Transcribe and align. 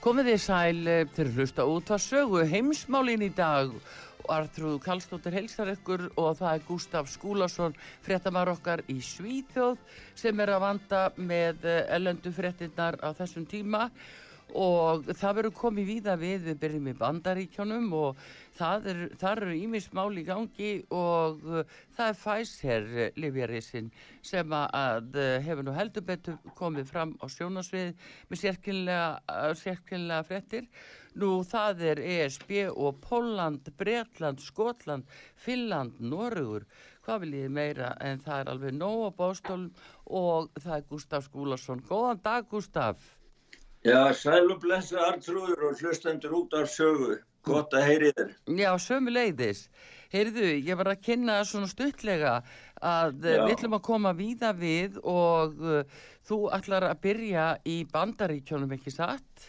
Komið 0.00 0.30
þið 0.30 0.38
sæl 0.40 0.86
eh, 0.88 1.02
til 1.12 1.24
að 1.26 1.34
hlusta 1.36 1.64
út 1.68 1.90
að 1.92 1.98
sögu 2.00 2.44
heimsmálin 2.48 3.20
í 3.20 3.28
dag. 3.36 3.74
Artrúð 4.32 4.78
Kallstóttir 4.80 5.34
heilsar 5.36 5.68
ykkur 5.74 6.06
og 6.14 6.38
það 6.38 6.54
er 6.54 6.64
Gustaf 6.64 7.10
Skúlason 7.12 7.76
fréttamar 8.00 8.48
okkar 8.48 8.80
í 8.88 8.96
Svíþjóð 9.04 9.76
sem 10.16 10.40
er 10.40 10.54
að 10.54 10.64
vanda 10.64 11.02
með 11.20 11.68
ellendu 11.82 12.32
fréttinnar 12.32 12.96
á 13.04 13.12
þessum 13.18 13.44
tíma. 13.50 13.90
og 13.90 14.29
það 14.54 15.36
verður 15.38 15.54
komið 15.56 15.88
víða 15.88 16.14
við 16.20 16.46
við 16.48 16.58
byrjum 16.62 16.88
í 16.90 16.94
bandaríkjónum 16.98 17.88
og 17.96 18.22
það 18.58 18.88
er, 18.92 19.02
eru 19.30 19.56
ímismál 19.56 20.10
í 20.18 20.24
gangi 20.26 20.70
og 20.90 21.44
uh, 21.46 21.76
það 21.96 22.12
er 22.12 22.18
Pfizer 22.20 22.88
livjarisinn 23.20 23.90
sem 24.26 24.54
að 24.56 25.16
uh, 25.16 25.36
hefur 25.44 25.66
nú 25.66 25.74
heldur 25.76 26.06
betur 26.06 26.38
komið 26.58 26.90
fram 26.90 27.14
á 27.22 27.26
sjónasvið 27.30 27.92
með 28.28 28.42
sérkynlega, 28.44 30.18
uh, 30.20 30.24
frettir 30.26 30.66
nú 31.18 31.40
það 31.42 31.82
er 31.90 32.02
ESB 32.06 32.52
og 32.70 33.00
Póland, 33.02 33.72
Breitland, 33.78 34.42
Skotland 34.42 35.08
Finland, 35.34 35.98
Norugur 35.98 36.66
hvað 37.04 37.24
vil 37.24 37.38
ég 37.40 37.54
meira 37.54 37.94
en 38.04 38.20
það 38.22 38.42
er 38.42 38.52
alveg 38.52 38.76
nóg 38.76 39.08
á 39.08 39.10
bóstólum 39.18 39.70
og 40.06 40.50
það 40.60 40.76
er 40.76 40.84
Gustaf 40.90 41.26
Skúlason. 41.26 41.82
Góðan 41.88 42.22
dag 42.22 42.46
Gustaf 42.50 43.19
Já, 43.80 44.12
sæl 44.12 44.50
og 44.52 44.58
blessa 44.60 45.00
artrúður 45.08 45.70
og 45.70 45.78
hlustendur 45.80 46.34
út 46.42 46.54
af 46.58 46.68
sögu. 46.68 47.14
Gott 47.48 47.72
að 47.72 47.86
heyri 47.88 48.10
þér. 48.18 48.34
Já, 48.60 48.70
sömu 48.76 49.12
leiðis. 49.14 49.62
Heyrðu, 50.12 50.48
ég 50.66 50.76
var 50.76 50.90
að 50.90 51.04
kynna 51.06 51.38
svona 51.48 51.68
stuttlega 51.70 52.34
að 52.76 53.22
Já. 53.24 53.44
við 53.46 53.54
ætlum 53.54 53.76
að 53.78 53.84
koma 53.86 54.12
víða 54.18 54.50
við 54.58 54.98
og 55.00 55.62
uh, 55.62 56.02
þú 56.28 56.40
ætlar 56.56 56.88
að 56.90 57.00
byrja 57.06 57.46
í 57.64 57.78
bandaríkjónum, 57.92 58.74
ekki 58.76 58.92
satt? 58.92 59.46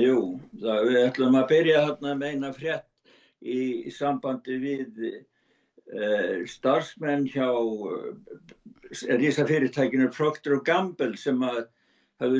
Jú, 0.00 0.38
það, 0.62 0.88
við 0.88 0.98
ætlum 1.02 1.36
að 1.42 1.46
byrja 1.52 1.84
hérna 1.90 2.14
með 2.16 2.32
eina 2.32 2.54
frétt 2.56 2.88
í, 3.42 3.60
í 3.84 3.92
sambandi 3.92 4.56
við 4.62 5.04
uh, 5.10 6.40
starfsmenn 6.48 7.28
hjá 7.34 7.50
uh, 7.52 8.08
rísafyrirtækinu 9.20 10.08
Procter 10.14 10.56
Gamble 10.64 11.18
sem 11.20 11.42
að 11.44 11.66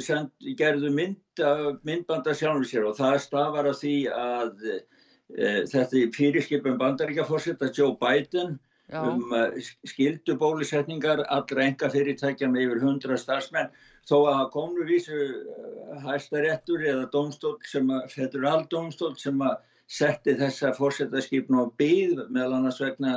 send, 0.05 0.33
gerðu 0.59 0.91
mynd, 0.95 1.45
myndbanda 1.87 2.35
sjálfur 2.37 2.69
sér 2.69 2.89
og 2.91 2.99
það 2.99 3.17
stafar 3.25 3.71
að 3.71 3.79
því 3.81 3.97
að 4.17 4.67
e, 4.67 5.49
þetta 5.73 6.03
fyrirskipum 6.17 6.79
bandaríkjaforsetta 6.81 7.71
Joe 7.77 7.97
Biden 8.01 8.59
Já. 8.93 9.01
um 9.09 9.33
uh, 9.33 9.49
skildu 9.89 10.35
bólusetningar 10.37 11.23
allra 11.33 11.65
enga 11.65 11.89
fyrirtækja 11.93 12.49
með 12.51 12.67
yfir 12.67 12.81
hundra 12.83 13.17
starfsmenn 13.17 13.71
þó 14.09 14.17
að 14.29 14.43
komnu 14.53 14.85
vísu 14.89 15.17
uh, 15.17 15.95
hæstarettur 16.05 16.83
eða 16.91 17.07
domstól 17.15 17.55
sem 17.69 17.89
að 17.95 18.11
federal 18.13 18.67
domstól 18.75 19.15
sem 19.17 19.39
að 19.47 19.55
setti 19.93 20.35
þessa 20.41 20.75
fórsetarskipn 20.77 21.57
og 21.63 21.73
byð 21.81 22.27
meðal 22.29 22.59
annars 22.59 22.83
vegna 22.83 23.15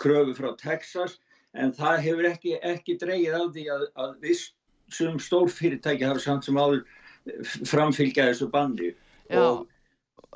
kröfu 0.00 0.36
frá 0.38 0.54
Texas 0.62 1.18
en 1.52 1.74
það 1.76 2.02
hefur 2.06 2.30
ekki, 2.30 2.56
ekki 2.62 2.96
dreyið 3.02 3.36
á 3.36 3.42
því 3.52 3.66
að, 3.74 3.86
að 4.04 4.16
vist 4.24 4.56
sem 4.94 5.18
stór 5.22 5.50
fyrirtæki 5.52 6.08
hafa 6.08 6.22
samt 6.22 6.48
sem 6.48 6.58
áður 6.60 6.84
framfylgja 7.68 8.30
þessu 8.30 8.50
bandi 8.52 8.94
og 9.36 9.66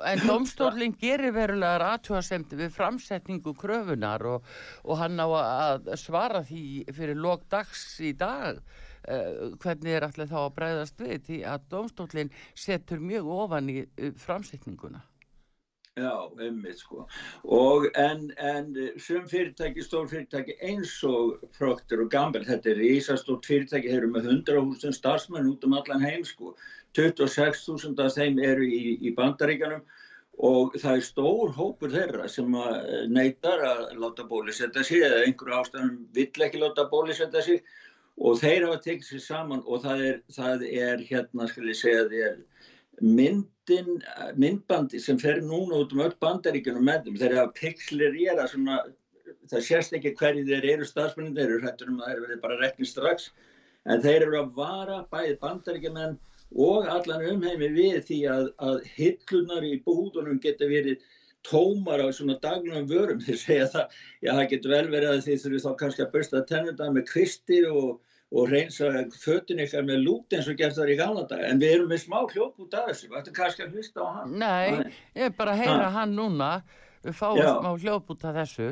En 0.03 0.19
domstólinn 0.29 0.97
gerir 0.99 1.35
verulega 1.35 1.79
ratúasemti 1.79 2.59
við 2.59 2.73
framsetningu 2.75 3.55
kröfunar 3.59 4.25
og, 4.27 4.49
og 4.83 4.99
hann 4.99 5.21
á 5.23 5.29
að 5.39 5.93
svara 6.01 6.43
því 6.47 6.65
fyrir 6.97 7.21
lók 7.21 7.47
dags 7.53 7.85
í 8.03 8.11
dag 8.19 8.59
uh, 8.59 9.55
hvernig 9.63 9.95
er 9.95 10.09
allir 10.09 10.31
þá 10.31 10.39
að 10.43 10.55
breyðast 10.59 11.01
við 11.05 11.17
því 11.29 11.41
að 11.53 11.69
domstólinn 11.77 12.33
setur 12.59 13.03
mjög 13.03 13.31
ofan 13.39 13.71
í 13.71 13.83
uh, 13.85 14.11
framsetninguna. 14.19 15.05
Já, 15.95 16.27
einmitt 16.43 16.81
sko. 16.83 17.05
Og 17.55 17.85
en, 17.95 18.25
en 18.43 18.71
sem 18.99 19.27
fyrirtæki, 19.31 19.83
stór 19.87 20.09
fyrirtæki 20.11 20.57
eins 20.67 20.95
og 21.07 21.45
Procter 21.55 22.01
og 22.03 22.09
Gamble, 22.11 22.43
þetta 22.49 22.73
er 22.73 22.81
ísastórt 22.89 23.47
fyrirtæki, 23.47 23.93
þeir 23.93 24.01
eru 24.01 24.09
með 24.17 24.27
100.000 24.33 24.97
starfsmenn 24.97 25.53
út 25.53 25.67
um 25.69 25.77
allan 25.79 26.03
heim 26.03 26.25
sko. 26.27 26.57
26.000 26.99 28.03
af 28.03 28.17
þeim 28.17 28.41
eru 28.43 28.67
í, 28.67 28.97
í 29.07 29.13
bandaríkanum 29.15 29.85
og 30.43 30.75
það 30.83 30.99
er 30.99 31.07
stór 31.07 31.55
hópur 31.55 31.95
þeirra 31.95 32.27
sem 32.31 32.57
neytar 33.15 33.63
að 33.63 33.85
láta 34.03 34.27
bólisetta 34.27 34.83
sig 34.83 35.05
eða 35.07 35.23
einhverju 35.29 35.61
ástæðum 35.61 36.01
vill 36.19 36.47
ekki 36.49 36.63
láta 36.63 36.89
bólisetta 36.91 37.43
sig 37.43 37.63
og 38.19 38.41
þeir 38.43 38.67
hafa 38.67 38.83
tekið 38.83 39.13
sér 39.13 39.23
saman 39.29 39.63
og 39.63 39.87
það 39.87 40.05
er, 40.09 40.19
það 40.41 40.67
er 40.73 41.07
hérna, 41.07 41.47
skal 41.51 41.71
ég 41.71 41.79
segja, 41.79 42.03
það 42.11 42.27
er 42.33 42.43
myndin, 43.01 44.03
myndbandi 44.37 45.01
sem 45.01 45.19
fer 45.19 45.41
núna 45.43 45.81
út 45.83 45.95
um 45.95 46.05
öll 46.05 46.15
bandaríkunum 46.23 46.85
með 46.87 47.09
þeim, 47.09 47.19
þeir 47.23 47.31
eru 47.31 47.41
að 47.45 47.57
pixlerera 47.61 48.47
svona, 48.51 48.79
það 49.51 49.67
sést 49.69 49.97
ekki 49.97 50.15
hverju 50.21 50.45
þeir 50.51 50.69
eru 50.75 50.89
stafsmennin, 50.89 51.35
þeir 51.37 51.49
eru 51.49 51.65
hrættur 51.65 51.91
um 51.93 52.01
að 52.03 52.13
þeir 52.13 52.23
verði 52.27 52.39
bara 52.45 52.61
rekni 52.61 52.89
strax, 52.89 53.31
en 53.85 54.05
þeir 54.05 54.29
eru 54.29 54.41
að 54.43 54.55
vara 54.61 55.03
bæði 55.11 55.37
bandaríkumenn 55.43 56.17
og 56.55 56.87
allan 56.87 57.27
umheimi 57.33 57.69
við 57.75 58.01
því 58.09 58.21
að, 58.31 58.49
að 58.63 58.81
hillunar 58.95 59.67
í 59.67 59.77
búðunum 59.87 60.41
geta 60.43 60.69
verið 60.71 61.03
tómar 61.45 62.01
á 62.01 62.09
svona 62.15 62.39
daglunum 62.41 62.89
vörum, 62.89 63.21
þeir 63.27 63.41
segja 63.41 63.69
það, 63.75 64.01
já 64.25 64.33
það 64.33 64.51
getur 64.55 64.77
vel 64.77 64.89
verið 64.93 65.13
að 65.13 65.25
þið 65.29 65.45
þurfum 65.45 65.65
þá 65.65 65.81
kannski 65.83 66.05
að 66.05 66.13
börsta 66.15 66.45
tennunda 66.49 66.91
með 66.93 67.09
kvistir 67.11 67.71
og 67.73 68.01
og 68.35 68.51
reynsa 68.51 68.89
fötun 69.23 69.63
ykkar 69.63 69.85
með 69.87 70.01
lút 70.03 70.35
eins 70.35 70.49
og 70.51 70.59
gert 70.59 70.75
það 70.75 70.91
í 70.91 70.97
gamla 70.99 71.23
dag 71.31 71.45
en 71.47 71.61
við 71.63 71.77
erum 71.77 71.93
með 71.93 72.01
smá 72.03 72.17
hljóp 72.33 72.59
út 72.65 72.75
af 72.75 72.89
þessu. 72.91 73.11
Þetta 73.13 73.31
er 73.31 73.37
kannski 73.37 73.63
að 73.63 73.77
hlusta 73.77 74.03
á 74.03 74.09
hann? 74.17 74.33
Nei, 74.43 74.91
ég 75.15 75.29
er 75.29 75.37
bara 75.39 75.55
að 75.55 75.63
heyra 75.63 75.85
ha. 75.85 75.93
hann 76.01 76.17
núna. 76.19 76.51
Við 77.05 77.19
fáum 77.21 77.39
Já. 77.39 77.51
smá 77.61 77.71
hljóp 77.85 78.11
út 78.11 78.27
af 78.27 78.35
þessu. 78.41 78.69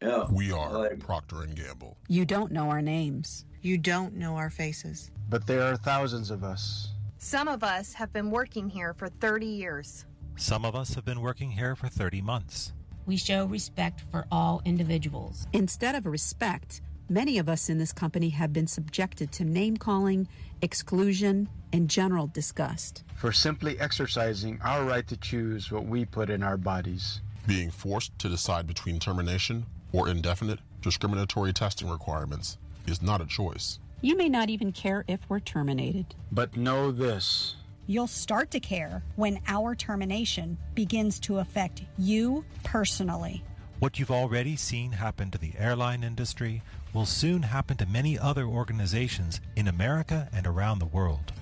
Já. 0.00 0.16
We 0.32 0.52
are 0.52 0.96
Procter 0.96 1.44
& 1.46 1.54
Gamble. 1.54 1.96
You 2.08 2.24
don't 2.24 2.50
know 2.50 2.70
our 2.70 2.82
names. 2.82 3.44
You 3.60 3.76
don't 3.78 4.16
know 4.16 4.36
our 4.36 4.50
faces. 4.50 5.10
But 5.28 5.46
there 5.46 5.62
are 5.62 5.76
thousands 5.76 6.30
of 6.30 6.42
us. 6.42 6.88
Some 7.18 7.48
of 7.48 7.62
us 7.62 7.94
have 7.94 8.12
been 8.12 8.30
working 8.30 8.68
here 8.68 8.94
for 8.94 9.08
30 9.08 9.46
years. 9.46 10.06
Some 10.36 10.64
of 10.64 10.74
us 10.74 10.94
have 10.94 11.04
been 11.04 11.20
working 11.20 11.50
here 11.50 11.76
for 11.76 11.88
30 11.88 12.22
months. 12.22 12.72
We 13.06 13.16
show 13.16 13.44
respect 13.44 14.04
for 14.10 14.26
all 14.32 14.62
individuals. 14.64 15.46
Instead 15.52 15.94
of 15.94 16.06
respect 16.06 16.80
Many 17.08 17.38
of 17.38 17.48
us 17.48 17.68
in 17.68 17.78
this 17.78 17.92
company 17.92 18.30
have 18.30 18.52
been 18.52 18.66
subjected 18.66 19.32
to 19.32 19.44
name 19.44 19.76
calling, 19.76 20.28
exclusion, 20.60 21.48
and 21.72 21.88
general 21.88 22.28
disgust. 22.28 23.04
For 23.16 23.32
simply 23.32 23.78
exercising 23.78 24.60
our 24.62 24.84
right 24.84 25.06
to 25.08 25.16
choose 25.16 25.70
what 25.70 25.86
we 25.86 26.04
put 26.04 26.30
in 26.30 26.42
our 26.42 26.56
bodies. 26.56 27.20
Being 27.46 27.70
forced 27.70 28.18
to 28.20 28.28
decide 28.28 28.66
between 28.66 28.98
termination 28.98 29.66
or 29.92 30.08
indefinite 30.08 30.60
discriminatory 30.80 31.52
testing 31.52 31.88
requirements 31.88 32.58
is 32.86 33.02
not 33.02 33.20
a 33.20 33.26
choice. 33.26 33.78
You 34.00 34.16
may 34.16 34.28
not 34.28 34.50
even 34.50 34.72
care 34.72 35.04
if 35.06 35.20
we're 35.28 35.40
terminated. 35.40 36.14
But 36.30 36.56
know 36.56 36.90
this 36.90 37.56
You'll 37.88 38.06
start 38.06 38.52
to 38.52 38.60
care 38.60 39.02
when 39.16 39.40
our 39.48 39.74
termination 39.74 40.56
begins 40.74 41.18
to 41.20 41.38
affect 41.38 41.82
you 41.98 42.44
personally. 42.62 43.42
What 43.80 43.98
you've 43.98 44.12
already 44.12 44.54
seen 44.54 44.92
happen 44.92 45.32
to 45.32 45.38
the 45.38 45.52
airline 45.58 46.04
industry 46.04 46.62
will 46.94 47.06
soon 47.06 47.42
happen 47.42 47.76
to 47.76 47.86
many 47.86 48.18
other 48.18 48.44
organizations 48.44 49.40
in 49.56 49.68
America 49.68 50.28
and 50.32 50.46
around 50.46 50.78
the 50.78 50.86
world. 50.86 51.32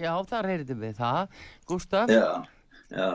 Já, 0.00 0.16
þar 0.26 0.48
heyrðum 0.50 0.82
við 0.82 0.98
það. 0.98 1.38
Gustaf? 1.70 2.10
Já, 2.10 2.42
já. 2.90 3.08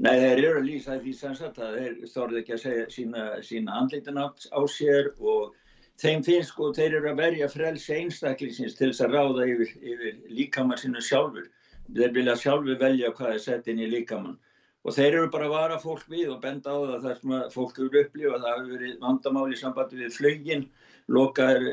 Nei, 0.00 0.14
þeir 0.22 0.38
eru 0.38 0.62
að 0.62 0.68
lýsa 0.70 0.96
því 1.02 1.12
sem 1.18 1.34
sagt 1.36 1.60
að 1.60 1.76
þeir 1.80 1.98
þorðu 2.14 2.40
ekki 2.40 2.54
að 2.56 2.62
segja 2.62 2.86
sína, 2.94 3.26
sína 3.44 3.76
andlitin 3.82 4.22
á, 4.22 4.32
sér 4.72 5.12
og 5.20 5.52
þeim 6.00 6.24
finnst 6.24 6.54
sko, 6.54 6.70
þeir 6.76 6.98
eru 7.00 7.12
að 7.12 7.20
verja 7.20 7.50
frelsi 7.52 7.98
einstaklingsins 7.98 8.78
til 8.78 8.92
þess 8.92 9.04
að 9.04 9.18
ráða 9.18 9.50
yfir, 9.52 9.76
yfir 9.92 10.18
líkamann 10.38 10.80
sinu 10.80 11.04
sjálfur. 11.04 11.50
Þeir 11.92 12.16
vilja 12.16 12.38
sjálfur 12.40 12.80
velja 12.80 13.12
hvað 13.18 13.36
er 13.36 13.44
sett 13.44 13.68
inn 13.68 13.84
í 13.84 13.90
líkamann. 13.92 14.38
Og 14.86 14.94
þeir 14.94 15.16
eru 15.18 15.30
bara 15.34 15.48
að 15.48 15.54
vara 15.56 15.78
fólk 15.82 16.04
við 16.10 16.28
og 16.30 16.42
benda 16.44 16.70
á 16.70 16.78
það 16.78 17.06
þar 17.06 17.16
sem 17.20 17.36
að 17.36 17.46
fólk 17.56 17.78
eru 17.82 18.02
upplifað. 18.02 18.42
Það 18.44 18.52
hefur 18.52 18.74
verið 18.76 18.98
vandamáli 19.02 19.56
í 19.56 19.60
sambandi 19.60 20.02
við 20.02 20.12
flugin, 20.14 20.66
lokaður 21.10 21.70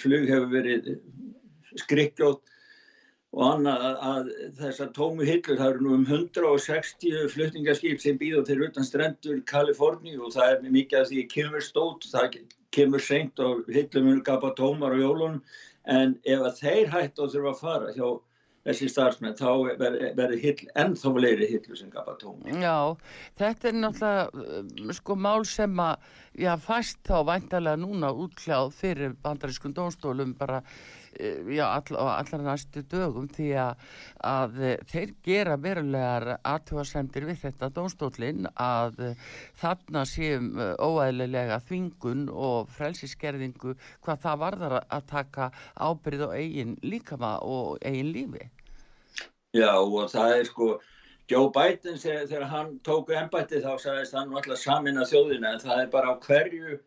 flug 0.00 0.30
hefur 0.32 0.48
verið 0.54 0.88
skrikkjótt 1.82 2.54
og 3.36 3.42
annað 3.44 3.82
að, 3.84 3.96
að 4.10 4.28
þessar 4.62 4.92
tómu 4.96 5.26
hillur, 5.28 5.58
það 5.58 5.72
eru 5.74 5.84
nú 5.84 5.96
um 5.98 6.06
160 6.08 7.26
flutningaskip 7.34 8.00
sem 8.00 8.16
býður 8.20 8.46
til 8.48 8.62
utan 8.64 8.86
strendur 8.88 9.42
Kaliforni 9.48 10.16
og 10.16 10.32
það 10.32 10.54
er 10.54 10.70
mikið 10.78 11.00
að 11.02 11.10
því 11.10 11.24
kemur 11.34 11.64
stót, 11.64 12.08
það 12.08 12.38
kemur 12.74 13.04
seint 13.04 13.42
og 13.44 13.68
hillum 13.72 14.08
er 14.14 14.24
gapa 14.24 14.54
tómar 14.56 14.96
á 14.96 14.98
jólunum 15.02 15.42
en 15.92 16.16
ef 16.24 16.46
að 16.48 16.62
þeir 16.62 16.90
hætt 16.94 17.20
og 17.20 17.34
þurfa 17.34 17.52
að 17.52 17.60
fara 17.60 17.92
hjá 17.96 18.08
þessi 18.66 18.88
starfsmenn, 18.92 19.36
þá 19.38 19.78
verður 19.80 20.14
ver 20.18 20.34
hill 20.42 20.70
ennþá 20.82 21.12
leiri 21.22 21.48
hillu 21.50 21.78
sem 21.78 21.90
gapa 21.92 22.16
tómar. 22.20 22.54
Já, 22.58 22.96
þetta 23.40 23.70
er 23.70 23.78
náttúrulega 23.82 24.96
sko 24.98 25.16
mál 25.18 25.46
sem 25.48 25.82
að, 25.82 26.08
já, 26.38 26.52
fæst 26.62 27.00
þá 27.08 27.18
væntalega 27.30 27.80
núna 27.80 28.12
útkláð 28.12 28.72
fyrir 28.78 29.14
bandarískun 29.24 29.76
dónstólum 29.76 30.34
bara 30.38 30.62
já, 31.18 31.64
all, 31.66 31.96
allar 31.98 32.44
næstu 32.46 32.82
dögum 32.90 33.28
því 33.34 33.48
að, 33.62 33.86
að 34.24 34.58
þeir 34.90 35.14
gera 35.26 35.56
verulegar 35.60 36.28
aðtjóðasendir 36.42 37.28
við 37.28 37.40
þetta 37.46 37.70
dónstólinn 37.74 38.50
að 38.54 39.00
þarna 39.60 40.04
séum 40.08 40.52
óæðilega 40.58 41.60
þvingun 41.68 42.28
og 42.32 42.70
frelsiskerðingu 42.76 43.74
hvað 44.04 44.22
það 44.26 44.44
varðar 44.44 44.76
að 44.82 45.08
taka 45.10 45.50
ábyrð 45.74 46.28
og 46.28 46.36
eigin 46.38 46.78
líkama 46.82 47.38
og 47.42 47.82
eigin 47.82 48.12
lífi. 48.14 48.48
Já 49.56 49.72
og 49.80 50.10
það 50.12 50.36
er 50.38 50.48
sko 50.48 50.72
Joe 51.28 51.50
Biden 51.52 51.98
þegar 52.00 52.46
hann 52.48 52.76
tóku 52.84 53.12
ennbætti 53.16 53.60
þá 53.60 53.74
sagðist 53.80 54.14
hann 54.16 54.32
alltaf 54.32 54.60
samin 54.62 55.00
að 55.00 55.10
þjóðina 55.12 55.54
en 55.54 55.64
það 55.64 55.82
er 55.82 55.90
bara 55.92 56.12
á 56.12 56.20
hverju 56.24 56.78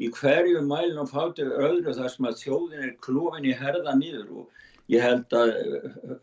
í 0.00 0.10
hverju 0.16 0.62
mælum 0.64 1.08
fátur 1.08 1.52
öðru 1.60 1.94
þar 1.96 2.12
sem 2.14 2.28
að 2.30 2.42
þjóðin 2.42 2.84
er 2.86 2.92
klófin 3.04 3.48
í 3.48 3.56
herða 3.56 3.96
nýður 3.98 4.42
og 4.42 4.60
ég 4.90 5.04
held 5.04 5.34
að 5.36 5.50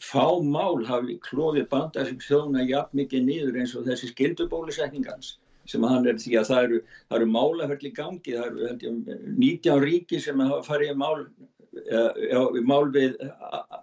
fá 0.03 0.25
mál 0.43 0.85
hafi 0.87 1.17
klófið 1.27 1.67
bandarsins 1.71 2.27
þjóðina 2.27 2.65
jafn 2.67 3.01
mikið 3.01 3.27
nýður 3.27 3.59
eins 3.61 3.75
og 3.77 3.85
þessi 3.87 4.11
skildubólusetningans 4.13 5.35
sem 5.67 5.83
hann 5.83 6.07
er 6.07 6.17
því 6.19 6.37
að 6.39 6.49
það 6.49 6.65
eru, 6.67 6.79
það 7.09 7.17
eru 7.19 7.29
málaferðli 7.33 7.91
gangi, 7.95 8.35
það 8.37 8.45
eru 8.47 8.67
ég 8.67 8.77
19 9.43 9.83
ríki 9.83 10.21
sem 10.23 10.43
hafa 10.45 10.61
farið 10.67 10.93
í 10.93 10.97
mál, 11.01 11.25
já, 11.75 12.41
mál 12.69 12.85
við 12.95 13.17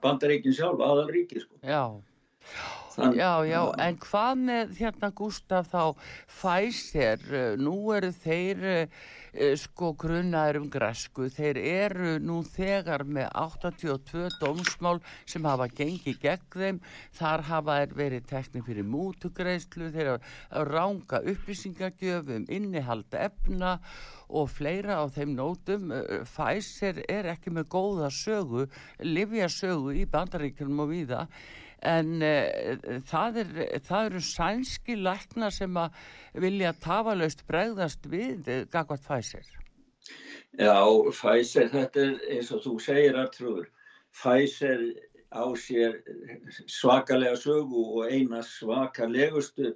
bandaríkin 0.04 0.56
sjálf, 0.56 0.80
aðalríki 0.80 1.42
sko. 1.44 1.60
Já. 1.60 1.82
Þann, 2.94 3.16
já, 3.18 3.32
já, 3.48 3.60
en 3.82 3.96
hvað 4.04 4.40
með 4.46 4.72
hérna 4.78 5.10
Gustaf 5.18 5.68
þá 5.72 6.08
Pfizer, 6.30 7.24
nú 7.58 7.76
eru 7.96 8.12
þeir 8.22 8.64
sko 9.58 9.92
grunnaður 9.98 10.60
um 10.60 10.68
græsku, 10.70 11.28
þeir 11.32 11.58
eru 11.58 12.12
nú 12.22 12.40
þegar 12.46 13.04
með 13.06 13.28
82 13.40 14.28
dómsmál 14.40 15.00
sem 15.26 15.44
hafa 15.48 15.68
gengið 15.72 16.20
gegn 16.22 16.46
þeim, 16.54 16.80
þar 17.18 17.46
hafa 17.48 17.78
þeir 17.80 17.96
verið 17.98 18.28
tekni 18.30 18.64
fyrir 18.66 18.86
mútugreislu, 18.88 19.90
þeir 19.94 20.12
hafa 20.12 20.64
ránga 20.70 21.22
upplýsingagjöfum, 21.34 22.46
innihalda 22.52 23.26
efna 23.26 23.74
og 24.28 24.48
fleira 24.52 25.00
á 25.02 25.04
þeim 25.12 25.34
nótum. 25.38 25.90
Pfizer 26.28 27.02
er 27.08 27.32
ekki 27.34 27.52
með 27.54 27.68
góða 27.74 28.10
sögu, 28.14 28.68
livja 29.02 29.50
sögu 29.52 29.94
í 29.98 30.06
bandaríkjum 30.10 30.80
og 30.84 30.94
viða 30.94 31.26
en 31.84 32.22
uh, 32.24 33.00
það, 33.08 33.40
er, 33.44 33.52
það 33.86 34.10
eru 34.10 34.22
sænski 34.28 34.96
lækna 35.00 35.50
sem 35.54 35.76
að 35.80 35.98
vilja 36.44 36.74
tafalaust 36.84 37.44
bregðast 37.48 38.08
við 38.10 38.48
uh, 38.48 38.60
Gagvart 38.72 39.04
Pfizer. 39.06 39.46
Já, 40.58 40.78
Pfizer, 41.10 41.70
þetta 41.72 42.04
er 42.04 42.14
eins 42.36 42.52
og 42.54 42.62
þú 42.66 42.76
segir 42.82 43.18
Artrúður, 43.18 43.70
Pfizer 44.14 44.84
á 45.34 45.44
sér 45.58 45.98
svakalega 46.70 47.36
sögu 47.36 47.82
og 47.98 48.12
eina 48.12 48.42
svakalegustu 48.46 49.74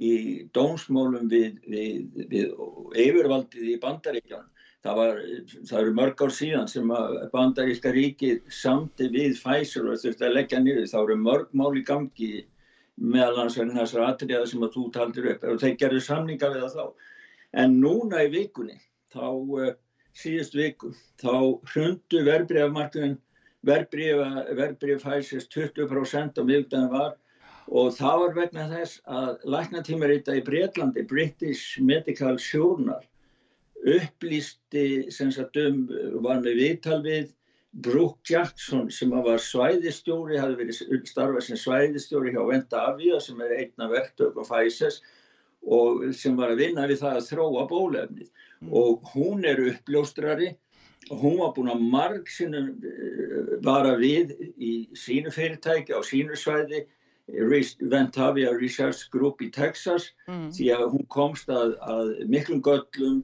í 0.00 0.12
dómsmólum 0.54 1.28
við, 1.28 1.58
við, 1.66 2.06
við 2.30 2.54
yfirvaldið 2.94 3.72
í 3.74 3.78
bandaríkjan 3.82 4.46
það, 4.84 4.96
var, 5.00 5.20
það 5.68 5.80
eru 5.82 5.94
mörg 5.98 6.22
ár 6.24 6.34
síðan 6.36 6.70
sem 6.72 6.92
að 6.96 7.18
bandaríska 7.34 7.92
ríkið 7.94 8.40
samti 8.60 9.10
við 9.12 9.36
Pfizer 9.40 9.90
og 9.90 10.00
þurfti 10.02 10.26
að 10.28 10.36
leggja 10.38 10.62
niður. 10.62 10.88
Þá 10.92 10.98
eru 11.02 11.18
mörg 11.20 11.54
mál 11.60 11.72
í 11.76 11.84
gangi 11.86 12.32
meðal 13.00 13.38
hans 13.42 13.58
en 13.60 13.72
þessar 13.76 14.06
atriða 14.08 14.46
sem 14.48 14.64
að 14.64 14.76
þú 14.76 14.86
taldir 14.96 15.30
upp 15.34 15.46
og 15.48 15.62
þeir 15.62 15.78
gerðu 15.82 16.02
samninga 16.04 16.52
við 16.52 16.66
það 16.66 16.76
þá. 16.76 17.08
En 17.64 17.80
núna 17.82 18.24
í 18.24 18.30
vikunni 18.32 18.78
þá 19.12 19.26
uh, 19.30 19.72
síðust 20.16 20.56
viku 20.58 20.92
þá 21.20 21.32
hrundu 21.72 22.22
verbreyfmarkuðin 22.28 23.18
verbreyf 23.66 25.02
Pfizer 25.04 25.44
20% 25.52 26.40
á 26.40 26.42
miðugdæðin 26.42 26.92
var 26.92 27.16
og 27.70 27.92
það 27.94 28.22
var 28.22 28.36
vegna 28.38 28.66
þess 28.70 29.00
að 29.06 29.44
læknatímarita 29.54 30.34
í 30.38 30.44
Breitlandi 30.46 31.04
British 31.06 31.76
Medical 31.78 32.38
Journal 32.40 33.02
upplýsti 33.86 35.10
sem 35.12 35.30
sagt 35.32 35.56
um, 35.60 35.84
var 36.24 36.42
með 36.44 36.58
viðtal 36.60 37.00
við 37.04 37.30
Brooke 37.70 38.26
Jackson 38.26 38.88
sem 38.90 39.12
var 39.14 39.38
svæðistjóri, 39.38 40.40
hafði 40.42 40.64
verið 40.64 41.06
starfað 41.06 41.44
sem 41.46 41.60
svæðistjóri 41.60 42.34
hjá 42.34 42.42
Venda 42.48 42.82
Avia 42.90 43.20
sem 43.22 43.38
er 43.44 43.54
einna 43.60 43.86
verktök 43.92 44.40
og 44.42 44.48
Pfizer 44.48 44.96
og 45.62 46.08
sem 46.16 46.38
var 46.38 46.54
að 46.54 46.64
vinna 46.64 46.88
við 46.90 47.02
það 47.04 47.20
að 47.20 47.28
þróa 47.28 47.66
bólefnið 47.70 48.26
mm. 48.26 48.72
og 48.74 49.12
hún 49.14 49.46
er 49.46 49.62
uppljóstrari 49.70 50.54
og 51.10 51.22
hún 51.22 51.38
var 51.40 51.52
búin 51.56 51.72
að 51.72 51.84
marg 51.92 52.30
sinu 52.30 52.64
vara 53.64 53.94
við 54.00 54.34
í 54.56 54.72
sínu 54.98 55.32
fyrirtæki 55.34 55.94
á 55.94 56.00
sínu 56.06 56.38
svæði 56.38 56.86
Ventavia 57.30 58.50
Research 58.58 59.06
Group 59.12 59.42
í 59.44 59.50
Texas 59.54 60.10
mm. 60.26 60.50
því 60.56 60.72
að 60.74 60.86
hún 60.96 61.06
komst 61.12 61.52
að, 61.52 61.76
að 61.86 62.16
miklum 62.26 62.62
göllum 62.66 63.20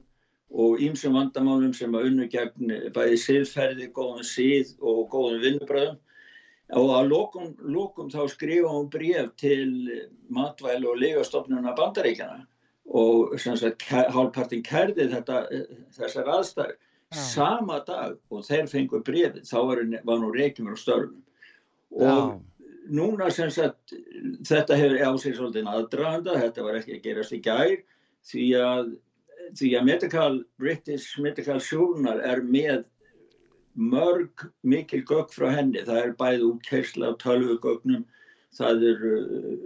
og 0.51 0.79
ímsum 0.79 1.15
vandamálum 1.17 1.73
sem 1.75 1.95
að 1.95 2.11
unnu 2.11 2.27
gegn 2.31 2.75
bæði 2.95 3.17
siðferði, 3.19 3.89
góðan 3.95 4.27
síð 4.27 4.75
og 4.79 5.07
góðan 5.11 5.41
vinnubröðum 5.43 5.97
og 6.77 6.91
að 6.97 7.09
lokum, 7.11 7.51
lokum 7.63 8.09
þá 8.11 8.27
skrifa 8.31 8.71
hún 8.71 8.89
bref 8.91 9.31
til 9.39 9.69
matvæl 10.33 10.81
og 10.87 10.99
legastofnuna 10.99 11.75
bandaríkjana 11.75 12.43
og 12.87 13.35
hálfpartin 13.35 14.63
kærði 14.63 15.09
þetta, 15.11 15.45
þessar 15.95 16.29
aðstæður 16.37 16.75
ja. 16.75 17.23
sama 17.23 17.79
dag 17.87 18.17
og 18.31 18.45
þeir 18.47 18.67
fengu 18.71 19.01
brefið 19.03 19.47
þá 19.47 19.57
var, 19.69 19.81
var 20.07 20.21
nú 20.21 20.31
reykjumur 20.35 20.75
á 20.75 20.83
störfum 20.83 21.23
og 21.91 22.07
ja. 22.07 22.21
núna 22.87 23.29
sem 23.31 23.51
sagt 23.51 23.95
þetta 24.47 24.79
hefur 24.79 25.03
á 25.03 25.11
sig 25.19 25.35
svolítið 25.35 25.71
aðdraðanda, 25.71 26.39
þetta 26.39 26.67
var 26.67 26.79
ekki 26.79 26.97
að 26.97 27.03
gerast 27.03 27.35
í 27.35 27.41
gær 27.43 27.75
því 28.27 28.47
að 28.59 28.95
því 29.55 29.71
að 29.79 29.87
Medical, 29.87 30.43
British 30.59 31.17
Medical 31.23 31.61
Journal 31.63 32.19
er 32.25 32.43
með 32.43 32.83
mörg 33.77 34.47
mikil 34.65 35.03
gögg 35.05 35.31
frá 35.35 35.49
henni. 35.53 35.83
Það 35.85 36.03
er 36.03 36.13
bæði 36.19 36.45
útkersla 36.49 37.13
á 37.13 37.19
tölvugögnum 37.21 38.05
það 38.57 38.85
eru 38.91 39.15
uh, 39.21 39.65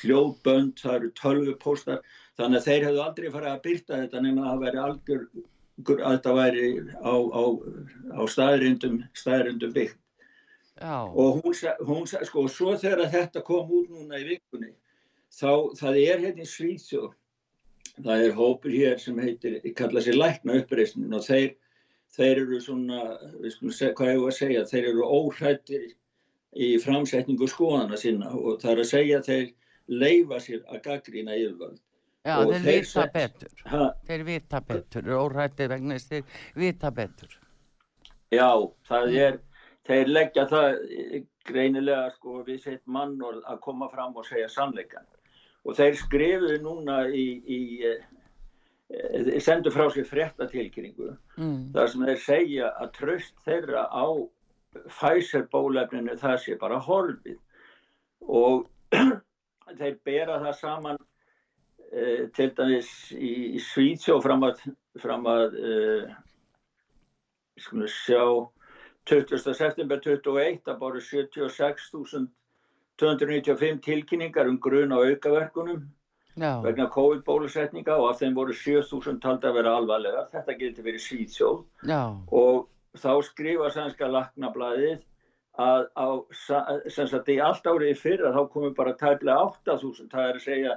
hljóðbönd, 0.00 0.74
það 0.80 0.98
eru 1.00 1.12
tölvupóstar. 1.18 2.02
Þannig 2.38 2.60
að 2.60 2.66
þeir 2.68 2.88
hefðu 2.88 3.04
aldrei 3.04 3.30
farið 3.34 3.52
að 3.52 3.62
byrta 3.64 4.02
þetta 4.02 4.24
nema 4.24 4.44
að 4.44 4.50
það 4.50 4.66
væri 4.66 4.82
algjör 4.84 5.24
að 5.88 6.12
þetta 6.12 6.34
væri 6.38 6.68
á, 7.02 7.14
á, 7.14 7.42
á 8.14 8.22
staðrindum, 8.30 9.00
staðrindum 9.18 9.74
byggt. 9.74 9.98
Já. 10.78 11.10
og 11.10 11.40
hún, 11.42 11.54
hún 11.86 12.04
sko, 12.06 12.44
svo 12.46 12.76
þegar 12.78 13.08
þetta 13.10 13.42
kom 13.42 13.70
út 13.80 13.88
núna 13.90 14.20
í 14.22 14.26
vikunni 14.28 14.68
þá 15.34 15.74
það 15.74 15.96
er 16.04 16.20
hérna 16.22 16.44
í 16.44 16.46
Svíðsjóð 16.46 17.16
það 18.04 18.24
er 18.28 18.34
hópur 18.36 18.70
hér 18.74 18.98
sem 19.02 19.18
heitir, 19.22 19.58
kalla 19.76 20.00
sér 20.04 20.16
lækna 20.18 20.58
uppreysnin 20.62 21.14
og 21.14 21.24
þeir, 21.26 21.54
þeir 22.16 22.42
eru 22.44 22.60
svona, 22.60 23.00
við 23.42 23.54
skulum 23.56 23.74
segja, 23.76 23.94
hvað 23.98 24.12
ég 24.14 24.20
var 24.22 24.32
að 24.32 24.38
segja, 24.38 24.64
þeir 24.72 24.88
eru 24.92 25.08
óhrættir 25.18 25.88
í 26.56 26.68
framsetningu 26.82 27.48
skoðana 27.50 27.96
sinna 28.00 28.30
og 28.32 28.60
það 28.62 28.72
er 28.76 28.82
að 28.84 28.90
segja 28.92 29.18
að 29.20 29.28
þeir 29.30 29.50
leifa 29.88 30.38
sér 30.44 30.62
að 30.68 30.82
gaggrína 30.86 31.36
yfirvöld. 31.36 31.80
Já, 32.26 32.34
Og 32.42 32.50
þeir 32.52 32.62
þeir 32.64 32.78
vita 32.80 32.90
set- 32.92 33.12
betur. 33.14 33.60
Ha, 33.72 33.84
Þeir 34.08 34.24
vita 34.26 34.60
betur, 34.60 35.02
órættið 35.16 35.68
vegna 35.72 35.94
þess 35.98 36.08
þeir 36.08 36.24
vita 36.56 36.90
betur. 36.90 37.36
já, 38.32 38.48
það 38.88 39.14
er, 39.16 39.38
þeir 39.88 40.08
leggja 40.12 40.44
það 40.50 41.24
greinilega 41.48 42.10
sko 42.16 42.42
við 42.44 42.58
sitt 42.64 42.82
mannorð 42.86 43.40
að 43.48 43.60
koma 43.64 43.88
fram 43.88 44.16
og 44.16 44.26
segja 44.26 44.48
sannleikan 44.52 45.06
og 45.68 45.76
þeir 45.76 45.98
skrifuðu 46.00 46.58
núna 46.64 47.02
í, 47.12 47.26
í 47.44 47.60
e, 47.84 47.92
sendu 49.44 49.72
frá 49.74 49.88
sér 49.92 50.08
frettatilkynningu 50.08 51.10
mm. 51.36 51.58
þar 51.74 51.92
sem 51.92 52.06
þeir 52.08 52.22
segja 52.24 52.70
að 52.80 52.94
tröst 52.96 53.36
þeirra 53.44 53.84
á 53.92 54.06
Pfizer 54.78 55.46
bólefninu 55.52 56.16
það 56.20 56.36
sé 56.44 56.56
bara 56.60 56.80
horfið 56.84 57.38
og 58.24 58.66
þeir 59.80 59.98
bera 60.08 60.38
það 60.44 60.56
saman 60.62 61.00
e, 61.92 62.28
til 62.36 62.48
dæmis 62.56 62.90
í, 63.12 63.32
í 63.58 63.62
Svítsjó 63.68 64.18
fram 64.24 64.48
að, 64.48 64.64
fram 65.02 65.28
að 65.28 65.58
e, 65.60 65.76
sjá 67.58 68.24
20. 69.08 69.40
september 69.56 70.00
21 70.04 70.68
að 70.68 70.80
bara 70.80 71.00
76.000 71.02 72.28
295 73.02 73.82
tilkynningar 73.84 74.48
um 74.50 74.58
grun 74.60 74.94
á 74.94 74.98
aukaverkunum 74.98 75.84
Já. 76.38 76.62
vegna 76.62 76.86
COVID-bólusetninga 76.94 77.96
og 77.98 78.10
af 78.12 78.20
þeim 78.22 78.34
voru 78.34 78.54
7000 78.54 79.20
taldi 79.22 79.48
að 79.48 79.56
vera 79.58 79.76
alvarlega, 79.76 80.26
þetta 80.32 80.58
getur 80.58 80.86
verið 80.86 81.04
síðsjóð 81.06 81.62
Já. 81.90 82.02
og 82.30 82.68
þá 82.98 83.12
skrifa 83.26 83.70
sænska 83.74 84.10
laknablaðið 84.10 85.00
að 85.58 85.88
á, 85.98 86.08
sagt, 86.30 87.30
í 87.34 87.38
allt 87.42 87.66
árið 87.66 87.98
fyrra 87.98 88.30
þá 88.34 88.42
komum 88.52 88.74
bara 88.74 88.94
tæmlega 88.98 89.48
8000, 89.50 90.10
það 90.12 90.28
er 90.28 90.38
að 90.38 90.44
segja 90.44 90.76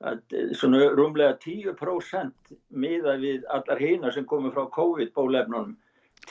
að 0.00 0.34
eh, 0.36 0.50
svona 0.56 0.90
rúmlega 0.96 1.38
10% 1.40 2.52
miða 2.68 3.16
við 3.20 3.46
allar 3.52 3.80
hýna 3.80 4.12
sem 4.12 4.26
komum 4.28 4.52
frá 4.52 4.68
COVID-bólefnunum 4.76 5.76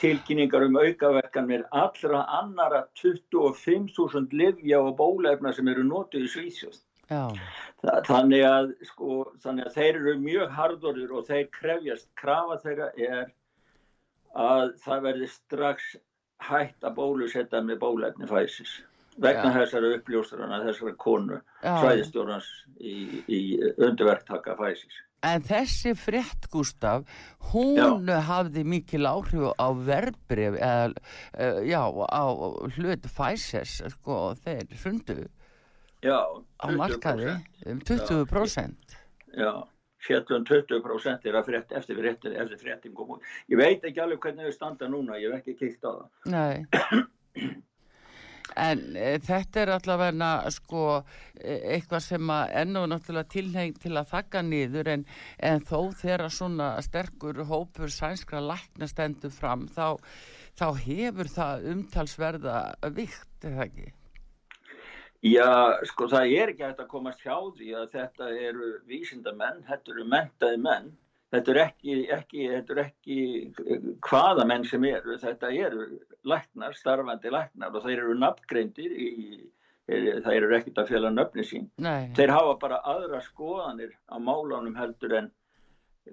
tilkynningar 0.00 0.64
um 0.66 0.76
aukaverkanir 0.80 1.64
allra 1.72 2.22
annara 2.40 2.84
25.000 3.02 4.32
livja 4.32 4.80
og 4.80 4.96
bólefna 4.98 5.52
sem 5.54 5.68
eru 5.68 5.84
notuð 5.84 6.24
í 6.26 6.30
Svíðsjóð. 6.34 6.78
Þa- 7.82 8.02
Þannig 8.06 8.44
að, 8.46 8.72
sko, 8.86 9.32
þannig 9.42 9.66
að 9.66 9.74
þeir 9.76 9.94
eru 10.00 10.14
mjög 10.22 10.50
hardorir 10.56 11.12
og 11.16 11.26
þeir 11.26 11.48
krefjast, 11.56 12.08
krafa 12.20 12.58
þeirra 12.62 12.90
er 12.96 13.32
að 14.36 14.76
það 14.84 15.02
verði 15.08 15.28
strax 15.32 15.96
hægt 16.40 16.84
að 16.86 16.94
bólusetta 16.94 17.60
með 17.66 17.80
bólefni 17.82 18.28
fæsis 18.30 18.76
vegna 19.20 19.50
Já. 19.50 19.56
þessara 19.58 19.88
uppljóstrana, 19.98 20.60
þessara 20.64 20.94
konu, 20.96 21.40
svæðistjórnans 21.82 22.46
í, 22.78 22.94
í 23.28 23.40
undirverktaka 23.76 24.54
fæsis. 24.56 24.94
En 25.26 25.42
þessi 25.44 25.92
frétt, 26.00 26.46
Gustaf, 26.52 27.04
hún 27.52 28.08
hafði 28.08 28.62
mikil 28.64 29.04
áhrif 29.04 29.50
á 29.60 29.68
verbrif, 29.76 30.56
eða, 30.56 30.94
uh, 31.36 31.60
já, 31.68 31.82
á 31.84 32.24
hlut 32.78 33.04
Pfizers, 33.10 33.82
sko, 33.98 34.22
þeir 34.40 34.72
fundu 34.80 35.18
Já, 36.00 36.16
á 36.64 36.66
markaði 36.72 37.34
um 37.68 37.80
20%. 37.84 38.94
Já, 39.36 39.50
fjallum 40.00 40.46
20% 40.48 41.28
er 41.28 41.36
að 41.36 41.50
frétt, 41.50 41.74
eftir 41.76 42.00
fréttin, 42.00 42.36
eftir 42.40 42.60
fréttin 42.62 42.94
kom 42.96 43.16
út. 43.16 43.26
Ég 43.52 43.60
veit 43.60 43.84
ekki 43.84 44.00
alveg 44.00 44.22
hvernig 44.24 44.48
þau 44.48 44.56
standa 44.56 44.88
núna, 44.88 45.18
ég 45.20 45.34
hef 45.34 45.42
ekki 45.42 45.58
kikt 45.60 45.84
á 45.84 45.92
það. 45.92 46.06
Nei. 46.32 47.50
En 48.58 48.96
e, 48.96 49.18
þetta 49.22 49.62
er 49.62 49.72
allavega 49.76 50.50
sko 50.54 50.84
e, 50.98 51.54
eitthvað 51.76 52.02
sem 52.06 52.32
að 52.34 52.56
enn 52.62 52.80
og 52.80 52.88
náttúrulega 52.90 53.32
tilheng 53.36 53.78
til 53.82 53.94
að 53.96 54.10
þakka 54.14 54.42
niður 54.46 54.90
en, 54.96 55.06
en 55.38 55.64
þó 55.66 55.92
þegar 56.00 56.26
svona 56.34 56.72
sterkur 56.84 57.44
hópur 57.50 57.92
sænskra 57.94 58.42
lækna 58.42 58.90
stendur 58.90 59.32
fram 59.34 59.68
þá, 59.70 59.96
þá 60.58 60.66
hefur 60.82 61.30
það 61.30 61.70
umtalsverða 61.74 62.58
vikt, 62.96 63.32
er 63.44 63.56
það 63.56 63.66
ekki? 63.68 63.90
Já, 65.20 65.76
sko 65.84 66.08
það 66.08 66.32
er 66.32 66.50
ekki 66.54 66.64
hægt 66.64 66.78
að 66.80 66.92
komast 66.94 67.20
hjá 67.20 67.34
því 67.36 67.74
að 67.76 67.90
þetta 67.92 68.28
eru 68.40 68.68
vísindamenn, 68.88 69.58
þetta 69.68 69.92
eru 69.92 70.04
mentaði 70.08 70.60
menn, 70.64 70.86
þetta 71.34 71.52
eru 71.52 71.62
ekki, 71.66 71.96
ekki, 72.16 72.46
ekki 72.84 73.18
hvaða 74.06 74.46
menn 74.48 74.64
sem 74.64 74.86
eru, 74.88 75.18
þetta 75.20 75.52
eru 75.52 75.84
læknar, 76.24 76.74
starfandi 76.76 77.30
læknar 77.32 77.74
og 77.74 77.82
þeir 77.86 77.98
eru 78.04 78.14
nafngreindir 78.18 78.92
í, 78.92 79.08
er- 79.88 80.20
þeir 80.24 80.42
eru 80.46 80.56
ekkert 80.58 80.78
að 80.84 80.88
fjalla 80.92 81.10
nöfni 81.14 81.44
sín. 81.46 81.68
Nei, 81.78 82.10
Þeir 82.16 82.30
hafa 82.36 82.56
bara 82.60 82.80
aðra 82.84 83.20
skoðanir 83.24 83.92
á 84.10 84.16
málánum 84.18 84.76
heldur 84.78 85.16
en 85.18 85.30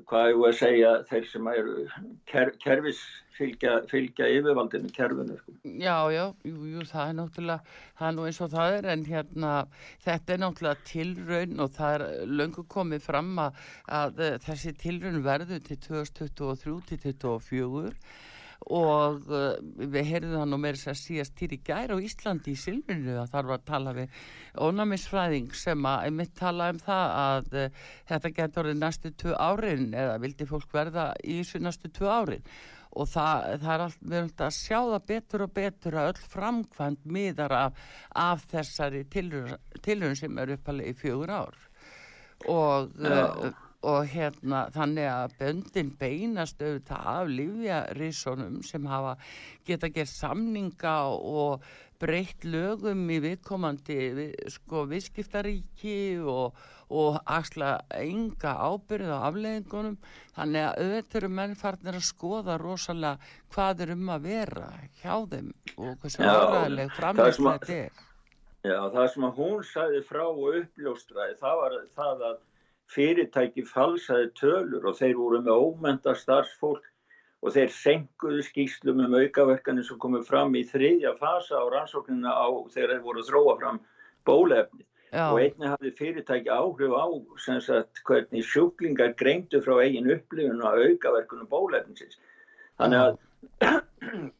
hvað 0.05 0.27
ég 0.29 0.41
að 0.45 0.55
segja 0.59 0.89
þeir 1.09 1.25
sem 1.31 1.47
eru 1.47 1.75
ker, 2.29 2.51
kerfis 2.61 2.99
fylgja, 3.37 3.77
fylgja 3.89 4.27
yfirvaldinu 4.35 4.89
kerfinu. 4.93 5.37
Sko. 5.39 5.53
já, 5.63 5.95
já, 6.13 6.23
jú, 6.43 6.65
jú, 6.73 6.83
það 6.89 7.09
er 7.09 7.15
náttúrulega, 7.17 7.75
það 7.97 8.07
er 8.09 8.15
nú 8.17 8.25
eins 8.27 8.41
og 8.41 8.51
það 8.51 8.75
er 8.77 8.87
en 8.93 9.05
hérna, 9.07 9.51
þetta 10.05 10.33
er 10.35 10.41
náttúrulega 10.43 10.83
tilraun 10.91 11.59
og 11.65 11.71
það 11.77 11.95
er 11.95 12.05
löngu 12.27 12.65
komið 12.75 13.01
fram 13.07 13.31
að, 13.45 13.61
að 13.87 14.21
þessi 14.45 14.73
tilraun 14.83 15.23
verður 15.25 15.63
til 15.69 15.77
2023 15.87 16.97
til 16.97 17.13
2024 17.23 17.93
og 18.65 19.27
uh, 19.31 19.57
við 19.77 20.09
heyrðum 20.11 20.39
það 20.41 20.49
nú 20.51 20.59
meira 20.59 20.91
að 20.91 20.99
síðast 20.99 21.43
í 21.45 21.59
gær 21.63 21.93
á 21.93 21.97
Íslandi 22.03 22.53
í 22.53 22.59
Silfrinu 22.59 23.17
að 23.21 23.29
þar 23.33 23.51
var 23.51 23.59
að 23.59 23.67
tala 23.67 23.93
við 23.95 24.15
ónæmisfræðing 24.67 25.53
sem 25.55 25.85
að 25.87 26.07
einmitt 26.07 26.33
tala 26.37 26.71
um 26.73 26.81
það 26.81 27.13
að 27.17 27.59
uh, 27.61 27.83
þetta 28.09 28.33
getur 28.39 28.63
orðið 28.63 28.81
næstu 28.81 29.13
tvö 29.21 29.37
árin 29.37 29.93
eða 29.93 30.17
vildi 30.23 30.49
fólk 30.49 30.73
verða 30.73 31.11
í 31.23 31.37
þessu 31.41 31.63
næstu 31.63 31.93
tvö 31.93 32.09
árin. 32.11 32.49
Og 32.97 33.05
það, 33.11 33.47
það 33.61 33.71
er 33.73 33.83
allt, 33.83 34.01
við 34.01 34.17
erum 34.17 34.27
alltaf 34.27 34.47
að 34.47 34.57
sjá 34.57 34.77
það 34.79 35.07
betur 35.11 35.43
og 35.45 35.53
betur 35.53 35.97
að 35.99 36.09
öll 36.09 36.21
framkvæmt 36.33 37.07
miðar 37.13 37.53
af, 37.53 37.87
af 38.17 38.45
þessari 38.49 39.03
tilhörun 39.13 40.17
sem 40.17 40.41
er 40.41 40.55
uppalegi 40.55 40.95
í 40.95 40.97
fjögur 40.97 41.33
ár. 41.35 41.63
Og, 42.49 42.93
uh, 43.05 43.51
og 43.85 44.07
hérna 44.09 44.63
þannig 44.73 45.05
að 45.11 45.33
böndin 45.39 45.91
beinast 45.99 46.61
auðvitað 46.65 47.09
af 47.13 47.27
lífjarísonum 47.29 48.63
sem 48.65 48.87
hafa 48.89 49.11
geta 49.67 49.89
gert 49.93 50.09
samninga 50.09 50.95
og 51.13 51.61
breytt 52.01 52.45
lögum 52.45 53.03
í 53.09 53.19
viðkomandi 53.23 53.97
við, 54.17 54.33
sko 54.53 54.83
viðskiptaríki 54.89 56.17
og, 56.29 56.57
og 56.93 57.17
axla 57.25 57.75
enga 57.97 58.53
ábyrð 58.69 59.13
á 59.13 59.19
afleðingunum 59.29 59.97
þannig 60.35 60.65
að 60.67 60.81
auðvitað 60.83 61.19
eru 61.21 61.31
menn 61.39 61.55
farnir 61.57 61.97
að 62.01 62.05
skoða 62.09 62.57
rosalega 62.61 63.31
hvað 63.53 63.85
er 63.87 63.93
um 63.95 64.11
að 64.13 64.27
vera 64.29 64.67
hjá 65.01 65.15
þeim 65.33 65.53
og 65.77 65.95
hversu 66.01 66.21
er 67.29 67.33
sem 67.37 67.49
að- 67.53 67.61
þetta 67.61 67.79
er. 67.85 68.03
Já, 68.67 68.79
það 68.91 69.09
sem 69.13 69.23
að 69.23 69.37
hún 69.41 69.63
sagði 69.63 70.03
frá 70.09 70.23
og 70.27 70.55
uppljóstraði, 70.61 71.37
það 71.39 71.59
var 71.61 71.75
það 71.95 72.23
að 72.29 72.37
fyrirtæki 72.93 73.65
falsaði 73.67 74.29
tölur 74.39 74.85
og 74.87 74.97
þeir 74.99 75.17
voru 75.19 75.41
með 75.43 75.63
ómenta 75.67 76.13
starfsfólk 76.15 76.85
og 77.43 77.53
þeir 77.53 77.73
senkuðu 77.73 78.43
skýslum 78.47 79.03
um 79.05 79.17
aukaverkanir 79.19 79.85
sem 79.85 79.99
komið 80.01 80.27
fram 80.29 80.55
í 80.57 80.63
þriðja 80.67 81.13
fasa 81.19 81.59
á 81.61 81.65
rannsóknina 81.73 82.33
á 82.33 82.47
þegar 82.73 82.95
þeir 82.95 83.03
voru 83.05 83.23
að 83.23 83.29
þróa 83.31 83.57
fram 83.59 83.81
bólefni. 84.27 84.87
Já. 85.11 85.29
Og 85.31 85.39
einnig 85.39 85.69
hafði 85.71 85.91
fyrirtæki 85.99 86.51
áhrif 86.51 86.95
á 86.97 87.05
sem 87.39 87.61
sagt, 87.63 88.01
hvernig 88.07 88.43
sjúklingar 88.43 89.13
greindu 89.19 89.61
frá 89.63 89.77
eigin 89.83 90.09
upplifun 90.11 90.65
og 90.67 90.81
aukaverkunum 90.83 91.47
bólefnisins. 91.51 92.19
Þannig 92.81 93.05
að 93.05 93.15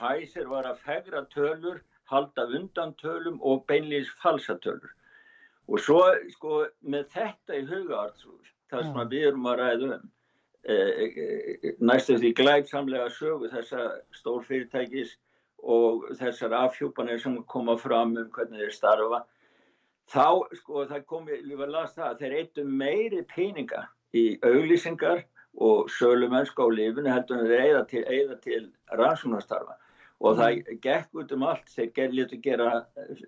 Pfizer 0.00 0.48
var 0.48 0.64
að 0.64 0.80
fegra 0.86 1.26
tölur, 1.34 1.82
halda 2.08 2.46
undan 2.56 2.94
tölum 3.02 3.36
og 3.44 3.66
beinlýs 3.68 4.08
falsa 4.22 4.56
tölur. 4.64 4.94
Og 5.70 5.78
svo 5.78 6.00
sko 6.34 6.64
með 6.82 7.10
þetta 7.14 7.58
í 7.58 7.66
hugaartrúð, 7.68 8.48
það 8.70 8.86
sem 8.86 9.10
við 9.12 9.26
erum 9.30 9.48
að 9.50 9.60
ræða 9.60 9.90
um, 9.96 10.06
eh, 10.66 11.02
eh, 11.06 11.74
næstu 11.78 12.16
því 12.18 12.32
glæpsamlega 12.40 13.10
sögu 13.14 13.50
þessa 13.52 13.84
stórfyrirtækis 14.18 15.14
og 15.62 16.08
þessar 16.18 16.56
afhjúpanir 16.64 17.20
sem 17.22 17.36
koma 17.44 17.76
fram 17.78 18.16
um 18.16 18.30
hvernig 18.34 18.64
þeir 18.64 18.74
starfa, 18.74 19.20
þá 20.10 20.26
sko 20.58 20.86
það 20.90 21.04
komi, 21.06 21.38
var 21.54 21.68
að 21.68 21.76
lasa 21.76 22.00
það, 22.00 22.08
að 22.08 22.22
þeir 22.24 22.36
eittu 22.40 22.64
meiri 22.64 23.22
peninga 23.30 23.84
í 24.16 24.24
auglýsingar 24.42 25.22
og 25.60 25.90
sölumennska 25.92 26.66
á 26.66 26.68
lifinu 26.70 27.12
heldur 27.12 27.38
en 27.38 27.50
þeir 27.50 27.62
eigða 27.66 27.84
til, 27.92 28.04
til 28.42 28.62
rannsóknastarfa 28.98 29.78
og 30.20 30.36
það 30.36 30.58
gekk 30.84 31.14
út 31.16 31.32
um 31.32 31.42
allt 31.48 31.68
þeir 31.72 31.90
ger, 31.96 32.10
létu 32.12 32.38
gera 32.44 32.70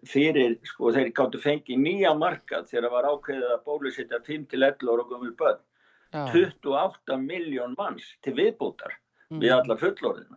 fyrir 0.08 0.58
sko 0.68 0.92
þeir 0.92 1.12
gáttu 1.16 1.40
fengið 1.40 1.78
nýja 1.80 2.12
markað 2.18 2.66
þegar 2.70 2.88
það 2.88 2.96
var 2.96 3.08
ákveðið 3.12 3.52
að 3.54 3.62
bólusetja 3.68 4.18
5-11 4.26 4.90
ára 4.92 5.06
gömul 5.12 5.36
börn 5.38 5.60
Já. 6.12 6.26
28 6.34 7.16
miljón 7.24 7.74
manns 7.78 8.04
til 8.22 8.34
viðbútar 8.36 8.92
við 9.30 9.48
Mhm. 9.48 9.60
alla 9.60 9.76
fullorðina 9.80 10.36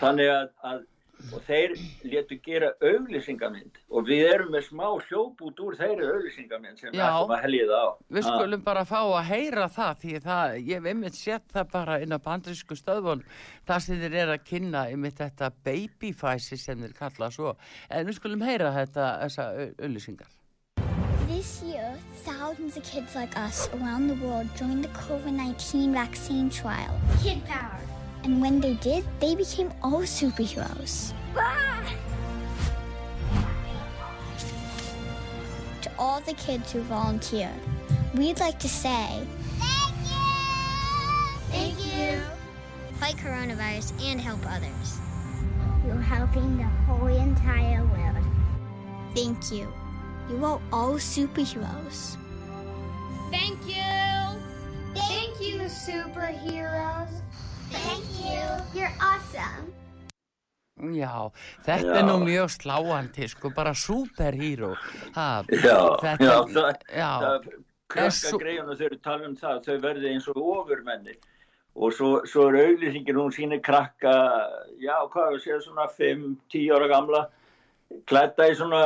þannig 0.00 0.30
að, 0.30 0.48
að 0.62 0.84
og 1.32 1.42
þeir 1.46 1.74
letu 2.06 2.38
gera 2.44 2.72
auglýsingamind 2.84 3.80
og 3.90 4.06
við 4.08 4.30
erum 4.30 4.52
með 4.54 4.66
smá 4.68 4.86
hljóput 5.08 5.62
úr 5.64 5.78
þeirri 5.80 6.08
auglýsingamind 6.12 6.80
sem 6.80 6.92
við 6.92 7.02
ætlum 7.06 7.34
að 7.36 7.42
helja 7.46 7.68
það 7.72 7.84
á. 7.86 7.90
Við 8.16 8.28
skulum 8.28 8.64
bara 8.66 8.84
fá 8.88 9.00
að 9.00 9.28
heyra 9.32 9.68
það 9.76 10.02
því 10.04 10.22
það, 10.28 10.56
ég 10.60 10.80
hef 10.80 10.90
einmitt 10.92 11.18
sett 11.18 11.52
það 11.56 11.74
bara 11.74 11.98
inn 12.04 12.16
á 12.16 12.18
bandrísku 12.28 12.78
stöðvun 12.78 13.26
það 13.66 13.84
sem 13.86 14.00
þeir 14.04 14.18
eru 14.22 14.36
að 14.36 14.48
kynna 14.52 14.86
einmitt 14.92 15.20
þetta 15.20 15.52
babyfæsi 15.66 16.60
sem 16.60 16.86
þeir 16.86 16.96
kalla 16.98 17.30
svo 17.34 17.56
en 17.90 18.08
við 18.08 18.18
skulum 18.20 18.46
heyra 18.46 18.74
þetta 18.76 19.12
þessa 19.26 19.52
auðlýsingar 19.76 20.34
This 21.26 21.60
year, 21.62 21.94
thousands 22.24 22.76
of 22.76 22.84
kids 22.84 23.14
like 23.16 23.36
us 23.36 23.68
around 23.74 24.06
the 24.06 24.14
world 24.24 24.48
joined 24.54 24.84
the 24.84 24.88
COVID 24.88 25.32
19 25.32 25.92
vaccine 25.92 26.48
trial. 26.48 26.94
Kid 27.20 27.44
Power. 27.44 27.85
And 28.26 28.40
when 28.40 28.60
they 28.60 28.74
did, 28.74 29.04
they 29.20 29.36
became 29.36 29.72
all 29.84 30.02
superheroes. 30.02 31.12
To 35.82 35.90
all 35.96 36.20
the 36.22 36.34
kids 36.34 36.72
who 36.72 36.80
volunteered, 36.80 37.54
we'd 38.14 38.40
like 38.40 38.58
to 38.58 38.68
say 38.68 39.22
Thank 39.60 39.94
you! 40.10 40.26
Thank 41.52 41.78
you! 41.86 42.20
Fight 42.98 43.14
coronavirus 43.14 43.94
and 44.02 44.20
help 44.20 44.40
others. 44.50 44.98
You're 45.86 45.94
helping 45.94 46.56
the 46.56 46.64
whole 46.64 47.06
entire 47.06 47.84
world. 47.84 48.26
Thank 49.14 49.52
you. 49.52 49.72
You 50.28 50.44
are 50.44 50.60
all 50.72 50.94
superheroes. 50.94 52.16
Thank 53.30 53.60
you. 53.68 54.40
Thank 54.96 55.40
you, 55.40 55.60
superheroes. 55.68 57.22
Thank 57.70 58.04
you. 58.22 58.42
You're 58.74 58.94
awesome. 59.00 59.72
Já, 60.76 61.30
þetta 61.64 61.86
Já. 61.88 61.94
er 61.96 62.04
nú 62.04 62.16
mjög 62.20 62.50
sláandi 62.52 63.28
sko, 63.32 63.48
bara 63.56 63.72
superhero 63.74 64.74
ha, 65.16 65.42
Já, 65.48 65.78
þetta, 66.02 66.18
já, 66.20 66.36
það, 66.52 66.82
já. 66.92 67.12
það 67.22 67.46
krakka 67.88 68.10
svo- 68.12 68.40
greiðan 68.42 68.68
þau 68.76 68.84
eru 68.90 68.98
tala 69.00 69.28
um 69.30 69.36
það, 69.40 69.62
þau 69.64 69.76
verði 69.86 70.10
eins 70.12 70.28
og 70.28 70.36
ofurmenni 70.36 71.14
og 71.76 71.92
svo, 71.96 72.10
svo 72.28 72.48
er 72.50 72.58
auglýsingin, 72.66 73.16
hún 73.16 73.32
sýnir 73.32 73.62
krakka, 73.64 74.12
já, 74.80 74.96
hvað 75.12 75.32
við 75.38 75.40
séu 75.46 75.58
svona 75.64 75.88
5-10 75.96 76.68
ára 76.76 76.88
gamla, 76.92 77.22
klædda 78.06 78.48
í 78.50 78.54
svona 78.58 78.80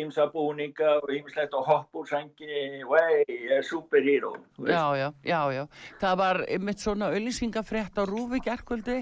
ymsa 0.00 0.26
búninga 0.32 0.98
og 1.02 1.12
ymslegt 1.12 1.54
og 1.56 1.64
hopp 1.68 1.96
úr 2.00 2.08
senginni, 2.08 2.82
vei, 2.88 3.24
ég 3.28 3.54
er 3.58 3.64
veist. 3.64 4.68
Já, 4.68 4.96
já, 4.96 5.08
já, 5.24 5.40
já. 5.52 5.64
Það 6.00 6.18
var 6.18 6.44
einmitt 6.48 6.80
svona 6.80 7.10
auðlýsingafrétt 7.12 7.98
á 8.00 8.04
Rúfi 8.04 8.40
gerkvöldi 8.44 9.00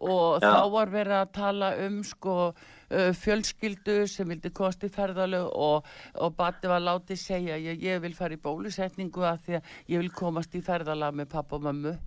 og 0.00 0.40
Já. 0.40 0.48
þá 0.48 0.62
var 0.72 0.90
verið 0.90 1.16
að 1.18 1.32
tala 1.36 1.70
um 1.86 1.98
sko 2.04 2.36
uh, 2.50 3.10
fjölskyldu 3.20 4.06
sem 4.08 4.28
vildi 4.28 4.50
kosti 4.50 4.88
ferðalög 4.92 5.50
og, 5.52 5.90
og 6.16 6.36
Batti 6.36 6.70
var 6.70 6.80
látið 6.80 7.20
segja 7.20 7.58
ég, 7.60 7.82
ég 7.84 8.00
vil 8.00 8.14
fara 8.16 8.34
í 8.34 8.40
bólusetningu 8.40 9.26
að 9.26 9.42
því 9.44 9.58
að 9.58 9.74
ég 9.92 10.04
vil 10.04 10.14
komast 10.16 10.56
í 10.56 10.64
ferðalag 10.64 11.14
með 11.20 11.30
pappa 11.36 11.60
og 11.60 11.68
mömmu 11.68 11.98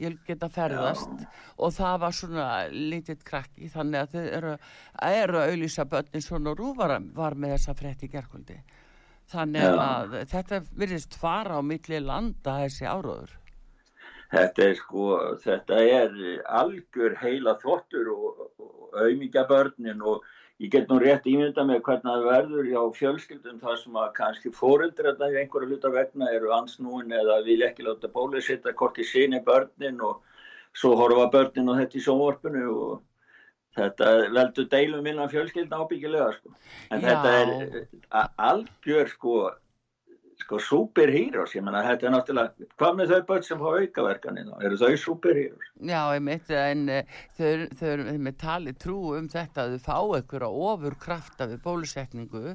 ég 0.00 0.16
geta 0.26 0.48
ferðast. 0.52 1.26
Og 1.58 1.74
það 1.76 1.98
var 2.04 2.16
svona 2.16 2.46
lítið 2.72 3.24
krakki 3.28 3.68
þannig 3.72 4.00
að 4.00 4.14
þau 4.14 4.22
eru, 4.38 4.54
eru 5.08 5.40
að 5.40 5.52
auðlýsa 5.52 5.88
börnin 5.90 6.24
svona 6.24 6.52
og 6.52 6.62
Rúf 6.62 6.80
var, 6.80 6.98
með 7.34 7.56
þessa 7.56 7.76
frétt 7.78 8.06
í 8.06 8.12
gerkvöldi 8.12 8.60
þannig 9.32 9.62
Já. 9.64 9.76
að 9.80 10.16
þetta 10.32 10.58
virðist 10.76 11.14
fara 11.16 11.56
á 11.56 11.62
milli 11.64 12.00
landa 12.02 12.58
þessi 12.64 12.88
áróður. 12.88 13.38
Þetta 14.32 14.64
er 14.64 14.76
sko, 14.78 15.06
þetta 15.44 15.80
er 15.84 16.14
algjör 16.60 17.18
heila 17.20 17.56
þvottur 17.60 18.12
og, 18.12 18.46
auðmíkja 18.92 19.44
börnin 19.48 20.02
og 20.04 20.24
ég 20.62 20.70
get 20.70 20.88
nú 20.90 20.98
rétt 21.02 21.24
ímynda 21.26 21.64
með 21.66 21.80
hvernig 21.86 22.06
það 22.06 22.26
verður 22.28 22.66
hjá 22.70 22.82
fjölskyldum 22.98 23.56
þar 23.62 23.78
sem 23.80 23.96
að 23.98 24.10
kannski 24.18 24.52
fóreldrar 24.54 25.16
þetta 25.16 25.30
í 25.32 25.38
einhverju 25.40 25.70
hluta 25.72 25.90
vegna 25.94 26.28
eru 26.36 26.52
ansnúin 26.54 27.14
eða 27.18 27.40
vil 27.46 27.62
ekki 27.66 27.86
láta 27.86 28.10
bólusetja 28.14 28.74
hvort 28.78 29.00
í 29.02 29.06
sinni 29.08 29.40
börnin 29.42 29.98
og 30.06 30.20
svo 30.72 30.94
horfa 31.00 31.26
börnin 31.34 31.72
á 31.72 31.74
þetta 31.80 31.98
í 31.98 32.04
sjónvarpinu 32.06 32.68
og 32.70 33.00
þetta 33.76 34.12
veldur 34.36 34.68
deilum 34.70 35.06
innan 35.10 35.32
fjölskyldna 35.32 35.80
ábyggilega 35.82 36.30
sko. 36.36 36.54
En 36.92 37.00
Já. 37.00 37.08
þetta 37.08 37.34
er 37.40 37.86
a- 38.12 38.28
algjör 38.52 39.08
sko 39.08 39.50
sko 40.42 40.58
superheroes, 40.62 41.54
ég 41.56 41.64
menna 41.64 41.82
þetta 41.86 42.08
er 42.08 42.14
náttúrulega, 42.14 42.68
hvað 42.80 42.98
með 42.98 43.12
þau 43.12 43.22
börn 43.30 43.46
sem 43.46 43.62
fá 43.62 43.68
aukaverkanir 43.70 44.48
þá, 44.48 44.54
eru 44.68 44.78
þau 44.80 44.98
superheroes? 45.04 45.70
Já, 45.82 46.00
einmitt, 46.16 46.52
en 46.56 46.84
uh, 46.92 47.16
þau, 47.38 47.50
þau 47.78 47.86
eru 47.92 48.16
með 48.26 48.36
tali 48.42 48.74
trú 48.84 48.98
um 49.16 49.28
þetta 49.32 49.64
að 49.66 49.76
þau 49.76 49.86
fá 49.86 50.18
ykkur 50.20 50.46
á 50.46 50.50
ofur 50.72 50.98
krafta 51.02 51.48
við 51.50 51.62
bólusetningu 51.64 52.54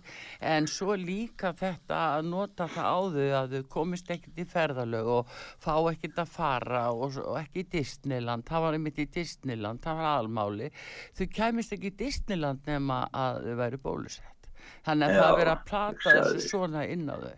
en 0.53 0.69
svo 0.71 0.97
líka 0.99 1.53
þetta 1.57 2.01
að 2.17 2.31
nota 2.31 2.69
það 2.75 2.87
á 2.87 2.99
þau 3.17 3.27
að 3.41 3.57
þau 3.57 3.67
komist 3.77 4.13
ekkert 4.13 4.41
í 4.43 4.47
ferðalög 4.53 5.11
og 5.17 5.35
fá 5.63 5.75
ekkert 5.91 6.23
að 6.23 6.33
fara 6.37 6.85
og, 6.93 7.19
og 7.23 7.41
ekki 7.41 7.65
í 7.65 7.69
Disneyland, 7.77 8.47
það 8.47 8.65
var 8.67 8.79
einmitt 8.79 9.03
í 9.03 9.09
Disneyland, 9.17 9.83
það 9.83 10.01
var 10.01 10.13
almáli, 10.21 10.71
þau 11.17 11.27
kæmist 11.39 11.75
ekki 11.75 11.93
í 11.93 11.99
Disneyland 12.05 12.67
nema 12.67 13.05
að 13.11 13.45
þau 13.47 13.55
væri 13.61 13.83
bólusett. 13.83 14.33
Þannig 14.87 15.07
að 15.07 15.13
Já, 15.13 15.19
það 15.19 15.29
er 15.29 15.39
verið 15.41 15.53
að 15.53 15.63
plata 15.69 16.17
þessu 16.17 16.49
svona 16.51 16.83
inn 16.87 17.07
á 17.07 17.15
þau. 17.19 17.37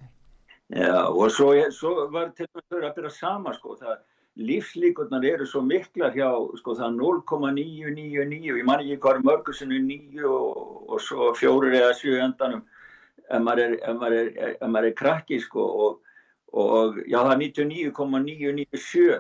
Já, 0.69 1.07
og 1.09 1.31
svo, 1.33 1.49
svo 1.73 2.07
var 2.13 2.29
til 2.37 2.45
þess 2.45 2.75
að 2.77 2.97
byrja 2.97 3.09
sama, 3.15 3.53
sko, 3.57 3.73
það 3.79 3.95
lífslíkurnar 4.39 5.25
eru 5.25 5.47
svo 5.49 5.63
miklar 5.65 6.13
hjá, 6.13 6.29
sko, 6.59 6.75
það 6.77 6.85
er 6.85 6.99
0,999, 6.99 8.51
ég 8.59 8.67
man 8.67 8.83
ekki 8.83 8.99
hvað 9.01 9.17
er 9.17 9.25
mörgur 9.25 9.57
sinni 9.57 9.79
9 9.87 10.27
og, 10.29 10.59
og 10.93 11.01
svo 11.01 11.31
fjórir 11.39 11.73
eða 11.79 11.95
sjö 11.97 12.19
endanum, 12.21 12.61
ef 13.25 13.41
maður 13.41 13.65
er, 13.65 14.29
er, 14.37 14.53
maður 14.67 14.91
er 14.91 14.95
krakki, 15.01 15.41
sko, 15.41 15.65
og, 15.87 16.13
og 16.53 17.01
já, 17.01 17.17
það 17.17 17.33
er 17.33 17.43
99,997 17.47 19.19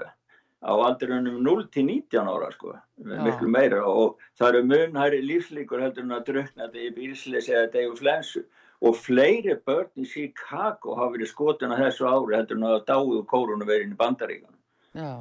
á 0.59 0.71
aldrinum 0.75 1.41
0 1.41 1.65
til 1.73 1.89
19 1.89 2.29
ára, 2.29 2.53
sko, 2.53 2.77
miklu 3.09 3.49
meira 3.49 3.81
og 3.89 4.21
það 4.37 4.49
eru 4.51 4.63
munhæri 4.69 5.25
lífslíkur 5.25 5.81
heldur 5.81 6.05
en 6.05 6.17
að 6.17 6.25
drukna 6.29 6.67
þetta 6.67 6.85
í 6.85 6.95
bílsleysi 6.97 7.53
eða 7.55 7.67
þetta 7.67 7.85
í 7.85 7.93
flensu 8.03 8.45
og 8.79 8.95
fleiri 8.95 9.55
börn 9.67 9.91
í 9.99 10.07
Chicago 10.07 10.95
hafa 10.95 11.15
verið 11.17 11.33
skotin 11.33 11.75
að 11.75 11.85
þessu 11.85 12.07
ári 12.07 12.37
heldur 12.37 12.59
en 12.59 12.69
að 12.69 12.83
dáið 12.87 13.23
kórunuveirin 13.31 13.95
í 13.95 13.99
bandaríkan. 13.99 14.55
Já. 14.95 15.15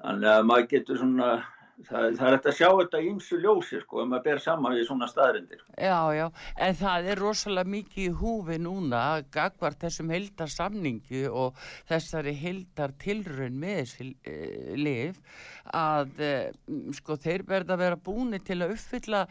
Þannig 0.00 0.30
að 0.32 0.46
maður 0.48 0.68
getur 0.70 1.00
svona, 1.00 1.30
það, 1.88 2.06
það 2.20 2.22
er 2.28 2.36
hægt 2.36 2.48
að 2.52 2.56
sjá 2.60 2.68
þetta 2.68 3.02
í 3.02 3.10
ymsu 3.10 3.40
ljósi 3.42 3.82
sko, 3.82 4.00
ef 4.00 4.08
maður 4.12 4.24
ber 4.28 4.42
saman 4.46 4.76
við 4.78 4.86
svona 4.88 5.10
staðrindir. 5.10 5.66
Já, 5.74 5.98
já, 6.16 6.24
en 6.68 6.80
það 6.80 7.10
er 7.12 7.22
rosalega 7.26 7.74
mikið 7.74 8.06
í 8.06 8.16
húfi 8.22 8.62
núna 8.62 9.04
gagvart 9.34 9.84
þessum 9.84 10.14
heildar 10.14 10.54
samningi 10.54 11.26
og 11.28 11.60
þessari 11.90 12.36
heildar 12.46 12.94
tilraun 13.02 13.60
með 13.60 13.80
þessi 13.82 14.10
uh, 14.14 14.74
lif 14.78 15.40
að 15.74 16.26
uh, 16.30 16.44
sko 16.96 17.18
þeir 17.20 17.48
verða 17.50 17.74
að 17.74 17.88
vera 17.88 18.04
búni 18.08 18.40
til 18.46 18.62
að 18.62 18.78
uppfylla 18.78 19.26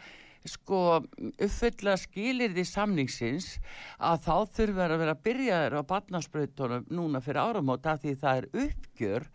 sko 0.48 0.80
uppfylla 1.20 1.96
skilirði 2.00 2.64
samningsins 2.64 3.58
að 3.98 4.22
þá 4.24 4.34
þurfa 4.56 4.86
að 4.86 5.00
vera 5.02 5.16
byrjaður 5.26 5.76
á 5.76 5.82
barnasprautunum 5.92 6.86
núna 6.88 7.20
fyrir 7.24 7.42
áramóta 7.42 7.96
því 8.00 8.14
það 8.22 8.40
er 8.40 8.46
uppgjör 8.66 9.26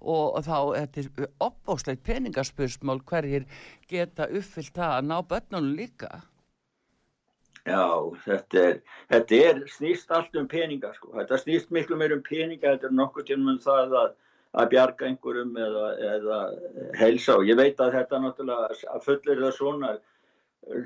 og, 0.00 0.38
þá 0.46 0.58
þetta 0.78 1.02
er 1.04 1.32
opbóslegt 1.44 2.04
peningaspursmál 2.06 3.00
hverjir 3.04 3.48
geta 3.90 4.28
uppfyllt 4.30 4.76
það 4.76 4.96
að 4.98 5.10
ná 5.10 5.18
börnunum 5.28 5.76
líka. 5.76 6.12
Já, 7.64 7.84
þetta 8.26 8.60
er, 8.60 8.80
þetta 9.12 9.36
er 9.40 9.62
snýst 9.72 10.10
allt 10.12 10.34
um 10.36 10.48
peninga 10.48 10.90
sko. 10.96 11.14
Þetta 11.16 11.38
snýst 11.40 11.70
miklu 11.72 11.96
meir 11.96 12.12
um 12.12 12.24
peninga, 12.24 12.74
þetta 12.74 12.90
er 12.90 12.98
nokkuð 12.98 13.28
til 13.30 13.38
um 13.40 13.60
það 13.64 13.94
að, 14.00 14.10
að 14.60 14.72
bjarga 14.74 15.06
einhverjum 15.08 15.54
eða, 15.56 15.86
eða 16.10 16.40
helsa 17.00 17.38
og 17.38 17.48
ég 17.48 17.56
veit 17.56 17.80
að 17.80 17.96
þetta 17.96 18.20
náttúrulega 18.20 18.90
að 18.92 19.06
fullir 19.06 19.40
það 19.46 19.56
svona 19.56 19.94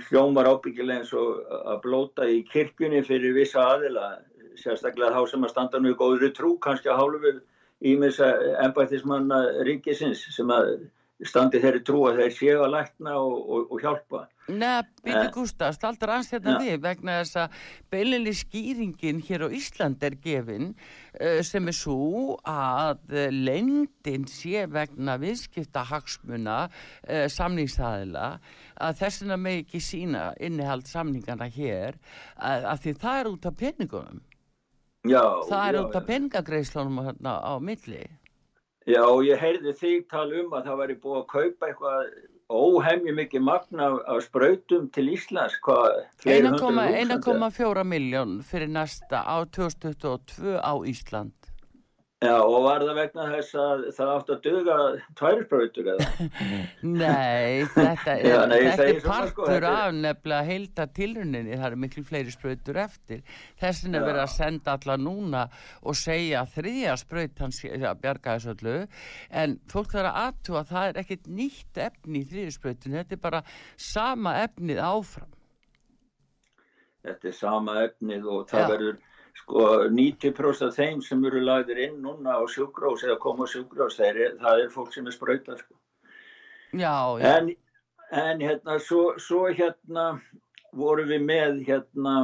hljómar 0.08 0.48
ábyggilega 0.50 1.02
eins 1.02 1.12
og 1.18 1.52
að 1.72 1.78
blóta 1.84 2.26
í 2.30 2.40
kirkjunni 2.52 3.02
fyrir 3.06 3.36
vissa 3.36 3.62
aðila, 3.74 4.08
sérstaklega 4.58 5.14
þá 5.14 5.30
sem 5.32 5.46
að 5.46 5.52
standa 5.54 5.80
nú 5.82 5.92
í 5.92 5.98
góðri 6.00 6.32
trú, 6.34 6.56
kannski 6.66 6.90
að 6.90 7.00
hálfu 7.02 7.34
ímis 7.92 8.18
embættismanna 8.66 9.42
ríkisins 9.68 10.24
sem 10.34 10.50
að 10.50 10.72
standi 11.26 11.58
þeirri 11.62 11.80
trú 11.86 12.04
að 12.06 12.20
þeir 12.22 12.34
séu 12.36 12.58
að 12.62 12.74
lækna 12.76 13.14
og, 13.18 13.38
og, 13.38 13.70
og 13.74 13.80
hjálpa. 13.82 14.26
Nei, 14.48 14.80
Bíti 15.04 15.26
Eh, 15.26 15.32
Gustaf, 15.34 15.74
staldar 15.76 16.14
ans 16.14 16.30
hérna 16.32 16.54
já. 16.56 16.58
við 16.62 16.82
vegna 16.86 17.18
þess 17.20 17.36
að 17.42 17.56
beilinni 17.92 18.32
skýringin 18.32 19.18
hér 19.26 19.44
á 19.44 19.48
Ísland 19.52 20.04
er 20.06 20.16
gefin 20.24 20.70
uh, 21.20 21.42
sem 21.44 21.68
er 21.68 21.76
svo 21.76 22.38
að 22.48 23.02
lendin 23.34 24.24
sé 24.30 24.64
vegna 24.72 25.18
viðskipta 25.20 25.84
hagsmuna 25.90 26.56
uh, 26.68 27.26
samningsaðila 27.28 28.38
að 28.78 29.02
þessina 29.02 29.36
með 29.36 29.64
ekki 29.64 29.82
sína 29.84 30.30
innihald 30.40 30.88
samningana 30.88 31.50
hér 31.52 31.98
að, 32.38 32.70
að 32.72 32.80
því 32.86 32.96
það 33.04 33.20
er 33.20 33.30
út 33.34 33.50
af 33.50 33.58
peningunum. 33.58 34.24
Já, 35.06 35.22
það 35.48 35.66
er 35.66 35.76
já, 35.76 35.82
út 35.82 36.00
af 36.00 36.08
peningagreislunum 36.08 37.04
hérna 37.04 37.36
á 37.44 37.52
milli. 37.60 38.06
Já, 38.88 39.04
ég 39.20 39.36
heyrði 39.36 39.72
þig 39.76 40.04
tala 40.08 40.42
um 40.42 40.54
að 40.56 40.68
það 40.70 40.78
væri 40.82 40.94
búið 41.02 41.18
að 41.18 41.26
kaupa 41.32 41.68
eitthvað 41.68 42.06
óhemju 42.48 43.12
mikið 43.18 43.42
magna 43.44 43.88
af, 44.08 44.22
sprautum 44.24 44.86
til 44.94 45.10
Íslands, 45.12 45.58
hvað, 45.64 45.98
fleiri 46.22 46.48
hundruð 46.48 46.78
þúsund, 46.78 47.12
1,4 47.26 47.84
miljón 47.84 48.38
fyrir 48.48 48.72
næsta 48.72 49.20
á 49.28 49.44
2022 49.44 50.56
á 50.56 50.72
Ísland. 50.88 51.47
Já, 52.18 52.32
og 52.42 52.64
var 52.64 52.82
það 52.82 52.96
vegna 52.98 53.24
þess 53.30 53.52
að 53.62 53.82
það 53.94 54.08
átt 54.12 54.30
að 54.34 54.38
duga 54.42 54.76
tværisbrautur 55.20 55.90
eða? 55.92 56.06
Nei, 57.02 57.60
þetta 57.76 58.14
er, 58.16 58.24
Já, 58.26 58.38
nei, 58.50 58.56
þetta 58.64 58.86
er 58.88 58.96
svona, 58.96 59.12
partur 59.12 59.30
sko, 59.30 59.44
þetta 59.46 59.58
er- 59.60 59.66
af 59.84 59.92
nefnilega 59.94 60.48
heilda 60.48 60.86
tilruninni, 60.96 61.52
það 61.54 61.66
eru 61.68 61.78
miklu 61.84 62.02
fleiri 62.08 62.34
sprautur 62.34 62.80
eftir. 62.82 63.22
Þessin 63.62 63.94
er 63.94 64.02
verið 64.08 64.22
að 64.24 64.32
senda 64.34 64.74
alla 64.74 64.96
núna 64.98 65.44
og 65.86 65.98
segja 66.00 66.42
þriðja 66.56 66.96
spraut 67.04 67.44
hans 67.44 67.62
að 67.70 68.02
bjarga 68.02 68.34
þessu 68.34 68.54
öllu, 68.56 68.74
en 69.44 69.54
fólk 69.70 69.94
þarf 69.94 70.10
að 70.10 70.20
aðtúa 70.24 70.62
að 70.64 70.72
það 70.74 70.90
er 70.90 71.00
ekkert 71.04 71.30
nýtt 71.38 71.82
efni 71.86 72.24
í 72.24 72.28
þriðju 72.32 72.56
sprautinu, 72.58 72.98
þetta 72.98 73.14
er 73.20 73.22
bara 73.28 73.44
sama 73.92 74.34
efnið 74.42 74.82
áfram. 74.90 75.30
Þetta 77.06 77.30
er 77.30 77.38
sama 77.46 77.78
efnið 77.86 78.26
og 78.26 78.48
það 78.50 78.64
Já. 78.66 78.72
verður 78.74 78.98
sko 79.38 79.64
90% 79.92 80.66
af 80.68 80.76
þeim 80.76 81.00
sem 81.04 81.24
eru 81.28 81.40
lagðir 81.44 81.84
inn 81.86 82.02
núna 82.04 82.38
á 82.38 82.42
sjúkrós 82.50 83.04
eða 83.06 83.18
koma 83.22 83.46
á 83.46 83.52
sjúkrós, 83.52 83.96
það 83.98 84.20
er, 84.24 84.34
það 84.42 84.66
fólk 84.74 84.92
sem 84.94 85.06
er 85.06 85.16
sprautað 85.16 85.62
sko. 85.62 85.78
Já, 86.72 86.96
já. 87.20 87.30
En, 87.32 87.48
en 88.12 88.44
hérna, 88.44 88.76
svo, 88.84 89.14
svo 89.22 89.46
hérna 89.48 90.10
vorum 90.76 91.08
við 91.08 91.24
með 91.24 91.62
hérna, 91.68 92.14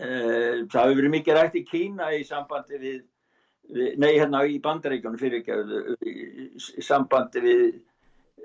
e, 0.00 0.08
það 0.72 0.82
hefur 0.82 0.98
verið 0.98 1.14
mikið 1.16 1.38
rætt 1.38 1.56
í 1.60 1.64
Kína 1.68 2.10
í 2.16 2.24
sambandi 2.26 2.80
við, 2.82 2.98
við 3.70 3.96
nei 4.02 4.10
hérna 4.16 4.42
í 4.48 4.58
bandaríkjónu 4.64 5.20
fyrirgjöðu, 5.20 5.96
í, 6.02 6.48
í 6.50 6.84
sambandi 6.84 7.44
við 7.44 7.64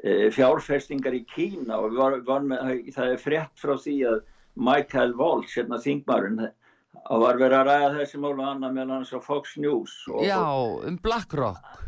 e, 0.03 0.29
fjárfestingar 0.35 1.17
í 1.17 1.25
Kína 1.33 1.81
og 1.81 1.89
við 1.89 2.03
var, 2.03 2.19
var 2.27 2.47
með, 2.53 2.85
það 2.95 3.15
er 3.15 3.23
frétt 3.23 3.65
frá 3.65 3.73
því 3.81 3.97
að 4.11 4.23
Michael 4.57 5.13
Walsh, 5.17 5.57
hérna 5.57 5.81
þingmarinn, 5.81 6.47
að 7.05 7.23
var 7.23 7.41
verið 7.41 7.57
að 7.57 7.67
ræða 7.69 7.91
þessi 7.97 8.21
mál 8.21 8.31
og 8.33 8.45
annað 8.47 8.77
meðal 8.77 8.95
hans 8.97 9.13
á 9.13 9.19
Fox 9.23 9.57
News. 9.61 9.97
Og, 10.11 10.23
Já, 10.25 10.41
um 10.89 10.97
BlackRock. 11.03 11.83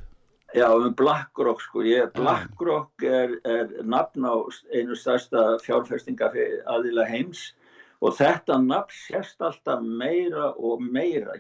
Já, 0.55 0.67
um 0.73 0.93
BlackRock 0.97 1.61
sko, 1.61 1.83
ég, 1.85 2.11
BlackRock 2.15 3.05
er, 3.05 3.35
er 3.45 3.73
nafn 3.85 4.25
á 4.25 4.35
einu 4.73 4.97
stærsta 4.97 5.59
fjárfestinga 5.65 6.31
aðila 6.73 7.05
heims. 7.09 7.51
Og 7.99 8.15
þetta 8.17 8.57
nafn 8.63 8.95
sérst 8.95 9.43
alltaf 9.43 9.83
meira 9.83 10.53
og 10.55 10.81
meira 10.81 11.35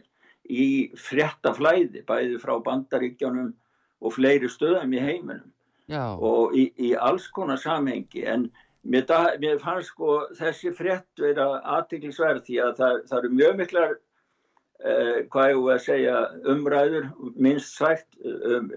í 0.49 0.89
fréttaflæði, 0.97 2.03
bæði 2.09 2.41
frá 2.41 2.57
bandaríkjónum 2.65 3.53
og 3.99 4.13
fleiri 4.15 4.49
stöðum 4.51 4.93
í 4.97 5.01
heiminum. 5.03 5.47
Já. 5.89 6.13
og 6.21 6.53
í, 6.53 6.67
í 6.77 6.93
alls 6.93 7.27
konar 7.33 7.57
samhengi. 7.57 8.21
En 8.29 8.49
mér, 8.83 9.05
da, 9.09 9.23
mér 9.39 9.59
fannst 9.63 9.93
sko 9.93 10.19
þessi 10.37 10.71
frétt 10.75 11.23
vera 11.23 11.47
aðtiklisverð 11.77 12.45
því 12.47 12.61
að 12.63 12.77
það, 12.79 13.01
það 13.09 13.19
eru 13.19 13.31
mjög 13.35 13.57
miklar 13.59 13.95
uh, 13.95 15.17
hvað 15.33 15.49
ég 15.51 15.69
að 15.73 15.81
segja 15.85 16.17
umræður 16.53 17.09
minnst 17.35 17.75
sætt 17.79 18.19
um, 18.23 18.69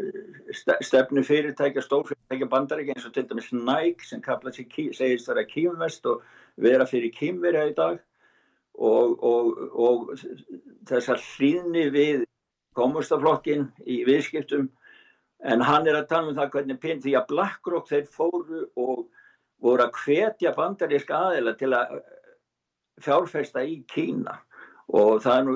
ste- 0.50 0.78
stefnu 0.82 1.24
fyrirtækja, 1.26 1.84
stórfyrirtækja 1.86 2.50
bandaríkja 2.54 2.96
eins 2.96 3.08
og 3.08 3.14
til 3.14 3.28
dæmis 3.30 3.52
Nike 3.52 4.08
sem 4.08 4.22
sig, 4.52 4.68
segist 4.94 5.28
vera 5.28 5.46
kýmvest 5.46 6.06
og 6.10 6.22
vera 6.56 6.86
fyrir 6.86 7.14
kýmverja 7.14 7.70
í 7.70 7.76
dag 7.78 8.02
og, 8.74 9.22
og, 9.22 9.58
og 9.72 10.12
þessar 10.88 11.20
hlýðni 11.20 11.88
við 11.92 12.22
komustaflokkin 12.76 13.66
í 13.84 14.02
viðskiptum. 14.08 14.70
En 15.42 15.60
hann 15.66 15.88
er 15.90 15.98
að 15.98 16.08
tala 16.08 16.30
um 16.30 16.36
það 16.38 16.52
hvernig 16.54 16.78
pinn 16.80 17.02
því 17.02 17.16
að 17.18 17.26
BlackRock 17.32 17.88
þeir 17.90 18.06
fóru 18.14 18.62
og 18.78 19.08
voru 19.62 19.86
að 19.86 20.00
hvetja 20.02 20.54
bandaríska 20.56 21.18
aðila 21.28 21.54
til 21.58 21.72
að 21.76 22.00
fjárfesta 23.02 23.64
í 23.64 23.80
Kína. 23.90 24.38
Og 24.92 25.22
það 25.24 25.38
er 25.38 25.44
nú 25.46 25.54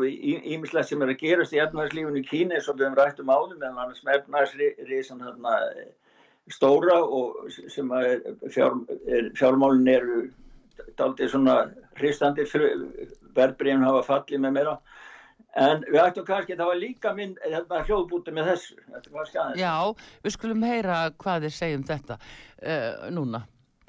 ímislegt 0.54 0.88
sem 0.88 1.02
er 1.04 1.12
að 1.12 1.20
gerast 1.20 1.54
í 1.54 1.60
efnarslífunu 1.60 2.22
í 2.22 2.26
Kína 2.26 2.56
eins 2.56 2.70
og 2.70 2.78
við 2.78 2.86
höfum 2.86 2.98
rætt 3.00 3.20
um 3.20 3.32
áðum 3.32 3.62
en 3.62 3.72
annars 3.74 4.02
með 4.06 4.20
efnarsriðsan 4.22 5.24
hérna 5.26 5.56
stóra 6.54 7.00
og 7.02 7.50
sem 7.50 7.90
að 7.92 8.06
er, 8.12 8.20
fjár, 8.54 8.78
er, 9.10 9.30
fjármálin 9.38 9.90
eru 9.90 10.20
daldið 10.96 11.32
svona 11.32 11.56
hristandi 11.98 12.46
verðbríðin 13.36 13.84
hafa 13.84 14.04
fallið 14.06 14.44
með 14.44 14.56
meira. 14.60 14.76
En 15.56 15.82
við 15.88 16.00
ættum 16.02 16.26
kannski 16.28 16.56
það 16.56 16.70
var 16.70 16.78
líka 16.80 17.12
minn 17.16 17.34
hérna, 17.40 17.82
hljóðbúti 17.88 18.32
með 18.36 18.50
þessu. 18.52 18.78
Já, 19.56 19.74
við 20.24 20.34
skulum 20.36 20.64
heyra 20.68 20.98
hvað 21.16 21.46
þið 21.46 21.54
segjum 21.56 21.86
þetta 21.88 22.18
uh, 22.20 23.06
núna. 23.16 23.42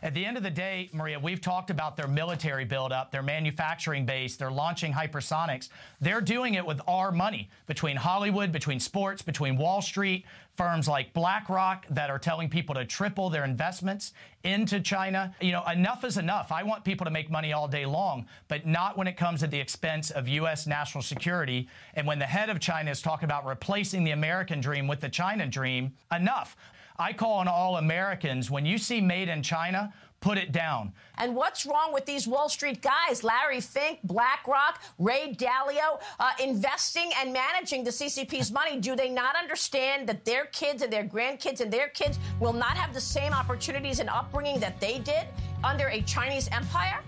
At 0.03 0.13
the 0.13 0.23
end 0.23 0.37
of 0.37 0.43
the 0.43 0.51
day, 0.51 0.91
Maria, 0.93 1.19
we've 1.19 1.41
talked 1.41 1.71
about 1.71 1.97
their 1.97 2.07
military 2.07 2.65
buildup, 2.65 3.11
their 3.11 3.23
manufacturing 3.23 4.05
base, 4.05 4.35
they're 4.35 4.51
launching 4.51 4.93
hypersonics. 4.93 5.69
They're 5.99 6.21
doing 6.21 6.53
it 6.53 6.63
with 6.63 6.79
our 6.87 7.11
money 7.11 7.49
between 7.65 7.97
Hollywood, 7.97 8.51
between 8.51 8.79
sports, 8.79 9.23
between 9.23 9.57
Wall 9.57 9.81
Street, 9.81 10.23
firms 10.55 10.87
like 10.87 11.13
BlackRock 11.13 11.87
that 11.89 12.11
are 12.11 12.19
telling 12.19 12.47
people 12.47 12.75
to 12.75 12.85
triple 12.85 13.31
their 13.31 13.43
investments 13.43 14.13
into 14.43 14.79
China. 14.81 15.35
You 15.41 15.53
know, 15.53 15.65
enough 15.65 16.03
is 16.03 16.17
enough. 16.17 16.51
I 16.51 16.61
want 16.61 16.83
people 16.83 17.05
to 17.05 17.11
make 17.11 17.31
money 17.31 17.51
all 17.51 17.67
day 17.67 17.87
long, 17.87 18.27
but 18.49 18.67
not 18.67 18.99
when 18.99 19.07
it 19.07 19.17
comes 19.17 19.41
at 19.41 19.49
the 19.49 19.59
expense 19.59 20.11
of 20.11 20.27
U.S. 20.27 20.67
national 20.67 21.01
security. 21.01 21.67
And 21.95 22.05
when 22.05 22.19
the 22.19 22.25
head 22.25 22.51
of 22.51 22.59
China 22.59 22.91
is 22.91 23.01
talking 23.01 23.25
about 23.25 23.47
replacing 23.47 24.03
the 24.03 24.11
American 24.11 24.61
dream 24.61 24.87
with 24.87 24.99
the 24.99 25.09
China 25.09 25.47
dream, 25.47 25.93
enough. 26.11 26.55
I 26.99 27.13
call 27.13 27.33
on 27.33 27.47
all 27.47 27.77
Americans 27.77 28.49
when 28.49 28.65
you 28.65 28.77
see 28.77 29.01
made 29.01 29.29
in 29.29 29.43
China, 29.43 29.93
put 30.19 30.37
it 30.37 30.51
down. 30.51 30.91
And 31.19 31.35
what's 31.35 31.65
wrong 31.65 31.93
with 31.93 32.05
these 32.05 32.27
Wall 32.27 32.49
Street 32.49 32.81
guys, 32.81 33.23
Larry 33.23 33.61
Fink, 33.61 33.99
BlackRock, 34.03 34.81
Ray 34.97 35.35
Dalio, 35.37 36.01
uh, 36.19 36.31
investing 36.41 37.11
and 37.19 37.31
managing 37.31 37.83
the 37.83 37.91
CCP's 37.91 38.51
money? 38.51 38.79
Do 38.79 38.95
they 38.95 39.09
not 39.09 39.35
understand 39.35 40.09
that 40.09 40.25
their 40.25 40.45
kids 40.47 40.81
and 40.81 40.91
their 40.91 41.03
grandkids 41.03 41.61
and 41.61 41.71
their 41.71 41.89
kids 41.89 42.17
will 42.39 42.53
not 42.53 42.77
have 42.77 42.93
the 42.93 43.01
same 43.01 43.31
opportunities 43.31 43.99
and 43.99 44.09
upbringing 44.09 44.59
that 44.59 44.79
they 44.79 44.99
did 44.99 45.27
under 45.63 45.87
a 45.89 46.01
Chinese 46.01 46.49
empire? 46.51 46.99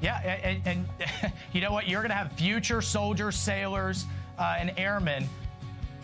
Yeah, 0.00 0.18
and, 0.20 0.62
and 0.64 1.32
you 1.52 1.60
know 1.60 1.72
what? 1.72 1.86
You're 1.86 2.00
going 2.00 2.10
to 2.10 2.16
have 2.16 2.32
future 2.32 2.80
soldiers, 2.80 3.36
sailors, 3.36 4.06
uh, 4.38 4.56
and 4.58 4.72
airmen 4.78 5.28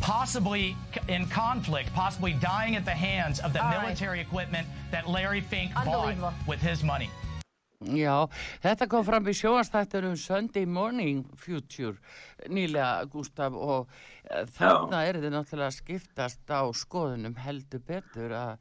possibly 0.04 0.76
in 1.08 1.26
conflict, 1.26 1.92
possibly 1.94 2.34
dying 2.34 2.76
at 2.76 2.84
the 2.84 2.98
hands 3.08 3.40
of 3.40 3.52
the 3.54 3.60
All 3.60 3.70
right. 3.70 3.82
military 3.82 4.20
equipment 4.20 4.68
that 4.90 5.08
Larry 5.08 5.40
Fink 5.40 5.72
bought 5.74 6.34
with 6.46 6.60
his 6.60 6.82
money. 6.82 7.08
Já, 7.84 8.28
þetta 8.64 8.86
kom 8.88 9.04
fram 9.04 9.26
í 9.28 9.34
sjóastættur 9.36 10.06
um 10.08 10.14
Sunday 10.16 10.64
Morning 10.64 11.24
Future 11.36 11.98
nýlega, 12.48 13.04
Gustaf, 13.12 13.52
og 13.52 13.88
uh, 13.88 14.44
þarna 14.56 15.02
er 15.04 15.18
þið 15.20 15.34
náttúrulega 15.34 15.68
að 15.68 15.76
skiptast 15.80 16.52
á 16.52 16.64
skoðunum 16.72 17.36
heldur 17.44 17.82
betur 17.84 18.32
að 18.38 18.54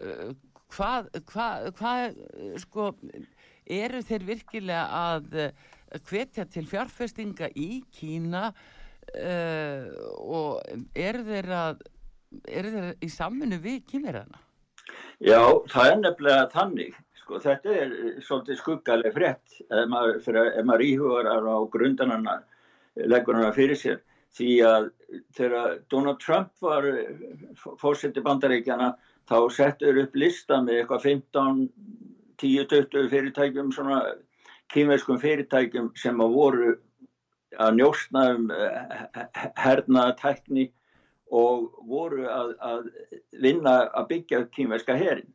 uh, 0.00 0.32
hvað, 0.72 1.10
hvað, 1.28 1.68
hvað, 1.80 2.22
sko, 2.64 2.88
eru 3.68 4.02
þeir 4.08 4.26
virkilega 4.32 4.86
að 5.12 5.38
uh, 5.44 5.68
hvetja 6.08 6.48
til 6.48 6.64
fjárfestinga 6.68 7.52
í 7.52 7.82
Kína 7.92 8.52
uh, 9.14 9.86
og 10.18 10.92
eru 10.98 11.24
þeir 11.26 11.50
að, 11.58 11.82
eru 12.48 12.72
þeir 12.74 12.90
í 13.04 13.10
samfunnu 13.12 13.60
við 13.64 13.82
kýmverðana? 13.90 14.42
Já, 15.18 15.40
það 15.70 15.90
er 15.90 16.00
nefnilega 16.02 16.48
þannig. 16.52 16.98
Sko, 17.20 17.40
þetta 17.44 17.74
er 17.74 17.94
svolítið 18.24 18.60
skuggaleg 18.60 19.16
frétt 19.16 19.58
ef 19.66 19.88
maður, 19.90 20.20
maður 20.64 20.84
íhugar 20.86 21.28
á 21.28 21.56
grundanana, 21.72 22.38
leggur 22.96 23.36
hana 23.36 23.50
fyrir 23.56 23.78
sér. 23.78 23.98
Því 24.38 24.54
að 24.68 24.90
þegar 25.34 25.78
Donald 25.90 26.20
Trump 26.22 26.52
var 26.62 26.86
fórseti 27.80 28.22
bandaríkjana 28.22 28.92
þá 29.28 29.36
settur 29.52 30.00
upp 30.04 30.16
lista 30.16 30.60
með 30.64 30.82
eitthvað 30.82 31.06
15, 31.08 31.62
10-20 32.40 33.08
fyrirtækjum, 33.12 33.72
svona 33.74 34.02
kýmverskum 34.72 35.20
fyrirtækjum 35.20 35.90
sem 35.98 36.20
að 36.22 36.36
voru 36.36 36.74
að 37.56 37.78
njóstna 37.78 38.24
um 38.34 38.50
hernaðatækni 39.56 40.68
og 41.38 41.68
voru 41.88 42.28
að, 42.28 42.54
að 42.60 42.86
vinna 43.40 43.74
að 43.96 44.08
byggja 44.12 44.44
kýmverska 44.54 44.96
herin 44.96 45.28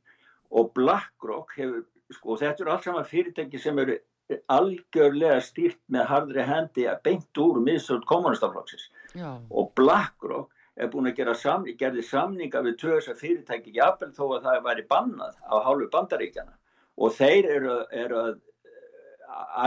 og 0.53 0.71
BlackRock 0.77 1.53
hefur, 1.57 1.83
sko 2.13 2.37
þetta 2.41 2.63
eru 2.63 2.73
allt 2.73 2.87
saman 2.87 3.09
fyrirtæki 3.09 3.61
sem 3.61 3.79
eru 3.81 3.97
algjörlega 4.53 5.41
stýrt 5.43 5.81
með 5.93 6.09
hardri 6.09 6.45
hendi 6.47 6.87
að 6.89 7.01
beint 7.05 7.41
úr 7.41 7.59
miðsöld 7.65 8.05
kommunistaflokksins 8.09 8.89
og 9.49 9.71
BlackRock 9.77 10.49
er 10.73 10.89
búin 10.89 11.09
að 11.09 11.19
gera 11.19 11.35
samning, 11.37 11.77
gerði 11.77 12.01
samninga 12.07 12.63
við 12.65 12.79
tvö 12.81 12.95
þessar 12.97 13.19
fyrirtæki 13.19 13.75
jafnvel 13.75 14.13
þó 14.15 14.23
að 14.37 14.47
það 14.47 14.63
væri 14.69 14.85
bannað 14.89 15.35
á 15.45 15.55
hálfu 15.67 15.89
bandaríkjana 15.93 16.55
og 16.97 17.13
þeir 17.17 17.49
eru, 17.57 17.75
eru 17.93 18.21
að 18.23 18.33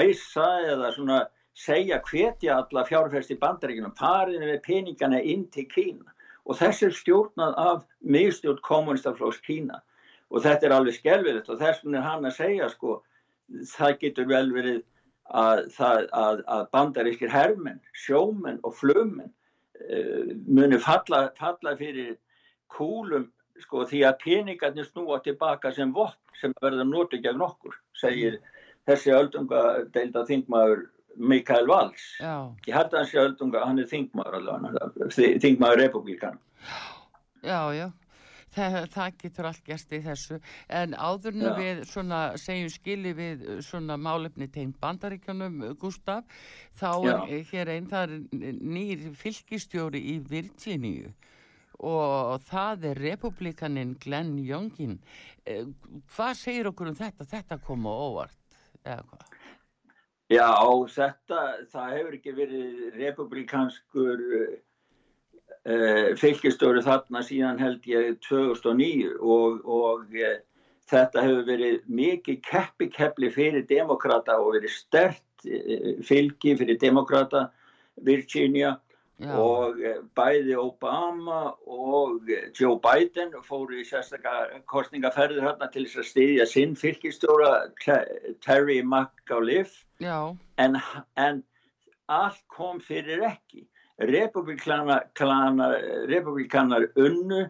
æsa 0.03 0.49
eða 0.73 0.91
svona 0.95 1.21
segja 1.57 2.01
hvetja 2.05 2.61
alla 2.61 2.85
fjárfæst 2.85 3.33
í 3.33 3.39
bandaríkjunum 3.41 3.95
parinu 3.97 4.51
við 4.51 4.63
peningana 4.67 5.21
inn 5.23 5.47
til 5.53 5.67
Kína. 5.73 6.13
Og 6.47 6.59
þessi 6.61 6.91
er 6.91 6.97
stjórnað 6.97 7.55
af 7.59 7.85
miðstjórn 8.05 8.61
kommunistaflokks 8.67 9.41
Kína. 9.47 9.81
Og 10.31 10.43
þetta 10.45 10.69
er 10.69 10.75
alveg 10.77 10.99
skelvilegt 10.99 11.49
og 11.51 11.61
þess 11.63 11.87
er 11.87 12.05
hann 12.05 12.27
að 12.29 12.37
segja 12.37 12.69
sko 12.71 13.01
það 13.73 13.99
getur 14.03 14.29
vel 14.29 14.51
verið 14.53 14.83
að, 15.31 15.65
að, 15.79 16.05
að, 16.13 16.43
að 16.55 16.69
bandarískir 16.75 17.33
hermenn, 17.33 17.81
sjómenn 17.95 18.61
og 18.67 18.75
flugmenn 18.79 19.31
uh, 19.31 20.35
muni 20.47 20.79
falla, 20.83 21.29
falla 21.39 21.77
fyrir 21.79 22.17
kúlum 22.73 23.31
sko 23.63 23.87
því 23.89 24.03
að 24.07 24.19
peningarnir 24.23 24.87
snúa 24.91 25.23
tilbaka 25.25 25.73
sem 25.73 25.95
vopn 25.95 26.21
sem 26.41 26.53
verður 26.61 26.91
notið 26.91 27.23
gegn 27.25 27.43
okkur, 27.47 27.79
segir 27.97 28.41
þessi 28.87 29.15
öldunga 29.17 29.63
deilda 29.95 30.27
þingmaður 30.29 30.85
Mikael 31.17 31.69
Valls. 31.69 32.03
Já. 32.21 32.53
Ég 32.67 32.75
að 32.77 32.97
hann 33.01 33.07
sé 33.11 33.21
öldunga, 33.23 33.63
hann 33.67 33.83
er 33.83 33.89
þingmaður 33.91 34.41
allavega, 34.41 34.91
þingmaður 35.43 35.83
republikan. 35.85 36.43
Já, 37.45 37.61
já. 37.77 37.87
Það, 38.57 38.77
það 38.95 39.17
getur 39.21 39.47
allt 39.51 39.65
gerst 39.67 39.91
í 39.93 39.99
þessu 40.01 40.37
en 40.73 40.95
áðurnu 40.97 41.51
Já. 41.51 41.57
við 41.59 41.81
svona 41.91 42.21
segjum 42.41 42.71
skili 42.73 43.11
við 43.13 43.43
svona 43.67 43.99
málefni 44.01 44.47
tegn 44.49 44.71
bandaríkjónum 44.81 45.59
Gustaf 45.77 46.25
þá 46.79 46.89
er 46.95 47.11
Já. 47.11 47.43
hér 47.51 47.73
einn 47.75 47.91
það 47.91 48.15
er 48.15 48.57
nýr 48.63 49.05
fylgistjóri 49.21 50.01
í 50.15 50.17
Virginíu 50.31 51.13
og 51.85 52.41
það 52.49 52.89
er 52.95 53.03
republikaninn 53.11 53.93
Glenn 54.01 54.39
Youngin 54.41 54.97
Eh, 55.47 55.63
hvað 56.17 56.33
segir 56.41 56.69
okkur 56.73 56.91
um 56.91 56.99
þetta? 56.99 57.27
Þetta 57.31 57.61
kom 57.63 57.87
á 57.87 57.93
óvart 57.95 58.57
eða 58.83 59.03
hvað? 59.07 59.36
Já, 60.27 60.51
þetta, 60.91 61.43
það 61.71 61.91
hefur 61.95 62.15
ekki 62.17 62.33
verið 62.35 62.79
republikanskur 62.99 64.23
uh, 64.27 66.09
fylgistóri 66.19 66.83
þarna 66.83 67.23
síðan 67.23 67.61
held 67.63 67.87
ég 67.87 68.17
2009 68.27 69.13
og, 69.21 69.61
og 69.63 70.17
uh, 70.19 70.33
þetta 70.91 71.23
hefur 71.23 71.47
verið 71.47 71.87
mikið 71.87 72.41
keppi-keppli 72.49 73.31
fyrir 73.37 73.69
demokrata 73.71 74.41
og 74.43 74.57
verið 74.57 74.75
stert 74.75 75.47
uh, 75.47 75.95
fylgi 76.03 76.57
fyrir 76.59 76.83
demokrata 76.83 77.47
Virginia 78.03 78.75
Já. 79.17 79.33
og 79.41 79.79
uh, 79.81 80.01
bæði 80.19 80.57
Obama 80.61 81.55
og 81.65 82.27
uh, 82.29 82.49
Joe 82.53 82.77
Biden 82.85 83.31
fóru 83.47 83.79
í 83.81 83.85
sérstakar 83.89 84.51
kostningaferðir 84.69 85.41
hérna 85.47 85.71
til 85.73 85.87
þess 85.87 86.03
að 86.03 86.11
styðja 86.11 86.47
sinn 86.51 86.75
fylgistjóra 86.77 87.53
Te- 87.81 88.35
Terry 88.45 88.83
McAuliffe 88.85 89.87
en, 90.61 90.77
en 91.17 91.41
allt 92.13 92.43
kom 92.53 92.81
fyrir 92.85 93.25
ekki. 93.25 93.65
Republikanar, 93.97 95.09
unnu 97.01 97.47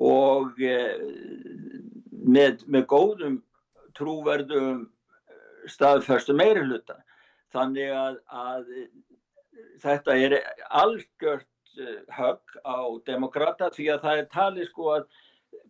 og 0.00 0.56
eh, 0.64 0.96
með, 2.24 2.64
með 2.64 2.86
góðum 2.88 3.36
trúverðum 3.96 4.86
staðförstu 5.68 6.32
meiri 6.36 6.64
hluta. 6.64 6.96
Þannig 7.52 7.92
að, 7.92 8.16
að 8.32 8.64
þetta 9.82 10.16
er 10.16 10.36
algjört 10.70 11.46
eh, 11.80 12.02
högg 12.16 12.58
á 12.64 12.80
demokrata 13.06 13.70
því 13.74 13.88
að 13.94 14.04
það 14.06 14.20
er 14.22 14.28
talið 14.34 14.68
sko 14.70 14.92
að 14.96 15.08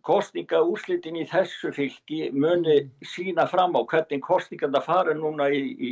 kostninga 0.07 0.61
úrslitin 0.63 1.19
í 1.19 1.25
þessu 1.27 1.71
fylki 1.75 2.29
muni 2.31 2.79
sína 3.05 3.47
fram 3.49 3.75
á 3.75 3.81
hvernig 3.83 4.23
kostningarna 4.23 4.81
fara 4.83 5.15
núna 5.17 5.49
í, 5.51 5.63
í 5.77 5.91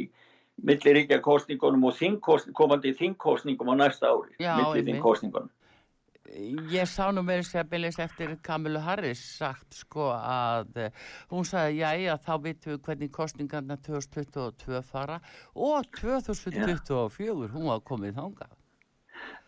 milliríkja 0.64 1.20
kostningunum 1.24 1.84
og 1.90 2.00
komandi 2.56 2.94
þingkostningum 2.96 3.74
á 3.76 3.76
næsta 3.84 4.12
ári, 4.12 4.36
Já, 4.40 4.56
milli 4.56 4.80
einmitt. 4.80 4.94
þingkostningunum. 4.94 5.52
Ég 6.74 6.88
sá 6.90 7.12
nú 7.14 7.22
með 7.22 7.44
þess 7.44 7.58
að 7.60 7.68
byrjast 7.72 8.02
eftir 8.02 8.32
Kamilu 8.46 8.80
Harris 8.82 9.22
sagt 9.38 9.78
sko 9.78 10.08
að 10.16 10.80
eh, 10.88 11.04
hún 11.30 11.46
sagði 11.46 11.84
jæja 11.84 12.16
þá 12.26 12.32
vitum 12.48 12.74
við 12.74 12.80
hvernig 12.88 13.12
kostningarna 13.14 13.78
2022 13.86 14.82
fara 14.90 15.20
og 15.54 15.86
2024 16.00 17.52
hún 17.54 17.70
var 17.70 17.84
komið 17.86 18.18
þangað. 18.18 18.56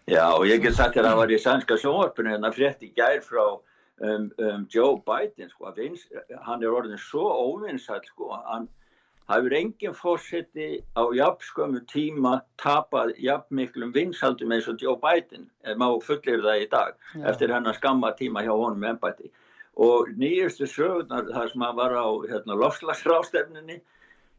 Já, 0.08 0.24
og 0.32 0.46
ég 0.48 0.62
get 0.64 0.78
sagt 0.78 0.96
að 1.02 1.10
það 1.10 1.18
var 1.20 1.34
í 1.34 1.42
sænska 1.42 1.80
sjónvarpinu 1.82 2.36
en 2.36 2.46
það 2.46 2.60
frétt 2.60 2.86
í 2.86 2.94
gær 2.96 3.18
frá 3.26 3.44
um, 3.48 4.30
um 4.38 4.68
Joe 4.72 5.02
Biden, 5.02 5.50
sko, 5.52 5.72
að 5.74 5.82
hann 6.46 6.64
er 6.64 6.78
orðin 6.78 7.02
svo 7.02 7.26
óvinsæll, 7.28 8.06
sko, 8.14 8.30
hann 8.46 8.70
hafur 9.28 9.54
engin 9.60 9.96
fórseti 9.96 10.70
á 10.96 11.04
jafnskömmu 11.16 11.84
tíma 11.92 12.38
tapað 12.62 13.12
jafnmiklum 13.20 13.92
vinsaldum 13.96 14.54
eins 14.56 14.70
og 14.72 14.80
Joe 14.82 14.96
Biden, 15.02 15.50
ef 15.64 15.76
má 15.76 15.90
fullir 16.04 16.40
það 16.46 16.64
í 16.64 16.70
dag, 16.72 16.96
Já. 17.14 17.26
eftir 17.34 17.52
hennar 17.52 17.76
skamma 17.76 18.14
tíma 18.16 18.46
hjá 18.46 18.54
honum 18.56 18.88
embætti. 18.94 19.32
Og 19.76 20.10
nýjustu 20.18 20.66
sögurnar, 20.66 21.28
það 21.34 21.52
sem 21.52 21.68
hann 21.68 21.76
var 21.78 21.94
á 21.94 22.08
hérna, 22.32 22.56
lofslagsrástefninni, 22.64 23.82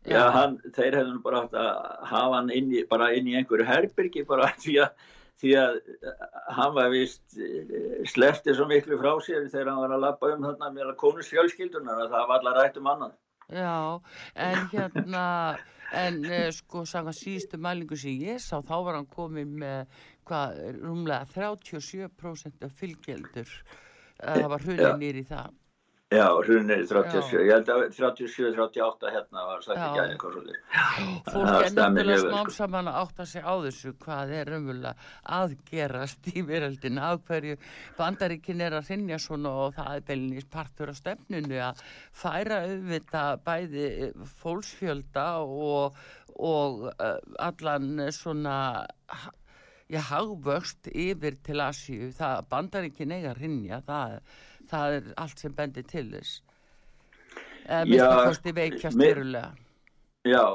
Já, 0.09 0.25
hann, 0.33 0.57
þeir 0.73 0.97
hefðu 1.01 1.21
bara 1.25 1.45
átt 1.45 1.55
að 1.59 1.71
hafa 2.09 2.35
hann 2.39 2.51
inn 2.55 2.73
í, 2.73 2.83
bara 2.89 3.11
inn 3.19 3.29
í 3.29 3.37
einhverju 3.37 3.67
herbyrgi 3.69 4.25
bara 4.29 4.49
því 4.63 4.77
að, 4.85 5.07
því 5.43 5.55
að 5.61 5.79
eh, 5.83 6.27
hann 6.57 6.75
var 6.77 6.93
vist 6.95 7.39
sleppti 8.09 8.55
svo 8.55 8.69
miklu 8.71 8.99
frá 9.03 9.11
sér 9.27 9.49
þegar 9.51 9.73
hann 9.73 9.83
var 9.85 9.97
að 9.97 10.05
lappa 10.07 10.31
um 10.33 10.47
þarna 10.47 10.71
með 10.77 10.95
konusfjölskyldunar 11.03 12.05
að 12.07 12.15
það 12.15 12.31
var 12.31 12.39
allar 12.39 12.61
rætt 12.63 12.79
um 12.81 12.93
annan. 12.95 13.17
Já, 13.49 14.01
en 14.35 14.67
hérna, 14.73 15.25
en 15.97 16.19
uh, 16.29 16.49
sko 16.53 16.85
sanga 16.85 17.15
síðustu 17.17 17.57
mælingu 17.57 17.97
sem 17.97 18.19
ég 18.21 18.43
sá, 18.45 18.59
þá 18.61 18.75
var 18.85 18.99
hann 18.99 19.09
komið 19.09 19.55
með 19.63 20.03
hvað, 20.29 20.59
rúmlega 20.83 21.25
37% 21.33 22.67
af 22.69 22.75
fylgjeldur. 22.77 23.55
Uh, 24.19 24.35
það 24.35 24.51
var 24.53 24.61
Já. 24.61 24.67
hrunið 24.67 25.01
nýri 25.01 25.25
það. 25.31 25.57
Já, 26.09 26.25
hrunir 26.41 26.87
37, 26.89 27.37
Já. 27.37 27.41
ég 27.45 27.51
held 27.53 27.69
að 27.69 27.83
37, 27.93 28.55
38 28.57 29.11
hérna 29.13 29.43
var 29.45 29.61
sagt 29.61 29.77
ekki 29.77 30.01
aðeins 30.01 30.21
hvað 30.23 30.37
svolítið. 30.39 30.61
Fólk 31.27 31.51
er 31.53 31.75
náttúrulega 31.77 32.23
smám 32.23 32.47
sko. 32.47 32.55
saman 32.57 32.89
að 32.89 32.97
átta 33.03 33.27
sig 33.29 33.45
á 33.45 33.55
þessu 33.67 33.93
hvað 34.07 34.33
er 34.39 34.51
raunverulega 34.55 34.95
aðgerast 35.39 36.31
í 36.33 36.45
veröldinu 36.49 37.05
af 37.11 37.21
hverju 37.29 37.59
bandaríkin 37.99 38.65
er 38.65 38.79
að 38.79 38.89
rinja 38.89 39.19
svona 39.21 39.53
og 39.67 39.77
það 39.77 39.99
er 39.99 40.07
beilinist 40.09 40.51
partur 40.57 40.95
af 40.95 41.01
stefnunu 41.03 41.61
að 41.67 41.85
færa 42.23 42.63
auðvita 42.65 43.25
bæði 43.45 43.89
fólksfjölda 44.41 45.27
og, 45.45 46.01
og 46.41 46.89
uh, 46.95 47.19
allan 47.51 48.09
svona 48.17 48.57
já, 49.89 50.01
hagvöxt 50.09 50.89
yfir 50.93 51.37
til 51.45 51.61
Asíu, 51.65 52.11
það 52.17 52.45
bandaríkin 52.53 53.15
eiga 53.17 53.33
að 53.33 53.43
rinja, 53.43 53.81
það, 53.87 54.21
það 54.71 54.97
er 54.99 55.13
allt 55.25 55.45
sem 55.45 55.55
bendir 55.55 55.87
til 55.89 56.07
þess. 56.13 56.43
Eða 57.69 57.85
Já, 57.85 57.91
mista 57.93 58.27
kosti 58.29 58.55
veikjast 58.57 59.01
verulega. 59.01 59.53
Já, 60.29 60.47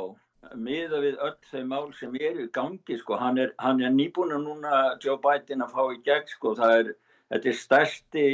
miða 0.60 0.99
við 1.04 1.19
öll 1.23 1.38
þau 1.52 1.63
mál 1.69 1.88
sem 1.97 2.15
eru 2.19 2.47
í 2.47 2.52
gangi, 2.54 2.97
sko, 2.99 3.17
hann 3.21 3.39
er, 3.41 3.54
hann 3.62 3.82
er 3.82 3.93
nýbúin 3.93 4.34
núna 4.43 4.84
Joe 5.04 5.19
Biden 5.21 5.63
að 5.65 5.76
fá 5.76 5.84
í 5.93 5.99
gegn, 6.06 6.30
sko, 6.36 6.54
það 6.58 6.76
er, 6.80 6.93
þetta 7.34 7.49
er 7.52 7.60
stærsti 7.60 8.26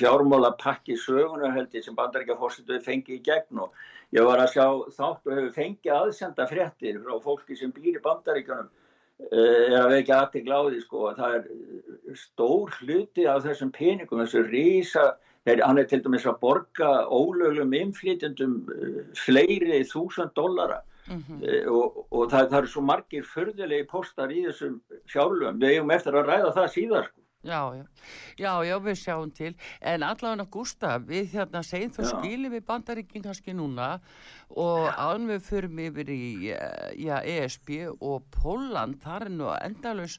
fjármálapakki 0.00 0.96
sögunar 1.00 1.54
held 1.56 1.76
ég 1.76 1.84
sem 1.86 1.96
bandaríkja 1.96 2.38
fórstuðu 2.40 2.80
fengi 2.84 3.18
í 3.18 3.22
gegn 3.24 3.62
og 3.64 3.76
ég 4.16 4.26
var 4.26 4.42
að 4.42 4.52
sjá 4.56 4.66
þátt 4.96 5.28
og 5.28 5.36
hefur 5.36 5.52
fengið 5.54 5.94
aðsenda 5.98 6.48
fréttir 6.50 7.00
frá 7.04 7.14
fólki 7.24 7.56
sem 7.58 7.72
býr 7.74 7.98
í 7.98 8.04
bandaríkjanum 8.04 8.68
eh, 8.68 8.83
er 9.30 9.76
að 9.78 9.92
vekja 9.94 10.20
aðtegla 10.22 10.56
á 10.58 10.62
því 10.68 10.80
sko 10.84 11.04
að 11.10 11.20
það 11.20 11.36
er 11.38 12.16
stór 12.18 12.72
hluti 12.80 13.28
af 13.30 13.44
þessum 13.44 13.70
peningum, 13.74 14.22
þessu 14.24 14.42
rísa 14.48 15.04
þeir, 15.44 15.62
hann 15.62 15.78
er 15.78 15.86
til 15.90 16.00
dæmis 16.02 16.26
að 16.26 16.40
borga 16.42 16.90
ólöglum 17.12 17.76
innflytjendum 17.78 18.58
eh, 18.74 18.98
fleiri 19.18 19.84
þúsund 19.90 20.34
dollara 20.34 20.82
Mhm. 21.04 21.42
Eh, 21.44 21.66
og, 21.68 22.06
og 22.10 22.30
það, 22.32 22.46
það 22.48 22.58
eru 22.58 22.70
svo 22.72 22.82
margir 22.88 23.26
förðulegi 23.28 23.86
postar 23.90 24.32
í 24.32 24.46
þessum 24.46 24.78
fjárlöfum 25.12 25.60
við 25.60 25.74
eigum 25.74 25.92
eftir 25.92 26.16
að 26.16 26.30
ræða 26.30 26.52
það 26.56 26.70
síðar 26.76 27.08
sko. 27.10 27.23
Já, 27.44 27.58
já, 27.76 27.84
já, 28.40 28.52
já, 28.64 28.76
við 28.80 28.94
sjáum 28.96 29.30
til, 29.36 29.50
en 29.84 30.02
allavega 30.06 30.46
Gustaf, 30.48 31.02
við 31.04 31.26
hérna 31.34 31.60
segjum 31.62 31.90
þú 31.92 32.04
Já. 32.06 32.12
skiljum 32.14 32.54
við 32.54 32.62
bandaríkin 32.70 33.24
kannski 33.26 33.52
núna 33.52 33.88
og 34.56 34.86
án 34.96 35.26
við 35.28 35.42
förum 35.44 35.82
yfir 35.84 36.08
í 36.14 36.20
eh, 36.54 36.94
já, 37.04 37.18
ESB 37.20 37.68
og 38.00 38.24
Póland, 38.32 38.96
þar 39.04 39.26
er 39.28 39.34
nú 39.36 39.50
endalus 39.58 40.16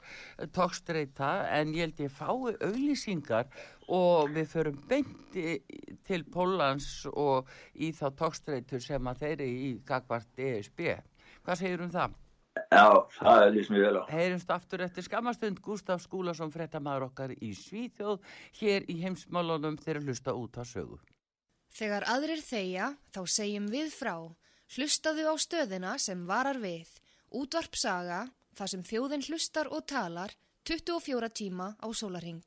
tókstreita, 0.53 1.31
en 1.49 1.73
ég 1.73 1.87
held 1.87 2.03
ég 2.05 2.13
fái 2.13 2.29
auglýsingar 2.61 3.49
og 3.89 4.29
við 4.35 4.51
förum 4.53 4.77
beint 4.89 5.33
í- 5.41 5.63
til 6.05 6.23
Pólans 6.29 7.07
og 7.09 7.49
í 7.73 7.89
þá 7.89 8.05
tókstreitur 8.21 8.81
sem 8.85 9.01
að 9.09 9.23
þeir 9.25 9.33
eru 9.39 9.49
í 9.49 9.73
gagvart 9.85 10.37
ESB. 10.37 10.93
Hvað 11.45 11.57
segir 11.63 11.81
um 11.81 11.91
það? 11.93 12.13
Já, 12.75 12.87
það 13.17 13.41
er 13.45 13.53
líst 13.55 13.71
mjög 13.71 13.85
vel 13.87 13.99
á 13.99 14.03
Heyrumst 14.11 14.49
aftur 14.51 14.83
eftir 14.83 15.05
skamastund 15.07 15.61
Gustaf 15.63 16.03
Skúlason 16.03 16.51
fréttamaður 16.51 17.07
okkar 17.07 17.33
í 17.39 17.53
Svíþjóð 17.55 18.19
hér 18.59 18.87
í 18.91 18.97
heimsmálunum 19.03 19.77
þegar 19.79 20.03
hlusta 20.03 20.35
út 20.35 20.59
á 20.59 20.63
sögu. 20.67 20.99
Þegar 21.75 22.05
aðrir 22.11 22.43
þegja, 22.43 22.93
þá 23.11 23.21
segjum 23.27 23.69
við 23.71 23.91
frá. 23.95 24.15
Hlustaðu 24.75 25.27
á 25.31 25.35
stöðina 25.39 25.95
sem 25.99 26.21
varar 26.27 26.59
við. 26.59 26.87
Útvarp 27.35 27.75
saga, 27.79 28.25
þar 28.55 28.71
sem 28.71 28.85
þjóðin 28.87 29.25
hlustar 29.27 29.71
og 29.71 29.83
talar 29.87 30.35
24 30.65 31.29
tíma 31.35 31.73
á 31.79 31.87
sólaring. 31.93 32.43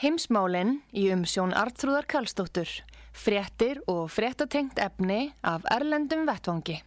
Heimsmálin 0.00 0.78
í 0.96 1.10
umsjón 1.12 1.52
Artrúðar 1.52 2.06
Karlsdóttur. 2.08 2.68
fréttir 3.12 3.80
og 3.90 4.06
fréttatengt 4.08 4.78
efni 4.78 5.32
af 5.42 5.64
Erlendum 5.66 6.26
Vettvangi. 6.26 6.78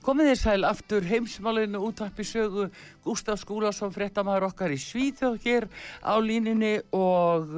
Komið 0.00 0.30
þér 0.30 0.38
sæl 0.40 0.62
aftur 0.64 1.04
heimsmálinu 1.04 1.80
útvarpi 1.84 2.24
sögu 2.24 2.70
Gustaf 3.04 3.42
Skúlason 3.42 3.92
fréttamaður 3.92 4.46
okkar 4.46 4.72
í 4.72 4.78
Svíþjóð 4.80 5.36
hér 5.44 5.66
á 6.00 6.16
líninni 6.24 6.78
og 6.96 7.52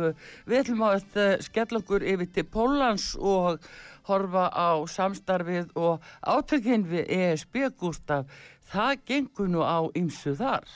við 0.48 0.57
ætlum 0.59 0.83
að 0.88 1.05
skella 1.46 1.78
okkur 1.78 2.02
yfir 2.02 2.33
til 2.35 2.46
Pólans 2.50 3.12
og 3.14 3.62
horfa 4.11 4.48
á 4.50 4.74
samstarfið 4.90 5.70
og 5.78 6.02
átökinn 6.26 6.88
við 6.90 7.14
ESB 7.14 7.62
Gustaf. 7.78 8.26
Það 8.74 9.07
gengur 9.07 9.52
nú 9.52 9.62
á 9.62 9.87
ymsu 9.94 10.35
þar. 10.35 10.66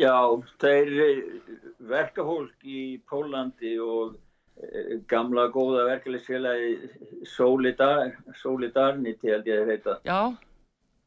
Já, 0.00 0.16
það 0.56 0.80
er 0.80 1.24
verkafólk 1.92 2.64
í 2.64 2.96
Pólandi 3.04 3.76
og 3.84 4.16
gamla 5.08 5.48
góða 5.52 5.84
verkefliðsfélagi 5.90 7.26
Solidar, 7.28 8.14
Solidarnity 8.40 9.32
held 9.32 9.48
ég 9.50 9.62
að 9.62 9.72
heita. 9.72 9.96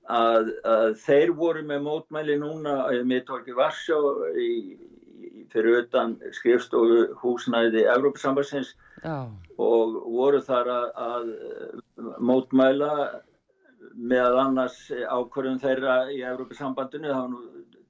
Að, 0.10 0.52
að 0.66 0.94
þeir 1.04 1.34
voru 1.38 1.64
með 1.66 1.84
mótmæli 1.86 2.38
núna 2.42 2.76
með 3.06 3.26
Torki 3.28 3.54
Varsjó 3.58 4.00
í, 4.34 4.50
í, 4.74 5.32
fyrir 5.54 5.84
utan 5.84 6.16
skrifstofu 6.34 7.08
húsnæði 7.22 7.86
Európa-sambassins 7.90 8.76
og 9.06 9.98
voru 10.10 10.42
þar 10.46 10.72
að, 10.74 10.88
að 11.06 12.16
mótmæla 12.26 12.94
með 14.00 14.38
annars 14.44 14.80
ákvörðum 14.94 15.60
þeirra 15.62 16.00
í 16.14 16.22
Európa-sambandinu 16.26 17.14
þá 17.14 17.26
nú 17.34 17.44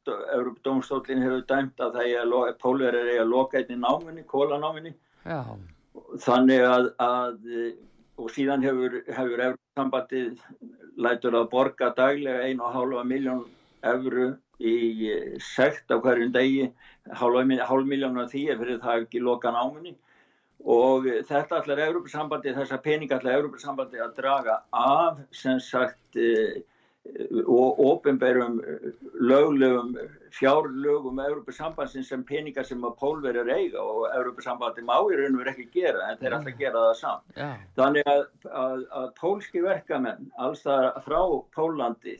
Európa-dómstólinn 0.10 1.22
hefur 1.22 1.44
dæmt 1.52 1.84
að 1.84 2.00
það 2.00 2.48
er 2.50 2.58
pólverið 2.64 3.14
er 3.14 3.22
að 3.22 3.32
loka 3.36 3.60
einni 3.60 3.78
náminni, 3.78 4.24
kólanáminni 4.28 4.96
Já. 5.30 5.44
Þannig 6.26 6.64
að, 6.66 6.90
að 7.06 7.48
og 8.20 8.30
síðan 8.34 8.66
hefur, 8.66 9.00
hefur 9.08 9.44
Európa-sambandið 9.46 10.44
lætur 11.00 11.38
að 11.40 11.50
borga 11.54 11.92
daglega 11.96 12.48
1,5 12.50 13.04
miljón 13.08 13.44
evru 13.88 14.32
í 14.60 14.76
sekt 15.44 15.94
á 15.94 15.96
hverjum 16.04 16.34
degi, 16.36 16.68
hálf 17.16 17.86
miljón 17.88 18.20
af 18.20 18.34
því 18.34 18.44
ef 18.56 18.64
það 18.84 19.06
ekki 19.06 19.22
loka 19.24 19.54
náminni 19.56 19.96
og 20.60 21.08
þetta 21.30 21.62
allar 21.62 21.86
Európa-sambandið, 21.86 22.58
þessa 22.60 22.82
pening 22.84 23.14
allar 23.16 23.38
Európa-sambandið 23.38 24.04
að 24.04 24.18
draga 24.18 24.58
af 24.76 25.22
sem 25.32 25.62
sagt 25.64 26.20
og 27.46 27.80
ofinberum 27.86 28.60
löglegum 29.14 29.94
fjárlögum 30.32 31.20
Európa-sambandsins 31.24 32.10
sem 32.12 32.24
peningar 32.24 32.68
sem 32.68 32.84
að 32.86 32.98
pólverjar 33.02 33.50
eiga 33.56 33.82
og 33.82 34.08
Európa-sambandi 34.14 34.86
má 34.86 34.98
í 35.10 35.18
raun 35.18 35.38
og 35.38 35.44
verið 35.44 35.54
ekki 35.54 35.82
gera 35.82 36.10
en 36.10 36.20
þeir 36.22 36.38
alltaf 36.38 36.60
gera 36.60 36.84
það 36.88 36.98
samt. 37.02 37.38
Já. 37.38 37.50
Þannig 37.80 38.12
að, 38.14 38.26
að, 38.64 38.84
að 39.02 39.08
pólski 39.20 39.64
verkamenn 39.66 40.30
alls 40.38 40.66
það 40.66 41.02
frá 41.08 41.22
Pólandi 41.56 42.18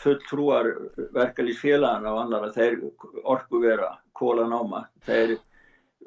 fulltrúar 0.00 0.70
verkalýsfélagana 1.16 2.12
og 2.14 2.22
annar 2.24 2.48
að 2.48 2.56
þeir 2.56 2.78
orku 3.24 3.60
vera 3.62 3.94
kólanáma, 4.16 4.86
þeir 5.04 5.38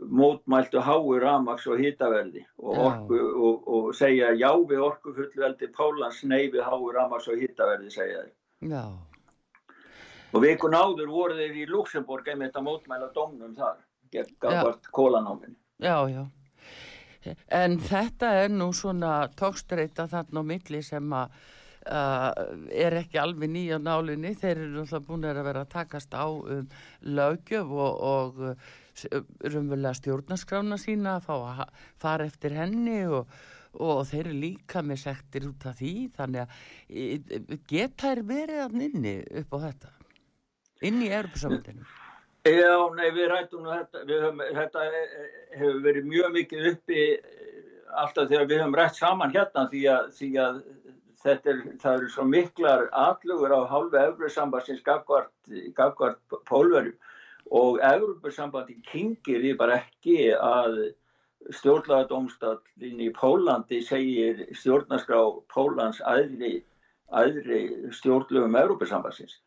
mótmæltu 0.02 0.82
hái 0.82 1.20
ramaks 1.22 1.68
og 1.68 1.80
hýtaverði 1.80 2.44
og, 2.58 2.78
orku, 2.88 3.18
og, 3.48 3.68
og 3.68 3.96
segja 3.96 4.34
já 4.34 4.50
við 4.70 4.82
orku 4.82 5.14
fullveldi 5.14 5.70
Pólans, 5.76 6.24
nei 6.24 6.50
við 6.52 6.64
hái 6.66 6.94
ramaks 6.98 7.30
og 7.30 7.42
hýtaverði 7.42 7.92
segja 7.94 8.24
þeir. 8.24 8.32
Já. 8.74 8.86
Og 10.34 10.42
vikun 10.42 10.74
áður 10.74 11.12
voru 11.14 11.38
þeir 11.38 11.60
í 11.62 11.68
Luxemburg 11.70 12.28
einmitt 12.28 12.56
að 12.58 12.66
mótmæla 12.70 13.12
domnum 13.14 13.54
þar, 13.58 13.84
gegn 14.12 14.34
kólanáminn. 14.92 15.58
Já, 15.78 15.98
já. 16.10 16.24
En 17.48 17.78
þetta 17.80 18.32
er 18.44 18.50
nú 18.52 18.74
svona 18.76 19.30
tókstreita 19.40 20.10
þarna 20.12 20.42
á 20.44 20.50
milli 20.50 20.82
sem 20.84 21.14
að 21.16 21.36
uh, 21.88 22.32
er 22.68 22.98
ekki 23.00 23.22
alveg 23.22 23.52
nýja 23.54 23.80
nálinni. 23.80 24.34
Þeir 24.40 24.58
eru 24.58 24.82
alltaf 24.84 25.06
búin 25.08 25.28
að 25.30 25.44
vera 25.46 25.64
að 25.64 25.72
takast 25.76 26.16
á 26.18 26.28
um 26.28 26.68
lögjöf 27.02 27.72
og, 27.72 28.02
og 28.04 28.42
rumverulega 29.14 29.98
stjórnarskrána 30.00 30.78
sína 30.82 31.18
að 31.18 31.28
fá 31.28 31.34
að 31.38 31.66
fara 32.02 32.28
eftir 32.30 32.56
henni 32.58 33.00
og, 33.08 33.32
og 33.80 34.04
þeir 34.10 34.28
eru 34.28 34.38
líka 34.44 34.84
með 34.86 35.04
sektir 35.08 35.50
út 35.50 35.66
af 35.70 35.80
því 35.82 35.96
þannig 36.18 36.46
að 36.46 37.58
geta 37.70 38.14
þær 38.14 38.24
verið 38.30 38.64
að 38.68 38.80
nynni 38.84 39.18
upp 39.42 39.58
á 39.58 39.58
þetta? 39.68 39.94
Inn 40.84 41.04
í 41.04 41.12
erfusamöndinu 41.16 41.86
Já, 42.44 42.76
nei 42.92 43.08
við 43.16 43.30
rættum 43.32 43.68
þetta, 43.70 44.02
við 44.04 44.18
höfum, 44.26 44.42
þetta 44.58 44.82
hefur 45.56 45.78
verið 45.86 46.08
mjög 46.12 46.34
mikið 46.34 46.66
uppi 46.74 47.04
alltaf 48.02 48.28
þegar 48.28 48.50
við 48.50 48.60
höfum 48.60 48.76
rætt 48.76 48.98
saman 49.00 49.32
hérna 49.32 49.64
því 49.72 49.84
að, 49.94 50.10
því 50.18 50.30
að 50.44 50.58
þetta 51.24 51.54
er, 51.54 51.62
það 51.80 51.96
eru 52.02 52.10
svo 52.12 52.26
miklar 52.28 52.84
atlugur 53.00 53.56
á 53.56 53.62
hálfu 53.72 54.00
erfusambansins 54.02 54.84
gagvart 54.84 56.36
pólverjum 56.50 56.98
og 57.52 57.80
Európa-sambandi 57.84 58.80
kingir 58.88 59.42
því 59.44 59.56
bara 59.60 59.80
ekki 59.82 60.32
að 60.38 60.78
stjórnlagadómstallin 61.60 63.02
í 63.04 63.10
Pólandi 63.16 63.82
segir 63.84 64.46
stjórnarskrá 64.56 65.20
Pólans 65.52 66.00
aðri, 66.08 66.62
aðri 67.12 67.92
stjórnlögum 67.92 68.56
Európa-sambansins 68.62 69.42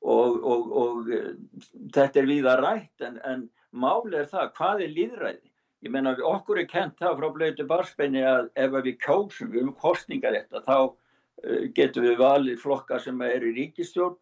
og, 0.00 0.38
og, 0.46 0.70
og 0.82 1.10
þetta 1.94 2.22
er 2.22 2.28
viða 2.28 2.56
rætt 2.60 3.04
en, 3.04 3.18
en 3.26 3.48
mál 3.70 4.06
er 4.14 4.28
það, 4.30 4.52
hvað 4.56 4.84
er 4.86 4.94
líðræði? 4.96 5.46
Ég 5.80 5.92
menna 5.92 6.12
okkur 6.28 6.60
er 6.60 6.68
kent 6.68 6.98
það 7.00 7.20
frá 7.20 7.28
blötu 7.34 7.64
barspenni 7.68 8.22
að 8.26 8.50
ef 8.60 8.74
við 8.84 8.98
kjósum, 9.00 9.50
við 9.52 9.62
höfum 9.62 9.76
kostningar 9.80 10.36
þetta, 10.36 10.60
þá 10.66 10.76
uh, 10.80 11.62
getum 11.76 12.04
við 12.04 12.18
valið 12.20 12.60
flokka 12.60 12.98
sem 13.00 13.22
er 13.24 13.46
í 13.48 13.54
ríkistjórn 13.56 14.18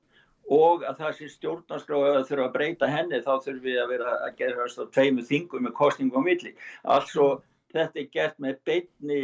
og 0.54 0.84
að 0.88 1.02
það 1.02 1.16
sé 1.18 1.28
stjórnarskrá 1.32 1.98
að 2.08 2.22
þurfa 2.30 2.46
að 2.46 2.54
breyta 2.54 2.88
henni 2.88 3.20
þá 3.24 3.32
þurfum 3.44 3.64
við 3.66 3.78
að 3.82 3.92
vera 3.92 4.14
að 4.24 4.38
gera 4.38 4.62
þess 4.62 4.82
að 4.82 4.90
tveimu 4.96 5.26
þingum 5.28 5.66
með 5.66 5.76
kostningum 5.76 6.24
á 6.24 6.28
milli. 6.28 6.54
Altså 6.96 7.28
þetta 7.74 8.00
er 8.00 8.10
gert 8.16 8.38
með 8.40 8.60
beinni, 8.68 9.20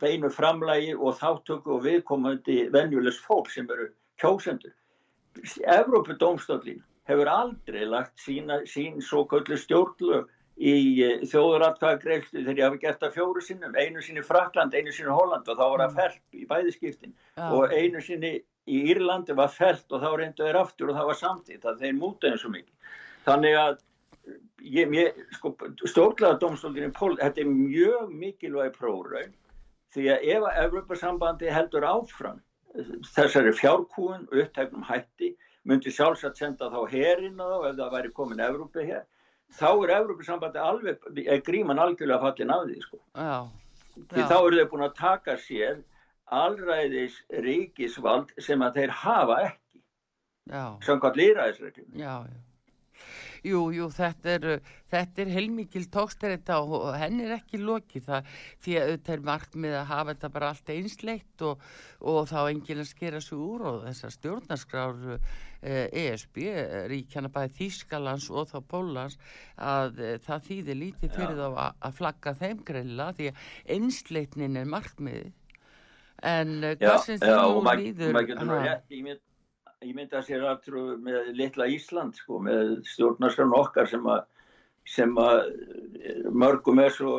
beinu 0.00 0.30
framlægi 0.32 0.94
og 0.96 1.18
þáttöku 1.20 1.76
og 1.76 1.84
viðkomandi 1.84 2.58
venjulegs 2.72 3.20
fólk 3.26 3.50
sem 3.52 3.68
eru 3.68 3.90
kjósendur. 4.22 4.72
Evrópudómstöldin 5.68 6.80
hefur 7.08 7.28
aldrei 7.30 7.84
lagt 7.86 8.16
sína, 8.20 8.62
sín 8.66 9.02
svo 9.04 9.26
köllu 9.28 9.56
stjórnlög 9.60 10.28
í 10.58 10.74
þjóðuratkvæðagreifstu 11.30 12.40
þegar 12.40 12.58
ég 12.58 12.66
hafi 12.66 12.80
gert 12.82 13.02
það 13.02 13.14
fjóru 13.14 13.42
sinnum, 13.44 13.76
einu 13.78 14.02
sinni 14.02 14.24
Frakland, 14.26 14.74
einu 14.74 14.92
sinni 14.92 15.14
Holland 15.14 15.46
og 15.46 15.58
þá 15.58 15.64
var 15.64 15.82
það 15.84 15.98
færp 16.00 16.40
í 16.40 16.46
bæðiskiptin 16.50 17.14
Já. 17.14 17.44
og 17.46 17.74
einu 17.76 18.02
sinni 18.02 18.32
í 18.68 18.78
Írlandi 18.92 19.36
var 19.38 19.52
fælt 19.52 19.92
og 19.92 20.02
þá 20.04 20.08
reyndu 20.20 20.46
þeir 20.46 20.60
aftur 20.60 20.92
og 20.92 20.98
það 20.98 21.10
var 21.10 21.20
samtíð, 21.22 21.60
það 21.64 21.84
þeir 21.84 21.98
mútið 21.98 22.30
eins 22.32 22.46
og 22.46 22.54
mikið. 22.54 22.94
Þannig 23.28 23.58
að 23.62 23.76
ég, 24.76 24.94
ég, 24.98 25.20
sko, 25.36 25.54
stjórnlega 25.84 26.38
domstólginni 26.42 26.94
Pól, 26.96 27.16
þetta 27.20 27.42
er 27.42 27.50
mjög 27.52 28.14
mikilvæg 28.22 28.72
próraun 28.76 29.34
því 29.94 30.08
að 30.12 30.24
ef 30.34 30.48
að 30.48 30.62
Evropasambandi 30.66 31.52
heldur 31.52 31.86
áfram 31.88 32.40
þessari 33.14 33.54
fjárkúin 33.56 34.26
og 34.28 34.42
upptæknum 34.42 34.84
hætti 34.86 35.32
myndi 35.68 35.92
sjálfsagt 35.92 36.40
senda 36.40 36.68
þá 36.72 36.82
herinn 36.92 37.40
þá 37.40 37.70
ef 37.70 37.78
það 37.78 37.94
væri 37.96 38.12
komin 38.16 38.44
Evrópi 38.44 38.84
hér 38.88 39.06
þá 39.56 39.70
er 39.70 39.94
Evrópusambandi 39.96 40.60
alveg, 40.60 41.06
er 41.24 41.40
gríman 41.44 41.80
algjörlega 41.80 42.20
fallin 42.20 42.52
af 42.52 42.66
því 42.66 42.82
sko. 42.84 43.00
Já. 43.16 43.38
Því 44.12 44.26
þá 44.30 44.36
eru 44.36 44.58
þau 44.58 44.70
búin 44.72 44.86
að 44.86 44.98
taka 44.98 45.36
sér 45.42 45.78
allræðis 46.34 47.22
ríkisvald 47.44 48.34
sem 48.42 48.62
að 48.64 48.82
þeir 48.82 48.92
hafa 49.04 49.40
ekki. 49.46 49.80
Samkvæmt 50.84 51.18
lýraðisreglum. 51.20 51.96
Já, 51.98 52.14
já. 52.24 52.38
jú, 53.46 53.60
jú, 53.70 53.86
þetta 53.94 54.30
er, 54.34 54.46
þetta 54.90 55.22
er 55.22 55.32
heilmikil 55.34 55.84
tókstir 55.92 56.32
þetta 56.34 56.56
og 56.64 56.88
henni 56.98 57.26
er 57.26 57.36
ekki 57.36 57.60
lokið 57.60 58.08
það 58.08 58.32
því 58.64 58.74
að 58.78 58.88
auðvitað 58.88 59.14
er 59.14 59.26
markmið 59.28 59.76
að 59.78 59.90
hafa 59.92 60.14
þetta 60.14 60.30
bara 60.34 60.50
allt 60.52 60.72
einsleitt 60.74 61.44
og, 61.46 61.66
og 62.00 62.20
þá 62.32 62.38
enginn 62.40 62.82
að 62.82 62.90
skera 62.90 63.22
sig 63.22 63.38
úr 63.38 63.66
og 63.70 63.80
þessar 63.86 64.14
stjórnarskrár 64.16 65.06
eh, 65.14 65.86
ESB, 66.02 66.40
ríkjana 66.90 67.30
bæði 67.34 67.54
Þýskalands 67.60 68.30
og 68.32 68.50
þá 68.50 68.58
Pólans 68.72 69.18
að 69.56 70.00
eh, 70.02 70.16
það 70.24 70.48
þýðir 70.48 70.80
lítið 70.82 71.18
fyrir 71.18 71.42
þá 71.42 71.48
að, 71.50 71.82
að 71.86 71.98
flagga 72.00 72.38
þeim 72.42 72.64
greila 72.72 73.12
því 73.20 73.30
að 73.30 73.44
einsleitnin 73.76 74.58
er 74.58 74.72
markmiði 74.76 75.28
en 76.22 76.64
eh, 76.64 76.76
Já, 76.80 76.94
hvað 76.96 77.08
já, 77.12 77.18
því 77.18 77.32
og 77.34 77.54
nú 77.54 77.62
maður 77.66 77.84
líður 77.84 78.16
maður 78.16 78.30
getur 78.32 78.48
nú 78.48 78.58
rétt 78.64 78.98
ímynd, 78.98 79.22
ímynda 79.86 80.24
sér 80.26 80.48
aftur 80.50 80.98
með 81.04 81.30
litla 81.38 81.68
Ísland 81.70 82.18
sko, 82.18 82.40
með 82.42 82.74
stjórnarskan 82.90 83.54
okkar 83.54 83.88
sem 83.90 84.10
að, 84.10 84.26
sem 84.88 85.14
að 85.22 85.40
eh, 85.46 86.26
mörgum 86.32 86.82
er 86.82 86.94
svo 86.94 87.14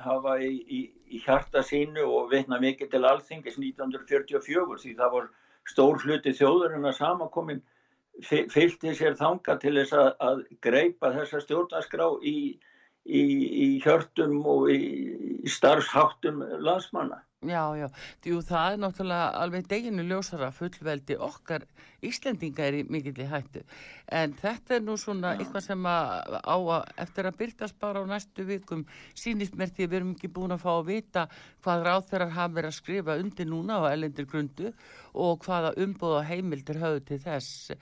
hafa 0.00 0.38
í, 0.40 0.52
í, 0.64 0.80
í 1.10 1.20
hjarta 1.24 1.62
sínu 1.66 2.06
og 2.06 2.30
vitna 2.32 2.60
mikið 2.62 2.92
til 2.94 3.04
alþingis 3.04 3.58
1944 3.58 4.80
því 4.84 4.94
það 5.00 5.14
var 5.16 5.28
stór 5.68 6.00
hluti 6.04 6.32
þjóðurinn 6.36 6.88
að 6.88 6.98
samakomin 6.98 7.60
fylgti 8.24 8.94
sér 8.96 9.16
þanga 9.18 9.56
til 9.60 9.76
þess 9.78 9.96
að, 9.96 10.10
að 10.28 10.42
greipa 10.64 11.12
þessa 11.14 11.40
stjórnarskrá 11.44 12.08
í, 12.26 12.36
í, 13.06 13.22
í 13.64 13.68
hjörtum 13.84 14.40
og 14.48 14.70
í, 14.72 14.80
í 15.40 15.50
starfsháttum 15.50 16.42
landsmanna. 16.60 17.22
Já, 17.40 17.62
já, 17.72 17.86
jú, 18.28 18.42
það 18.44 18.74
er 18.74 18.80
náttúrulega 18.82 19.28
alveg 19.40 19.68
deginu 19.70 20.02
ljósara 20.04 20.50
fullveldi 20.52 21.16
okkar 21.24 21.62
Íslendinga 22.06 22.64
er 22.66 22.78
í 22.80 22.84
mikill 22.88 23.18
í 23.20 23.28
hættu. 23.28 23.62
En 24.10 24.32
þetta 24.40 24.76
er 24.78 24.84
nú 24.84 24.96
svona 25.00 25.34
eitthvað 25.36 25.66
sem 25.66 25.86
að 25.86 26.38
á 26.40 26.56
að 26.56 26.88
eftir 27.04 27.28
að 27.28 27.38
byrtast 27.42 27.78
bara 27.80 28.02
á 28.02 28.04
næstu 28.08 28.46
vikum 28.48 28.86
sínist 29.14 29.56
mér 29.58 29.72
því 29.74 29.86
að 29.86 29.90
við 29.90 29.98
erum 30.00 30.14
ekki 30.16 30.32
búin 30.32 30.56
að 30.56 30.64
fá 30.64 30.70
að 30.72 30.88
vita 30.90 31.26
hvað 31.64 31.84
ráð 31.86 32.08
þeirra 32.10 32.30
hafa 32.34 32.54
verið 32.56 32.72
að 32.72 32.78
skrifa 32.78 33.18
undir 33.20 33.50
núna 33.50 33.78
á 33.78 33.92
elendir 33.92 34.28
grundu 34.30 34.72
og 35.20 35.42
hvaða 35.44 35.72
umbúða 35.82 36.22
heimildir 36.28 36.78
höfðu 36.80 37.02
til 37.08 37.18
þess. 37.24 37.72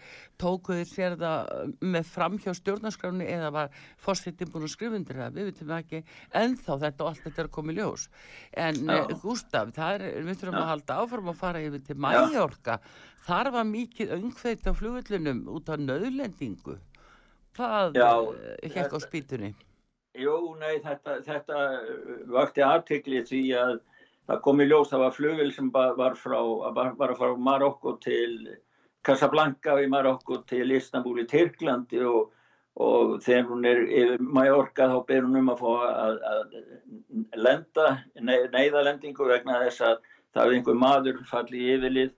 Tókuður 0.40 0.88
sér 0.88 1.16
það 1.20 1.74
með 1.84 2.08
framhjá 2.12 2.54
stjórnarskráni 2.56 3.26
eða 3.28 3.50
var 3.54 3.82
fórsettin 4.00 4.50
búin 4.52 4.68
að 4.68 4.74
skrifa 4.74 4.98
undir 4.98 5.20
það, 5.20 5.36
við 5.36 5.50
veitum 5.50 5.74
ekki. 5.78 6.02
Ennþá 6.40 6.78
þetta 6.84 7.04
og 7.04 7.10
allt 7.12 7.26
þetta 7.26 7.42
er 7.42 7.50
að 7.50 7.54
koma 7.58 7.74
í 7.74 7.78
ljós. 7.78 8.08
En 8.54 8.80
Já. 8.84 8.96
eh, 8.96 9.14
Gústaf, 9.22 9.74
það 9.76 9.98
er, 9.98 10.06
við 10.24 10.40
þurfum 10.40 10.58
Já. 10.58 10.62
að 10.62 10.72
halda 10.72 10.98
áfram 11.02 11.32
að 11.32 11.40
fara 11.42 11.64
yfir 11.68 11.84
til 11.84 11.98
Mæjorka 11.98 12.80
þar 13.28 13.50
var 13.52 13.66
mikið 13.68 14.07
öngveit 14.16 14.66
á 14.68 14.72
flugullunum 14.76 15.44
út 15.52 15.68
af 15.72 15.80
nöðlendingu 15.82 16.78
hvað 17.58 17.98
hekk 18.74 18.94
á 18.94 18.98
spýtunni? 19.02 19.52
Jú, 20.18 20.34
nei, 20.58 20.80
þetta, 20.82 21.20
þetta 21.26 21.58
uh, 21.78 22.14
vakti 22.34 22.64
aðtekli 22.64 23.22
því 23.28 23.42
að 23.58 23.74
það 24.28 24.40
kom 24.44 24.62
í 24.62 24.66
ljós, 24.68 24.90
það 24.90 25.04
var 25.04 25.14
flugil 25.16 25.52
sem 25.54 25.68
var 25.74 26.16
frá, 26.18 26.40
var, 26.74 27.14
frá 27.18 27.36
Marokko 27.38 27.94
til 28.02 28.56
Casablanca 29.06 29.78
í 29.80 29.86
Marokko 29.90 30.42
til 30.48 30.66
Istanbul 30.76 31.22
í 31.22 31.26
Tyrklandi 31.30 32.02
og, 32.04 32.32
og 32.82 33.14
þegar 33.24 33.46
hún 33.52 33.68
er 33.68 33.84
yfir 33.86 34.24
Mallorca 34.24 34.90
þá 34.90 34.98
ber 35.08 35.24
hún 35.24 35.40
um 35.40 35.52
að 35.54 35.62
fá 35.62 35.70
að, 35.86 36.18
að 36.32 37.38
lenda, 37.46 37.86
neyðalendingu 38.18 39.30
vegna 39.30 39.62
þess 39.64 39.86
að 39.86 40.02
það 40.34 40.42
er 40.44 40.56
einhver 40.58 40.82
maður 40.82 41.22
falli 41.30 41.62
í 41.62 41.70
yfirlið 41.76 42.12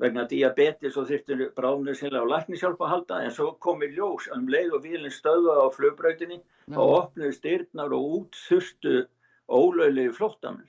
vegna 0.00 0.24
diabetes 0.28 0.96
og 0.96 1.08
þurftur 1.10 1.46
bráðnir 1.56 1.96
sinlega 1.98 2.24
á 2.24 2.32
læknishjálp 2.32 2.80
að 2.80 2.92
halda 2.94 3.20
en 3.24 3.34
svo 3.36 3.50
kom 3.60 3.82
í 3.84 3.90
ljós 3.92 4.30
um 4.34 4.48
leið 4.48 4.76
og 4.78 4.84
vilin 4.86 5.12
stöðu 5.12 5.56
á 5.60 5.66
flugbrautinni 5.74 6.40
Já. 6.40 6.76
og 6.80 6.92
opnuðu 6.96 7.32
styrnar 7.36 7.92
og 7.96 8.14
út 8.20 8.38
þurftu 8.48 8.94
ólöglegi 9.50 10.14
flóttamil 10.16 10.68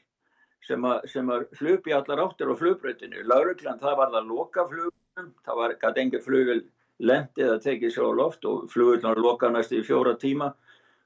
sem 0.67 0.83
að, 0.85 1.07
sem 1.13 1.31
að 1.31 1.47
hlupi 1.59 1.93
allar 1.95 2.21
áttir 2.25 2.51
á 2.51 2.55
flugbrautinu. 2.59 3.23
Lauruglan 3.25 3.79
það 3.81 3.97
var 3.97 4.11
það 4.13 4.29
loka 4.29 4.65
flugunum, 4.69 5.31
það 5.45 5.61
var 5.61 5.75
gæti 5.81 6.03
engi 6.03 6.21
flugul 6.21 6.59
lendið 7.01 7.53
að 7.55 7.63
tekið 7.65 7.93
sér 7.95 8.09
á 8.11 8.19
loft 8.19 8.45
og 8.45 8.67
flugurnar 8.71 9.21
loka 9.21 9.49
næstu 9.49 9.79
í 9.79 9.85
fjóra 9.85 10.13
tíma 10.21 10.51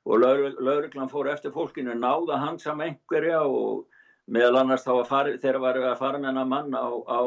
og 0.05 0.21
lauruglan 0.21 1.09
fór 1.09 1.31
eftir 1.31 1.53
fólkinu 1.55 1.95
náða 1.97 2.41
hans 2.41 2.67
að 2.67 2.83
einhverja 2.89 3.41
og 3.47 3.85
meðal 4.27 4.59
annars 4.61 4.83
þá 4.85 4.91
að 4.95 5.07
fara, 5.09 5.37
þeirra 5.41 5.61
var 5.61 5.79
að 5.81 5.99
fara 6.01 6.19
með 6.19 6.31
hennar 6.31 6.49
mann 6.49 6.75
á, 6.77 6.85
á, 6.89 7.21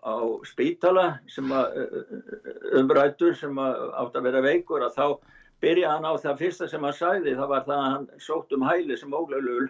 á 0.00 0.16
spítala 0.48 1.06
sem 1.28 1.50
að 1.52 1.78
umrættur 2.80 3.36
sem 3.36 3.58
að 3.60 3.80
átt 4.02 4.16
að 4.16 4.26
vera 4.28 4.42
veikur 4.44 4.84
að 4.86 4.96
þá 4.96 5.06
byrja 5.60 5.90
hann 5.92 6.08
á 6.08 6.12
það 6.20 6.38
fyrsta 6.44 6.68
sem 6.68 6.84
hann 6.84 6.96
sagði 6.96 7.34
það 7.36 7.50
var 7.52 7.66
það 7.66 7.80
að 7.80 7.90
hann 7.94 8.06
sótt 8.18 8.54
um 8.56 8.64
hæli 8.64 8.96
sem 8.96 9.12
ólöglu 9.12 9.66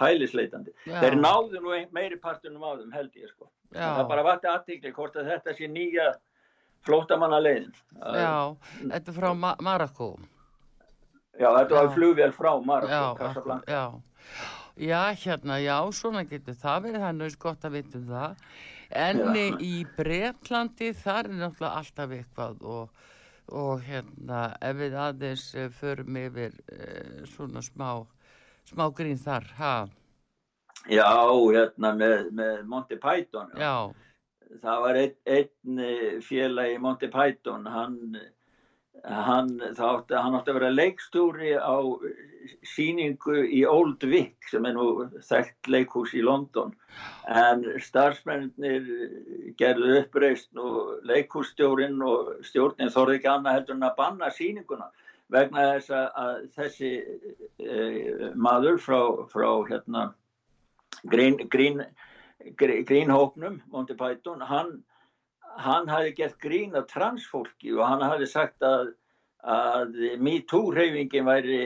hælisleitandi. 0.00 0.74
Já. 0.86 0.98
Þeir 1.02 1.16
náðu 1.20 1.62
nú 1.62 1.76
meiri 1.96 2.18
partunum 2.20 2.64
á 2.64 2.76
þeim 2.80 2.92
held 2.94 3.16
ég 3.16 3.30
sko. 3.32 3.48
Já. 3.72 3.86
Það 4.00 4.10
bara 4.12 4.26
vatti 4.26 4.50
aðtíkli 4.50 4.92
hvort 4.96 5.16
að 5.16 5.30
þetta 5.32 5.56
sé 5.56 5.70
nýja 5.70 6.10
flóttamanna 6.86 7.40
leiðin. 7.42 7.72
Já, 8.00 8.56
þetta 8.80 9.12
er 9.12 9.16
frá 9.16 9.32
Ma 9.36 9.54
Marokko 9.62 10.14
Já, 11.40 11.48
þetta 11.56 11.76
var 11.76 11.86
Já. 11.86 11.92
flugvél 11.94 12.32
frá 12.36 12.50
Marokko, 12.64 12.92
já, 12.92 13.14
Casablanca. 13.16 13.72
já. 13.72 13.84
hérna, 15.24 15.56
já, 15.62 15.76
svona 15.92 16.24
getur 16.28 16.54
það 16.54 16.82
verið, 16.84 17.00
það 17.00 17.08
er 17.08 17.16
náttúrulega 17.20 17.44
gott 17.44 17.64
að 17.64 17.76
vita 17.78 17.98
um 17.98 18.06
það. 18.10 18.36
En 18.90 19.20
Já. 19.22 19.56
í 19.62 19.84
Bretlandi, 19.96 20.90
þar 20.98 21.28
er 21.28 21.36
náttúrulega 21.38 21.78
alltaf 21.78 22.14
eitthvað 22.16 22.64
og, 22.66 23.06
og 23.54 23.84
hérna, 23.86 24.42
ef 24.60 24.76
við 24.80 24.96
aðeins 24.98 25.46
eh, 25.54 25.70
förum 25.70 26.18
yfir 26.18 26.56
eh, 26.74 27.22
svona 27.30 27.62
smá, 27.62 27.90
smá 28.66 28.88
grín 28.94 29.20
þar, 29.20 29.46
ha? 29.60 29.74
Já, 30.90 31.06
hérna 31.52 31.92
með, 31.94 32.30
með 32.34 32.62
Monty 32.66 32.98
Python. 32.98 33.52
Já, 33.58 33.92
Það 34.60 34.80
var 34.82 34.96
einn, 34.98 35.12
einn 35.30 35.82
félagi 36.26 36.78
Monty 36.82 37.06
Python, 37.12 37.68
hann, 37.70 38.16
hann, 39.04 39.54
átti, 39.60 40.14
hann 40.14 40.36
átti 40.36 40.52
að 40.52 40.58
vera 40.58 40.70
leikstúri 40.74 41.54
á 41.56 41.76
síningu 42.66 43.44
í 43.46 43.62
Old 43.68 44.04
Vic 44.10 44.48
sem 44.50 44.64
er 44.68 44.74
nú 44.76 44.86
þekkt 45.24 45.70
leikhús 45.70 46.14
í 46.16 46.22
London. 46.24 46.72
En 47.28 47.64
starfsmennir 47.80 48.88
gerðu 49.60 50.00
uppreist 50.02 50.50
og 50.58 51.04
leikhússtjórin 51.08 52.00
og 52.04 52.32
stjórnin 52.46 52.92
þorði 52.92 53.20
ekki 53.20 53.32
annað 53.32 53.58
heldur 53.58 53.78
en 53.78 53.88
að 53.88 53.96
banna 54.00 54.30
síninguna 54.34 54.90
vegna 55.30 55.66
þess 55.74 55.92
að, 55.94 56.46
þessi 56.56 56.92
e, 57.62 58.30
maður 58.34 58.80
frá, 58.82 59.00
frá 59.30 59.50
hérna 59.68 60.08
Green, 61.06 61.38
Green, 61.48 61.84
Green, 62.58 62.84
Greenhóknum, 62.84 63.60
Monty 63.70 63.94
Python, 63.94 64.42
hann, 64.42 64.80
hann 65.58 65.88
hafi 65.88 66.14
gert 66.16 66.38
grín 66.40 66.76
af 66.76 66.88
transfólki 66.90 67.72
og 67.76 67.86
hann 67.86 68.02
hafi 68.04 68.26
sagt 68.26 68.62
að, 68.66 68.92
að 69.42 69.96
MeToo-hreyfingin 70.22 71.28
væri, 71.28 71.60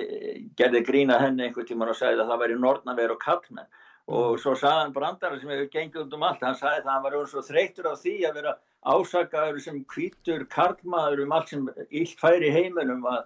gerði 0.57 0.85
grín 0.87 1.15
af 1.15 1.25
henni 1.25 1.49
einhvern 1.49 1.69
tíman 1.69 1.93
og 1.93 1.99
sagði 1.99 2.23
að 2.23 2.33
það 2.33 2.45
væri 2.45 2.61
nortnaver 2.61 3.15
og 3.15 3.21
kallmenn. 3.23 3.69
Og 4.05 4.39
svo 4.41 4.53
sagði 4.53 4.83
hann 4.83 4.95
brandara 4.97 5.41
sem 5.41 5.49
hefur 5.49 5.71
gengið 5.73 6.17
um 6.17 6.27
allt, 6.29 6.43
hann 6.45 6.59
sagði 6.59 6.85
að 6.85 6.91
hann 6.93 7.05
var 7.07 7.19
svo 7.31 7.45
þreytur 7.45 7.89
á 7.89 7.95
því 7.97 8.17
að 8.29 8.41
vera 8.41 8.57
ásakaður 8.85 9.61
sem 9.65 9.85
kvítur 9.89 10.45
karlmaður 10.53 11.25
um 11.25 11.33
allt 11.33 11.55
sem 11.55 11.69
illt 11.89 12.19
færi 12.21 12.51
í 12.51 12.55
heiminum 12.55 13.07
að 13.09 13.23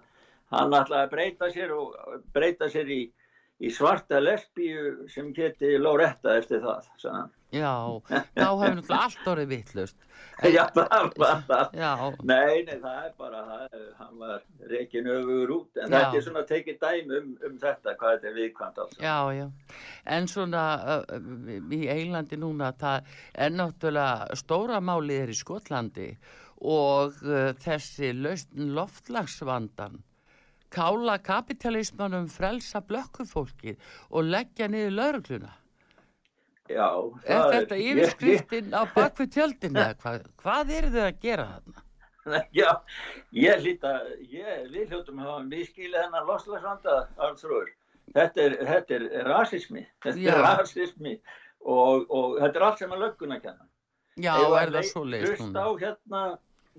hann 0.55 0.73
ætlaði 0.73 1.03
að 1.03 1.11
breyta 1.13 1.49
sér 1.53 1.73
og 1.75 1.97
breyta 2.33 2.69
sér 2.71 2.87
í 2.89 3.01
í 3.59 3.69
svarta 3.75 4.21
lesbíu 4.23 5.07
sem 5.11 5.33
geti 5.35 5.73
Loretta 5.81 6.37
eftir 6.39 6.61
það 6.63 6.85
hann. 7.11 7.31
já, 7.51 7.71
þá 8.07 8.45
hefur 8.45 8.75
náttúrulega 8.77 8.99
allt 9.03 9.27
orðið 9.33 9.49
vittlust. 9.55 9.97
Já, 10.55 10.63
það 10.71 11.09
var 11.19 11.41
það. 11.49 11.73
Nei, 12.27 12.61
nei, 12.67 12.77
það 12.79 12.97
er 13.05 13.13
bara, 13.19 13.39
það, 13.47 13.81
hann 13.99 14.19
var 14.21 14.41
reikin 14.71 15.07
öfugur 15.11 15.51
út, 15.55 15.79
en 15.79 15.89
Já. 15.91 15.97
þetta 15.97 16.19
er 16.19 16.23
svona 16.27 16.43
tekið 16.47 16.77
dæmi 16.83 17.17
um, 17.19 17.29
um 17.49 17.57
þetta, 17.59 17.95
hvað 17.99 18.13
þetta 18.15 18.29
er 18.29 18.37
viðkvæmt 18.37 18.79
alls. 18.83 18.97
já, 19.03 19.17
já. 19.35 19.47
En 20.15 20.29
svona 20.31 20.63
uh, 20.95 21.17
í 21.75 21.81
Eilandi 21.91 22.39
núna, 22.39 22.71
það 22.79 23.11
er 23.35 23.55
náttúrulega 23.57 24.39
stóra 24.39 24.79
málið 24.79 25.23
er 25.25 25.33
í 25.33 25.39
Skotlandi 25.41 26.07
og 26.71 27.19
uh, 27.27 27.49
þessi 27.63 28.13
lausn 28.15 28.71
loftlagsvandan 28.79 29.99
kála 30.73 31.17
kapitalismanum 31.23 32.27
frelsa 32.31 32.81
blökkufólkið 32.85 33.79
og 34.09 34.29
leggja 34.29 34.69
niður 34.71 34.95
laurugluna. 34.99 35.51
Já, 36.69 36.85
Er 37.25 37.47
þetta 37.53 37.77
yfirskriftin 37.81 38.73
á 38.77 38.85
bakvið 38.93 39.31
tjöldinu 39.33 39.79
eða 39.81 39.95
hvað, 40.03 40.25
hvað 40.37 40.73
eru 40.77 40.91
þau 40.93 41.05
að 41.07 41.21
gera 41.23 41.45
þarna? 41.53 41.85
Já, 42.59 42.69
ég 43.33 43.65
ég, 43.65 44.49
við 44.69 44.91
hljóttum 44.91 45.21
að 45.23 45.31
hafa 45.31 45.45
miskilið 45.47 46.03
hennar 46.03 46.27
loslagsvanda, 46.27 46.97
Arnþróður. 47.17 47.71
Þetta 48.13 48.43
er, 48.43 48.55
þetta 48.67 48.99
er 48.99 49.27
rasismi, 49.29 49.83
þetta 50.03 50.21
Já. 50.21 50.35
er 50.35 50.45
rasismi 50.45 51.15
og, 51.61 52.05
og 52.09 52.37
þetta 52.39 52.59
er 52.59 52.67
allt 52.67 52.83
sem 52.83 52.93
að 52.93 53.03
lögguna 53.05 53.39
kenna. 53.41 53.65
Já, 54.19 54.33
við 54.35 54.55
er 54.59 54.69
að 54.69 54.77
það 54.77 54.87
svo 54.89 55.03
leist 55.07 55.27
Hlusta 55.29 55.65
á 55.65 55.69
hérna 55.79 56.21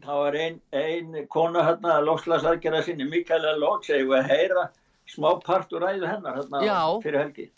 það 0.01 0.20
var 0.24 0.36
ein, 0.38 0.61
ein 0.72 1.26
kona 1.28 1.64
hérna 1.66 2.01
lofslagsarkjara 2.05 2.82
sinni, 2.82 3.05
Mikaela 3.05 3.57
og 3.59 3.88
að 3.91 4.28
heyra 4.30 4.68
smá 5.11 5.32
part 5.43 5.72
úr 5.72 5.82
ræðu 5.82 6.07
hennar 6.07 6.38
hérna 6.38 6.62
Já. 6.64 7.03
fyrir 7.03 7.24
helgi 7.24 7.51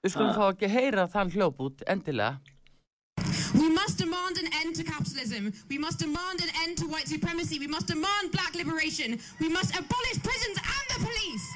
Við 0.00 0.14
skulum 0.14 0.32
fá 0.32 0.46
ekki 0.48 0.68
heyra 0.72 1.04
þann 1.12 1.30
hljóput, 1.34 1.82
endilega. 1.84 2.38
We 3.52 3.68
must 3.68 3.98
demand 3.98 4.38
an 4.38 4.48
end 4.62 4.76
to 4.76 4.84
capitalism. 4.84 5.52
We 5.68 5.76
must 5.76 5.98
demand 5.98 6.40
an 6.40 6.48
end 6.62 6.78
to 6.78 6.86
white 6.86 7.06
supremacy. 7.06 7.58
We 7.58 7.66
must 7.66 7.88
demand 7.88 8.32
black 8.32 8.54
liberation. 8.54 9.18
We 9.40 9.50
must 9.50 9.76
abolish 9.76 10.22
prisons 10.22 10.56
and 10.56 10.86
the 10.88 10.98
police. 11.04 11.46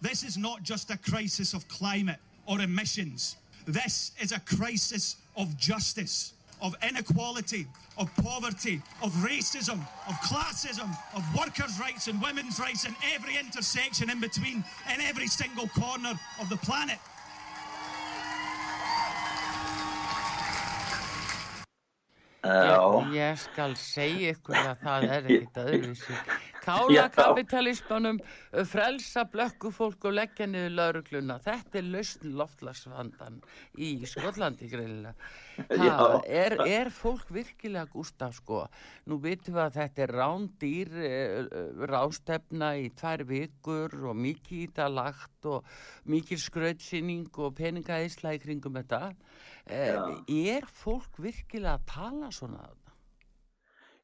This 0.00 0.22
is 0.22 0.38
not 0.38 0.62
just 0.62 0.90
a 0.90 0.96
crisis 0.96 1.52
of 1.52 1.68
climate 1.68 2.20
or 2.46 2.60
emissions. 2.60 3.36
This 3.66 4.12
is 4.22 4.32
a 4.32 4.40
crisis 4.40 5.16
of 5.36 5.58
justice, 5.58 6.32
of 6.60 6.74
inequality, 6.82 7.66
of 7.96 8.08
poverty, 8.16 8.80
of 9.02 9.12
racism, 9.24 9.80
of 10.08 10.14
classism, 10.22 10.90
of 11.14 11.22
workers' 11.36 11.78
rights 11.80 12.08
and 12.08 12.20
women's 12.20 12.58
rights 12.58 12.84
in 12.84 12.94
every 13.14 13.36
intersection 13.36 14.10
in 14.10 14.20
between, 14.20 14.64
in 14.92 15.00
every 15.00 15.26
single 15.26 15.68
corner 15.68 16.18
of 16.40 16.48
the 16.48 16.56
planet. 16.56 16.98
Já. 22.42 23.02
Ég, 23.02 23.14
ég 23.14 23.38
skal 23.38 23.74
segja 23.76 24.30
ykkur 24.32 24.56
að 24.56 24.84
það 24.84 25.06
er 25.08 25.26
ekkit 25.26 25.58
öðruvísi. 25.62 26.18
Kála 26.68 27.06
kapitalismanum, 27.08 28.18
frelsa 28.68 29.24
blökkufólk 29.32 30.04
og 30.10 30.16
leggja 30.18 30.44
niður 30.50 30.74
laurugluna. 30.76 31.38
Þetta 31.40 31.78
er 31.80 31.86
lausn 31.94 32.34
loftlagsvandan 32.36 33.38
í. 33.80 33.94
Já. 35.88 35.94
Ha, 35.96 36.08
er, 36.28 36.54
er 36.68 36.90
fólk 36.94 37.30
virkilega 37.34 37.88
Gustaf 37.90 38.36
sko? 38.36 38.66
Nú 39.08 39.18
vitum 39.22 39.56
við 39.56 39.62
að 39.64 39.78
þetta 39.78 40.04
er 40.04 40.12
rándýr 40.20 40.92
eh, 41.08 41.48
rástefna 41.88 42.74
í 42.78 42.90
tvær 42.98 43.24
vikur 43.28 43.96
og 44.12 44.18
mikið 44.18 44.58
í 44.58 44.66
þetta 44.68 44.90
lagt 44.92 45.48
og 45.48 45.72
mikið 46.12 46.44
skrautsýning 46.44 47.40
og 47.42 47.56
peningaðisla 47.58 48.36
í 48.36 48.42
kringum 48.44 48.76
þetta. 48.78 49.14
Eh, 49.66 49.96
er 50.52 50.68
fólk 50.68 51.18
virkilega 51.22 51.78
að 51.78 51.88
tala 51.94 52.30
svona? 52.34 52.68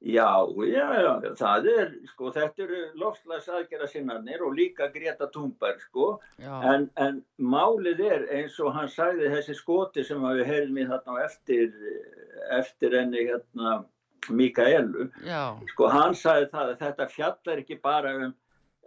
Já, 0.05 0.45
já, 0.69 0.89
já, 1.01 1.13
það 1.39 1.67
er, 1.73 1.93
sko, 2.11 2.29
þetta 2.35 2.63
eru 2.67 2.81
lofslagsaðgerra 3.01 3.87
sinnarnir 3.89 4.43
og 4.45 4.53
líka 4.59 4.91
Greta 4.93 5.31
Thunberg, 5.33 5.81
sko, 5.87 6.09
en, 6.45 6.91
en 7.01 7.23
málið 7.41 8.03
er 8.05 8.27
eins 8.37 8.59
og 8.61 8.75
hann 8.77 8.91
sagði 8.93 9.33
þessi 9.33 9.57
skoti 9.57 10.05
sem 10.05 10.21
við 10.21 10.45
heyrðum 10.51 10.83
í 10.83 10.87
þarna 10.93 11.17
á 11.17 11.25
eftir, 11.25 11.73
eftir 12.59 12.99
enni 13.01 13.25
hérna 13.31 13.79
Mikaelu, 14.29 15.09
Já. 15.25 15.57
sko, 15.73 15.89
hann 15.93 16.17
sagði 16.17 16.53
það 16.53 16.75
að 16.75 16.81
þetta 16.85 17.11
fjallar 17.17 17.65
ekki 17.65 17.81
bara 17.81 18.15
um 18.19 18.31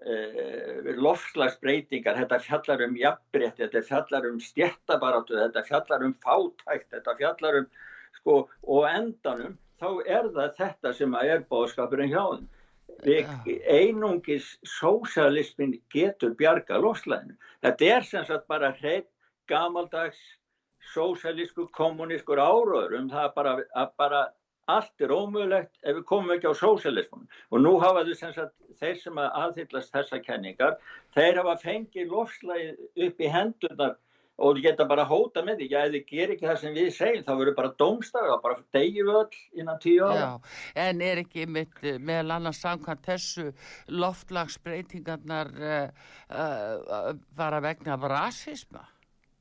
uh, 0.05 0.95
lofslagsbreytingar, 1.01 2.17
þetta 2.21 2.43
fjallar 2.45 2.83
um 2.85 2.97
jafnbreytt, 2.97 3.57
þetta 3.61 3.85
fjallar 3.89 4.29
um 4.29 4.41
stjættabaráttu, 4.41 5.37
þetta 5.47 5.65
fjallar 5.67 6.05
um 6.07 6.17
fátækt, 6.25 6.91
þetta 6.93 7.15
fjallar 7.21 7.63
um, 7.63 7.71
sko, 8.19 8.43
og 8.65 8.89
endanum, 8.91 9.57
þá 9.81 9.89
er 10.05 10.29
það 10.35 10.55
þetta 10.61 10.93
sem 10.99 11.17
að 11.17 11.33
er 11.33 11.43
bóðskapurinn 11.51 12.13
hjá 12.13 12.23
þeim. 12.23 12.47
Einungis 13.67 14.47
sósalismin 14.65 15.77
getur 15.93 16.33
bjarga 16.39 16.79
lofslæðinu. 16.81 17.37
Þetta 17.65 17.91
er 17.97 18.07
sem 18.07 18.25
sagt 18.25 18.47
bara 18.49 18.71
hreitt 18.79 19.09
gamaldags 19.51 20.19
sósalisku 20.93 21.67
kommunískur 21.75 22.39
áraður 22.39 22.97
um 23.01 23.09
það 23.11 23.29
bara, 23.35 23.53
að 23.75 23.93
bara 23.99 24.21
allt 24.67 25.03
er 25.03 25.13
ómögulegt 25.15 25.77
ef 25.83 25.95
við 25.97 26.05
komum 26.09 26.33
ekki 26.35 26.51
á 26.51 26.55
sósalismun. 26.59 27.27
Og 27.51 27.61
nú 27.63 27.77
hafa 27.83 28.03
þau 28.07 28.15
sem 28.19 28.33
sagt 28.35 28.55
þeir 28.79 28.97
sem 29.01 29.21
að 29.21 29.37
aðhyllast 29.43 29.93
þessa 29.93 30.19
kenningar, 30.23 30.75
þeir 31.15 31.41
hafa 31.41 31.55
fengið 31.63 32.11
lofslæðið 32.13 33.07
upp 33.07 33.23
í 33.23 33.31
hendurnar 33.35 33.95
og 34.37 34.59
geta 34.61 34.85
bara 34.89 35.05
hóta 35.09 35.41
með 35.45 35.61
því, 35.61 35.67
já, 35.71 35.79
ef 35.83 35.93
þið 35.95 36.03
gerir 36.11 36.33
ekki 36.35 36.49
það 36.49 36.59
sem 36.61 36.75
við 36.75 36.89
segjum, 36.93 37.23
þá 37.25 37.31
verður 37.39 37.55
bara 37.57 37.71
dómstag 37.81 38.33
og 38.33 38.43
bara 38.43 38.59
degjum 38.77 39.09
við 39.09 39.21
öll 39.21 39.61
innan 39.61 39.79
tíu 39.81 40.03
ára. 40.05 40.17
Já, 40.19 40.59
en 40.87 41.01
er 41.07 41.21
ekki 41.23 41.47
mitt 41.49 41.79
meðal 41.97 42.35
annars 42.37 42.61
samkvæmt 42.61 43.07
þessu 43.07 43.47
loftlagsbreytingarnar 44.03 45.49
uh, 45.57 46.11
uh, 46.29 47.09
bara 47.37 47.63
vegna 47.65 47.97
af 47.97 48.05
rasisma? 48.13 48.85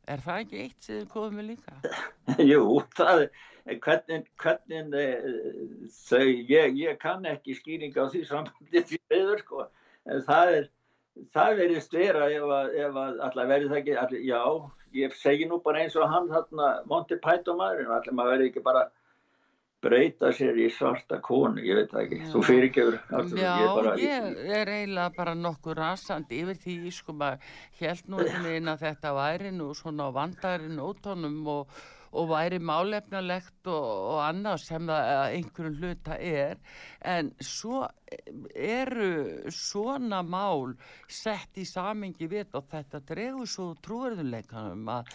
Er 0.07 0.23
það 0.23 0.45
ekki 0.45 0.63
eitt 0.63 0.87
sem 0.87 1.03
þið 1.03 1.13
komum 1.13 1.43
við 1.43 1.53
líka? 1.53 1.77
Jú, 2.53 2.65
það 2.97 3.27
er 3.27 3.31
hvernig, 3.83 4.27
hvernig 4.39 4.95
eh, 4.95 5.29
þau, 6.07 6.25
ég, 6.49 6.77
ég 6.79 6.99
kann 7.03 7.27
ekki 7.27 7.57
skýringa 7.59 8.07
á 8.07 8.11
því 8.13 8.23
sambandi 8.29 8.83
því 8.87 9.01
reyður 9.11 9.43
sko, 9.43 9.67
en 10.07 10.23
það 10.29 10.53
er, 10.59 10.69
það 11.35 11.61
verðist 11.61 11.97
vera 11.97 12.29
ef 12.31 12.47
að, 12.59 12.77
ef 12.85 13.01
að 13.03 13.23
allar 13.29 13.51
verði 13.51 13.71
það 13.73 13.81
ekki, 13.81 13.97
allir, 14.05 14.27
já, 14.29 14.43
ég 14.95 15.16
segi 15.18 15.49
nú 15.49 15.59
bara 15.64 15.82
eins 15.84 15.97
og 15.97 16.07
hann 16.11 16.28
þarna 16.30 16.70
Monty 16.91 17.18
Python 17.22 17.59
maðurinn, 17.59 17.91
allir 17.97 18.16
maður 18.16 18.37
verði 18.37 18.51
ekki 18.51 18.62
bara 18.66 18.87
breyta 19.87 20.30
sér 20.34 20.57
í 20.59 20.66
svarta 20.72 21.18
konu, 21.22 21.61
ég 21.62 21.78
veit 21.78 21.91
það 21.93 22.03
ekki, 22.05 22.20
þú 22.32 22.43
fyrirgefur, 22.49 22.97
Arthur, 23.18 23.41
Já, 23.41 23.51
ég 23.61 23.74
bara, 23.76 23.93
ég 24.01 24.39
er 24.61 24.70
eiginlega 24.72 25.11
bara 25.16 25.34
nokkuð 25.39 25.76
rasandi 25.78 26.41
yfir 26.43 26.61
því, 26.62 26.76
sko, 26.97 27.14
maður 27.20 27.53
held 27.80 28.09
nú 28.09 28.22
einhvern 28.22 28.49
veginn 28.49 28.72
að 28.72 28.87
þetta 28.87 29.12
væri 29.18 29.53
nú 29.55 29.68
svona 29.76 30.09
á 30.09 30.16
vandari 30.16 30.72
nótonum 30.72 31.37
og, 31.53 31.76
og 32.17 32.31
væri 32.31 32.61
málefnalegt 32.62 33.69
og, 33.71 33.87
og 34.12 34.21
annað 34.25 34.62
sem 34.64 34.89
það 34.89 35.11
að 35.17 35.37
einhverjum 35.39 35.79
hluta 35.83 36.19
er, 36.19 36.61
en 37.05 37.33
svo 37.45 37.83
eru 38.55 39.51
svona 39.53 40.23
mál 40.23 40.77
sett 41.11 41.59
í 41.59 41.67
samingi 41.67 42.29
við 42.31 42.55
og 42.59 42.69
þetta 42.71 43.03
dregur 43.09 43.51
svo 43.51 43.69
trúverðuleikanum 43.83 44.87
að, 44.95 45.11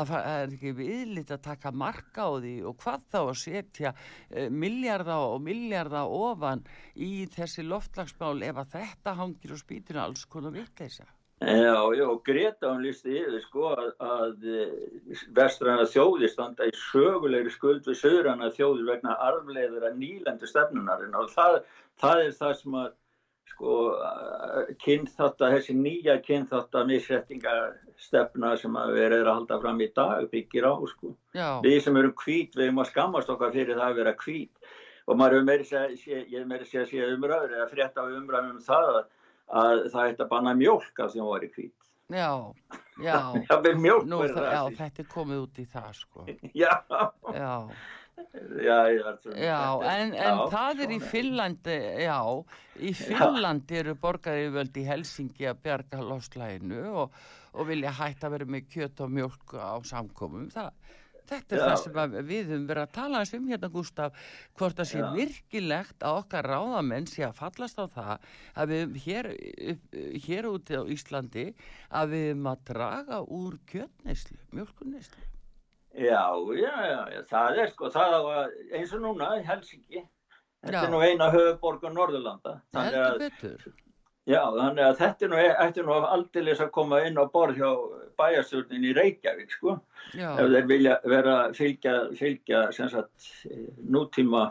að 0.00 0.12
það 0.12 0.28
er 0.32 0.56
ekki 0.56 0.74
viðlít 0.80 1.34
að 1.36 1.44
taka 1.50 1.74
marka 1.84 2.26
á 2.26 2.32
því 2.40 2.56
og 2.70 2.80
hvað 2.80 3.06
þá 3.12 3.20
að 3.20 3.32
setja 3.44 3.94
uh, 3.94 4.48
milljarða 4.50 5.20
og 5.28 5.38
milljarða 5.44 6.04
ofan 6.08 6.64
í 6.96 7.12
þessi 7.34 7.66
loftlagsmál 7.68 8.38
ef 8.48 8.64
að 8.64 8.76
þetta 8.78 9.16
hangir 9.20 9.56
og 9.56 9.62
spýtur 9.62 10.00
alls 10.00 10.24
konar 10.30 10.56
vitleisa. 10.56 11.08
Já, 11.40 11.76
já, 11.96 12.06
Greta 12.24 12.68
hún 12.68 12.82
lísti 12.84 13.14
yfir 13.16 13.40
sko 13.46 13.70
að, 13.72 13.86
að 14.04 14.42
vestræna 15.32 15.86
þjóðir 15.88 16.28
standa 16.28 16.66
í 16.68 16.72
sögulegri 16.76 17.52
skuld 17.54 17.86
við 17.88 17.96
söðrana 17.96 18.50
þjóðir 18.52 18.90
vegna 18.90 19.14
arfleiður 19.24 19.86
að 19.88 19.96
nýlendu 20.02 20.50
stefnunarinn 20.50 21.16
og 21.16 21.30
það, 21.32 21.62
það 22.02 22.24
er 22.26 22.34
það 22.36 22.52
sem 22.58 22.76
að 22.82 22.90
sko 23.54 23.76
kynþátt 24.84 25.40
að 25.46 25.54
þessi 25.56 25.76
nýja 25.78 26.18
kynþátt 26.26 26.76
að 26.76 26.90
misrættingastefna 26.90 28.50
sem 28.60 28.76
að 28.82 28.92
við 28.98 29.06
erum 29.06 29.30
að 29.30 29.32
halda 29.38 29.58
fram 29.64 29.80
í 29.80 29.88
dag 29.96 30.28
byggir 30.34 30.68
á 30.68 30.74
sko. 30.92 31.14
Já. 31.36 31.48
Við 31.64 31.78
sem 31.86 31.96
erum 32.02 32.14
hvít, 32.20 32.52
við 32.52 32.66
erum 32.66 32.82
að 32.84 32.90
skammast 32.92 33.32
okkar 33.32 33.56
fyrir 33.56 33.80
það 33.80 33.88
að 33.88 34.02
vera 34.02 34.14
hvít 34.24 34.70
og 35.08 35.16
maður 35.16 35.38
hefur 35.38 35.48
meiri 35.48 35.66
segja, 35.66 35.88
segja 36.68 36.84
að 36.84 36.92
sé 36.92 37.08
umræður 37.14 37.56
eða 37.56 37.70
frétta 37.72 38.04
af 38.04 38.12
umræðum 38.20 38.58
um 38.58 38.62
það 38.68 38.90
að 38.92 39.02
að 39.50 39.86
það 39.92 40.10
ætti 40.10 40.24
að 40.24 40.32
banna 40.32 40.56
mjólk 40.58 41.04
af 41.04 41.12
því 41.12 41.22
hún 41.22 41.32
var 41.32 41.46
í 41.46 41.52
hvít. 41.54 41.76
Já, 42.10 42.30
já. 42.98 43.16
Það 43.50 43.70
er 43.70 43.80
mjólk 43.84 44.06
Nú, 44.10 44.20
verið 44.24 44.36
það, 44.40 44.50
já, 44.50 44.76
þetta 44.80 45.02
er 45.02 45.08
komið 45.14 45.42
út 45.44 45.58
í 45.62 45.64
það, 45.70 45.90
sko. 46.00 46.26
Já. 46.64 46.74
Já. 47.34 47.54
Já, 48.60 48.78
já, 48.92 49.12
Já, 49.32 49.60
en, 49.88 50.10
en 50.12 50.12
já, 50.12 50.40
það 50.52 50.82
er 50.84 50.90
í 50.92 50.96
svona 50.98 51.10
Finnlandi, 51.12 51.76
já, 52.04 52.18
í 52.76 52.90
Finnlandi 52.98 53.78
eru 53.80 53.94
borgaríðvöld 54.02 54.76
í 54.76 54.84
Helsingi 54.84 55.48
að 55.48 55.62
bjarga 55.64 56.02
loslæginu 56.04 56.82
og, 57.00 57.16
og 57.56 57.70
vilja 57.70 57.94
hætta 57.96 58.28
að 58.28 58.34
vera 58.36 58.50
með 58.56 58.66
kjöt 58.74 59.00
og 59.06 59.14
mjölk 59.16 59.54
á 59.56 59.80
samkomum. 59.88 60.50
Það, 60.52 60.68
þetta 61.30 61.56
er 61.56 61.62
Já. 61.62 61.64
það 61.68 61.80
sem 61.84 62.14
við 62.30 62.52
höfum 62.52 62.68
verið 62.70 62.84
að 62.84 62.92
tala 62.98 63.22
um 63.38 63.48
hérna, 63.50 63.72
Gustaf, 63.74 64.20
hvort 64.58 64.78
það 64.80 64.90
sé 64.90 65.06
virkilegt 65.16 66.06
að 66.06 66.20
okkar 66.24 66.50
ráðamenn 66.50 67.08
sé 67.10 67.24
að 67.26 67.40
fallast 67.40 67.80
á 67.80 67.86
það 67.96 68.28
að 68.54 68.74
við 68.74 68.84
höfum 68.84 69.00
hér, 69.06 69.30
hér 70.26 70.50
úti 70.50 70.78
á 70.78 70.82
Íslandi 70.96 71.48
að 71.90 72.14
við 72.14 72.24
höfum 72.30 72.52
að 72.52 72.64
draga 72.72 73.20
úr 73.40 73.58
kjötneyslu, 73.70 74.38
mjölkuneyslu. 74.54 75.26
Já, 75.90 76.22
já, 76.54 76.74
já, 76.86 77.00
já, 77.10 77.20
það 77.26 77.60
er 77.64 77.70
sko, 77.72 77.90
það 77.90 78.16
var 78.22 78.52
eins 78.78 78.92
og 78.94 79.00
núna 79.02 79.30
Helsingi. 79.42 80.04
Þetta 80.60 80.76
Já. 80.76 80.82
er 80.84 80.92
nú 80.92 81.00
eina 81.00 81.30
höfuborgar 81.32 81.92
Norðurlanda. 81.94 82.58
Þannig 82.74 82.96
Heldur 82.98 83.14
að, 83.14 83.22
betur. 83.24 83.76
Já, 84.28 84.40
þannig 84.56 84.84
að 84.84 84.98
þetta 85.00 85.30
nú, 85.30 85.40
ætti 85.64 85.84
nú 85.86 85.96
aldeilis 85.98 86.62
að 86.62 86.72
koma 86.76 87.00
inn 87.06 87.20
á 87.20 87.24
borð 87.32 87.60
hjá 87.60 87.70
bæjarstjórnin 88.20 88.86
í 88.90 88.94
Reykjavík, 88.96 89.52
sko. 89.56 89.76
Já. 90.12 90.32
Ef 90.34 90.50
þeir 90.52 90.70
vilja 90.70 90.96
vera 91.08 91.36
fylgja, 91.56 91.94
fylgja 92.18 92.64
sagt, 92.76 93.30
nútíma 93.88 94.50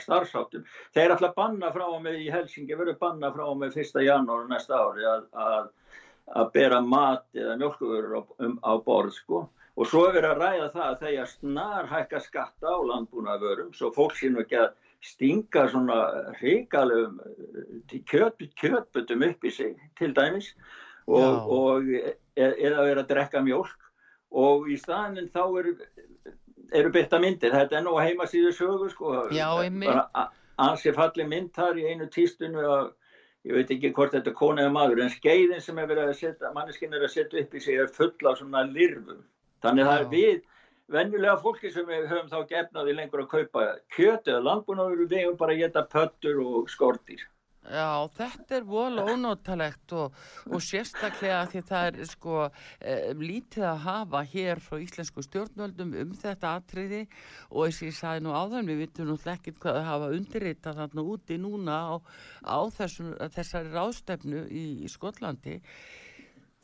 starfsáttum. 0.00 0.64
Þeir 0.94 1.16
ætla 1.16 1.30
að 1.30 1.36
banna 1.40 1.72
frá 1.74 1.86
og 1.88 2.00
með 2.04 2.22
í 2.24 2.30
Helsingi, 2.32 2.76
verður 2.76 2.98
banna 3.00 3.32
frá 3.34 3.44
og 3.48 3.58
með 3.60 3.76
1. 3.82 4.00
janúar 4.06 4.48
næsta 4.50 4.78
ári 4.80 5.04
að, 5.08 5.26
að, 5.32 5.68
að 6.40 6.50
bera 6.56 6.80
mat 6.84 7.26
eða 7.36 7.58
mjölkuvörur 7.60 8.18
á, 8.20 8.22
um, 8.46 8.56
á 8.64 8.72
borð, 8.86 9.14
sko. 9.16 9.46
og 9.76 9.88
svo 9.90 10.06
er 10.08 10.16
verið 10.16 10.30
að 10.32 10.42
ræða 10.42 10.68
það 10.74 10.86
að 10.88 11.00
þegar 11.04 11.30
snar 11.32 11.90
hækka 11.92 12.20
skatta 12.24 12.76
á 12.76 12.78
landbúnaðvörum 12.90 13.72
svo 13.76 13.92
fólk 13.92 14.16
sín 14.16 14.38
ekki 14.40 14.60
að 14.62 14.70
stinga 15.06 15.66
svona 15.70 15.98
hrigalum 16.40 17.20
kjöt, 18.10 18.42
kjötbutum 18.58 19.24
upp 19.28 19.44
í 19.46 19.52
sig 19.54 19.74
til 19.98 20.12
dæmis 20.16 20.52
og, 21.06 21.50
og 21.58 21.90
eða 22.36 22.82
verið 22.82 23.02
að 23.04 23.10
drekka 23.12 23.42
mjölk 23.46 23.90
og 24.36 24.66
í 24.70 24.78
staðin 24.80 25.30
þá 25.32 25.42
eru, 25.60 25.76
eru 26.74 26.90
bytta 26.94 27.20
myndir, 27.22 27.54
þetta 27.54 27.78
er 27.78 27.86
nú 27.86 27.94
heimasíðu 28.00 28.52
sögur 28.56 28.90
sko, 28.90 29.14
Já, 29.30 29.48
bara 29.86 30.30
ansi 30.62 30.92
falli 30.96 31.26
mynd 31.28 31.52
þar 31.56 31.78
í 31.80 31.86
einu 31.90 32.08
tístunum 32.12 32.64
að 32.64 32.90
ég 33.46 33.54
veit 33.54 33.72
ekki 33.76 33.92
hvort 33.94 34.14
þetta 34.16 34.32
er 34.32 34.38
kona 34.38 34.64
eða 34.64 34.74
maður 34.74 35.04
en 35.04 35.12
skeiðin 35.12 35.62
sem 35.62 35.78
er 35.78 35.88
verið 35.90 36.10
að 36.10 36.20
setja 36.20 36.52
manneskinn 36.56 36.96
er 36.96 37.06
að 37.06 37.14
setja 37.14 37.42
upp 37.42 37.54
í 37.54 37.62
sig 37.62 37.78
er 37.78 37.92
full 37.92 38.30
af 38.30 38.40
svona 38.40 38.64
lirfum. 38.66 39.22
Þannig 39.62 39.88
það 39.88 40.00
er 40.00 40.08
við 40.14 40.40
venjulega 40.92 41.38
fólki 41.42 41.70
sem 41.74 41.86
við 41.88 42.08
höfum 42.10 42.28
þá 42.32 42.50
gefnaði 42.50 42.96
lengur 42.98 43.24
að 43.24 43.32
kaupa 43.32 43.64
kjöt 43.96 44.28
eða 44.30 44.44
landbúnaður 44.50 45.06
við 45.06 45.24
hefum 45.24 45.40
bara 45.40 45.58
geta 45.58 45.86
pöttur 45.90 46.42
og 46.44 46.70
skortir 46.70 47.24
Já, 47.66 48.06
þetta 48.14 48.60
er 48.60 48.66
vol 48.66 49.00
ónótalegt 49.02 49.90
og, 49.98 50.14
og 50.46 50.62
sérstaklega 50.62 51.40
því 51.50 51.62
það 51.66 51.88
er 51.88 52.08
sko 52.12 52.44
e, 52.46 52.94
lítið 53.18 53.66
að 53.66 53.80
hafa 53.82 54.20
hér 54.30 54.62
frá 54.62 54.78
íslensku 54.84 55.24
stjórnvöldum 55.26 55.96
um 56.04 56.12
þetta 56.14 56.54
atriði 56.60 57.02
og 57.50 57.66
eins 57.66 57.80
og 57.82 57.88
ég 57.88 57.98
sagði 57.98 58.22
nú 58.22 58.36
áðan, 58.38 58.70
við 58.70 58.84
vitum 58.84 59.10
náttúrulega 59.10 59.40
ekkert 59.40 59.60
hvað 59.64 59.80
að 59.80 59.88
hafa 59.90 60.12
undirreitað 60.20 60.80
þarna 60.82 61.06
úti 61.16 61.40
núna 61.42 61.80
á, 61.90 61.94
á 62.46 62.58
þessum, 62.78 63.12
þessari 63.34 63.74
ráðstefnu 63.74 64.46
í, 64.46 64.66
í 64.86 64.92
Skotlandi. 64.92 65.58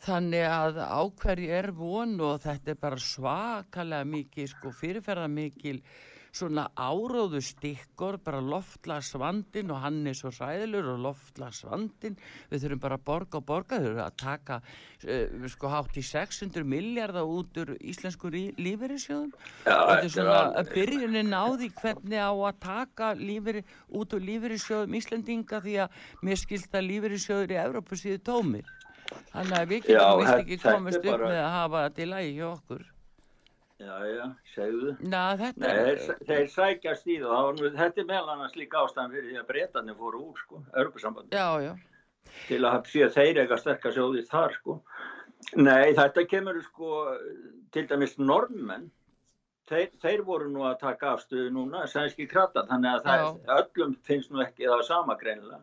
Þannig 0.02 0.48
að 0.50 0.80
ákverju 0.82 1.50
er 1.54 1.68
von 1.76 2.16
og 2.26 2.40
þetta 2.42 2.72
er 2.72 2.78
bara 2.80 2.96
svakalega 2.98 4.08
mikið, 4.08 4.48
sko 4.50 4.72
fyrirferða 4.74 5.28
mikil 5.30 5.76
svona 6.32 6.64
áróðu 6.80 7.42
stikkur, 7.44 8.16
bara 8.24 8.40
loftlagsvandin 8.40 9.70
og 9.70 9.82
hann 9.84 10.00
er 10.08 10.16
svo 10.16 10.32
ræðilur 10.32 10.88
og 10.94 11.02
loftlagsvandin, 11.06 12.16
við 12.50 12.64
þurfum 12.64 12.82
bara 12.86 12.98
að 12.98 13.04
borga 13.10 13.38
og 13.38 13.46
borga, 13.50 13.80
þau 13.84 14.00
að 14.06 14.18
taka 14.24 14.58
uh, 14.64 15.46
sko 15.52 15.72
hátt 15.74 16.00
í 16.00 16.04
600 16.08 16.66
miljardar 16.72 17.28
út 17.28 17.62
úr 17.62 17.74
íslensku 17.78 18.32
lífeyrissjóðum. 18.32 19.32
Þetta 19.68 19.98
er 20.00 20.12
svona 20.16 20.42
að 20.62 20.72
byrjunin 20.72 21.36
á 21.36 21.44
því 21.52 21.72
hvernig 21.78 22.24
á 22.24 22.32
að 22.32 22.60
taka 22.64 23.14
lífeyri, 23.20 23.66
út 23.92 24.16
úr 24.16 24.30
lífeyrissjóðum 24.32 24.98
Íslandinga 25.02 25.60
því 25.62 25.80
að 25.84 26.04
mér 26.24 26.40
skilst 26.40 26.74
að 26.74 26.88
lífeyrissjóður 26.88 27.54
í 27.54 27.60
Evrópu 27.68 28.00
síðu 28.00 28.24
tómir 28.24 28.78
þannig 29.32 29.58
að 29.58 29.68
við 29.74 29.86
getum 29.90 30.22
vist 30.22 30.34
ekki 30.38 30.58
komist 30.64 31.02
upp 31.02 31.10
bara... 31.10 31.28
með 31.28 31.42
að 31.42 31.54
hafa 31.58 31.84
þetta 31.86 32.02
í 32.02 32.10
lægi 32.14 32.34
hjá 32.38 32.48
okkur 32.52 32.90
Já, 33.82 33.94
já, 34.06 34.26
segðu. 34.54 34.92
Ná, 35.10 35.22
þetta 35.40 35.62
Nei. 35.62 35.70
Þeir, 35.74 36.18
þeir 36.28 36.50
sækjast 36.52 37.08
í 37.10 37.16
það. 37.22 37.62
Þetta 37.78 38.02
er 38.02 38.08
meðal 38.10 38.34
annars 38.36 38.54
líka 38.58 38.82
ástæðan 38.82 39.14
fyrir 39.16 39.30
því 39.30 39.40
að 39.40 39.48
breytanir 39.48 39.96
fóru 39.98 40.20
úr, 40.28 40.36
sko, 40.38 40.60
Europasambandi. 40.70 41.34
Já, 41.34 41.48
já. 41.64 41.72
Til 42.46 42.60
að 42.68 42.90
sé 42.92 43.02
að 43.06 43.16
þeir 43.16 43.40
eitthvað 43.42 43.62
sterkast 43.64 43.98
sjóðið 43.98 44.28
þar, 44.30 44.56
sko. 44.60 44.76
Nei, 45.58 45.94
þetta 45.98 46.26
kemur, 46.30 46.60
sko, 46.68 47.00
til 47.74 47.84
dæmis 47.90 48.14
normenn. 48.22 48.86
Þeir, 49.72 49.90
þeir 50.04 50.24
voru 50.26 50.52
nú 50.52 50.62
að 50.68 50.78
taka 50.84 51.16
afstöðu 51.16 51.50
núna, 51.56 51.82
sænski 51.90 52.28
krata, 52.30 52.66
þannig 52.70 53.00
að 53.00 53.04
það, 53.08 53.26
öllum 53.56 53.98
finnst 54.06 54.30
nú 54.30 54.42
ekki 54.44 54.70
það 54.70 54.86
sama 54.86 55.18
greinilega. 55.18 55.62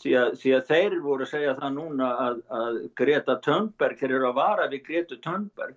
Því 0.00 0.12
að, 0.16 0.36
þeir 0.68 0.94
voru 1.04 1.26
að 1.26 1.32
segja 1.34 1.56
það 1.58 1.72
núna 1.76 2.10
að, 2.24 2.36
að 2.56 2.76
Greta 2.96 3.36
Thunberg, 3.44 3.98
þeir 4.00 4.14
eru 4.16 4.28
að 4.30 4.38
vara 4.38 4.68
við 4.72 4.84
Greta 4.86 5.18
Thunberg, 5.20 5.74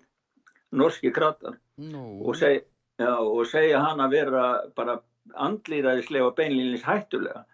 norski 0.74 1.12
kratar 1.14 1.58
no. 1.76 2.04
og, 2.24 2.32
seg, 2.38 2.64
já, 3.00 3.10
og 3.20 3.44
segja 3.50 3.82
hann 3.84 4.00
að 4.00 4.16
vera 4.16 4.46
bara 4.76 4.96
andlýraðislega 5.44 6.30
og 6.30 6.38
beinlýnins 6.38 6.86
hættulega. 6.86 7.44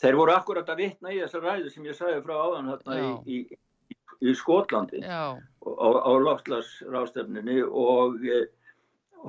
Þeir 0.00 0.16
voru 0.16 0.34
akkurat 0.36 0.70
að 0.72 0.80
vitna 0.84 1.12
í 1.12 1.18
þessa 1.20 1.42
ræðu 1.42 1.74
sem 1.74 1.90
ég 1.90 1.98
sagði 1.98 2.22
frá 2.24 2.36
áðan 2.38 2.70
hérna 2.72 3.00
í, 3.00 3.10
í, 3.26 3.98
í 4.30 4.34
Skotlandi 4.38 5.02
já. 5.02 5.36
á, 5.36 5.88
á 5.90 6.12
loftlagsrástefninu 6.24 7.66
og 7.68 8.24
eh, 8.24 8.46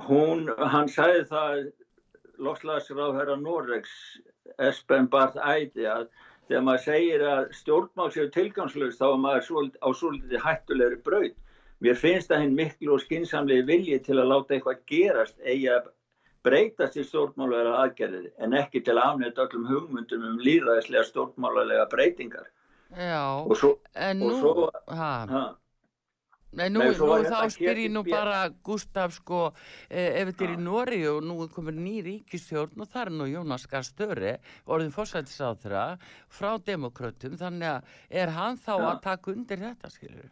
hún, 0.07 0.45
hann 0.61 0.89
sagði 0.91 1.25
það 1.33 1.63
loftlagsráðherra 2.41 3.35
Noregs 3.41 3.91
Espen 4.61 5.09
Barth 5.11 5.41
Ædi 5.41 5.89
að 5.89 6.07
þegar 6.49 6.65
maður 6.67 6.83
segir 6.87 7.23
að 7.27 7.41
stjórnmál 7.59 8.11
séu 8.15 8.27
tilgangslust 8.33 8.99
þá 8.99 9.07
er 9.11 9.23
maður 9.25 9.71
á 9.81 9.89
svolítið 10.01 10.45
hættulegri 10.45 11.01
braut. 11.05 11.39
Mér 11.81 11.97
finnst 11.97 12.29
það 12.29 12.43
hinn 12.43 12.57
miklu 12.57 12.93
og 12.95 13.01
skinsamlegi 13.01 13.65
vilji 13.65 13.99
til 14.05 14.19
að 14.21 14.29
láta 14.31 14.55
eitthvað 14.55 14.83
gerast 14.91 15.39
eigi 15.41 15.69
að 15.73 15.89
breytast 16.45 16.97
í 16.97 17.05
stjórnmálega 17.05 17.77
aðgerðir 17.83 18.29
en 18.41 18.57
ekki 18.57 18.81
til 18.85 18.97
að 18.97 19.07
afnæta 19.07 19.45
öllum 19.47 19.67
hugmyndum 19.69 20.27
um 20.29 20.39
líðræðislega 20.45 21.07
stjórnmálega 21.09 21.87
breytingar. 21.89 22.49
Já, 22.91 23.47
svo, 23.55 23.75
en 23.95 24.19
nú, 24.19 24.31
svo, 24.41 24.69
ha, 24.91 25.11
ha, 25.29 25.43
Nei, 26.51 26.67
nú, 26.67 26.81
Nei, 26.83 26.91
nú 26.99 27.07
þá 27.23 27.45
spyr 27.53 27.79
ég 27.85 27.91
nú 27.93 28.01
bara 28.03 28.49
Gustaf 28.67 29.13
sko, 29.15 29.53
eh, 29.87 30.19
ef 30.19 30.33
þetta 30.33 30.43
er 30.43 30.53
í 30.57 30.59
Nóri 30.59 30.99
og 31.07 31.21
nú 31.23 31.47
komin 31.53 31.79
ný 31.79 32.01
ríkistjórn 32.03 32.83
og 32.83 32.89
það 32.91 33.05
er 33.05 33.11
nú 33.15 33.27
Jónas 33.31 33.67
Gahr 33.71 33.87
Störe 33.87 34.33
orðin 34.67 34.91
fórsættisáþra 34.91 35.85
frá 36.27 36.57
demokrautum 36.59 37.39
þannig 37.39 37.69
að 37.71 37.95
er 38.23 38.33
hann 38.35 38.59
þá 38.59 38.73
Já. 38.73 38.87
að 38.89 39.01
taka 39.07 39.31
undir 39.31 39.63
þetta 39.63 39.93
skilur? 39.95 40.29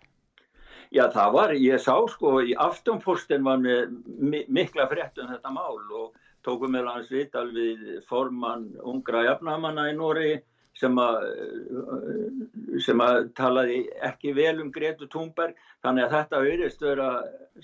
Já, 0.92 1.06
það 1.08 1.32
var, 1.38 1.56
ég 1.56 1.80
sá 1.80 1.96
sko 2.12 2.40
í 2.44 2.56
aftonposten 2.68 3.48
var 3.48 3.64
með 3.64 3.96
mi 4.20 4.44
mikla 4.52 4.90
frétt 4.92 5.24
um 5.24 5.32
þetta 5.32 5.56
mál 5.56 5.80
og 6.02 6.20
tókum 6.44 6.76
með 6.76 6.92
hans 6.92 7.12
vital 7.14 7.48
við 7.56 8.04
formann 8.10 8.74
ungra 8.84 9.24
jafnamanna 9.24 9.88
í 9.94 9.96
Nóri 9.96 10.34
sem 10.80 10.96
að, 11.02 11.16
eh, 11.28 12.80
sem 12.86 13.02
að 13.04 13.18
talaði 13.38 13.80
ekki 14.08 14.34
vel 14.38 14.62
um 14.64 14.72
Gretu 14.72 15.08
Thunberg 15.12 15.58
þannig 15.84 16.06
að 16.08 16.14
þetta 16.16 16.40
auðvist 16.44 16.86
vera 16.86 17.10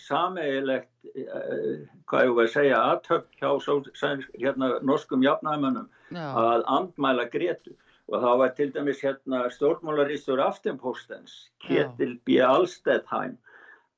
sameigilegt, 0.06 0.92
eh, 1.16 1.88
hvað 2.10 2.28
ég 2.28 2.36
var 2.36 2.50
að 2.50 2.54
segja, 2.56 2.82
aðtöpp 2.92 3.26
hjá 3.40 3.50
sól- 3.64 3.94
sæns- 3.96 4.30
hérna, 4.40 4.74
norskum 4.84 5.24
jafnamannum 5.24 5.88
Já. 6.12 6.28
að 6.36 6.66
andmæla 6.78 7.30
Gretu 7.32 7.74
og 8.10 8.22
það 8.22 8.38
var 8.38 8.50
til 8.50 8.72
dæmis 8.72 9.02
hérna 9.02 9.46
stjórnmálaristur 9.50 10.44
Aftenpostens 10.44 11.50
Ketil 11.66 12.20
B. 12.26 12.38
Alstedheim 12.44 13.38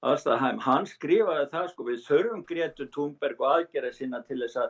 Alstedheim, 0.04 0.60
hann 0.60 0.86
skrifaði 0.86 1.50
það 1.52 1.72
sko 1.74 1.84
við 1.84 2.04
þurfum 2.06 2.46
Gretu 2.46 2.86
Thunberg 2.94 3.42
og 3.42 3.50
aðgerða 3.58 3.94
sinna 3.94 4.22
til 4.28 4.38
þess 4.44 4.56
að 4.62 4.70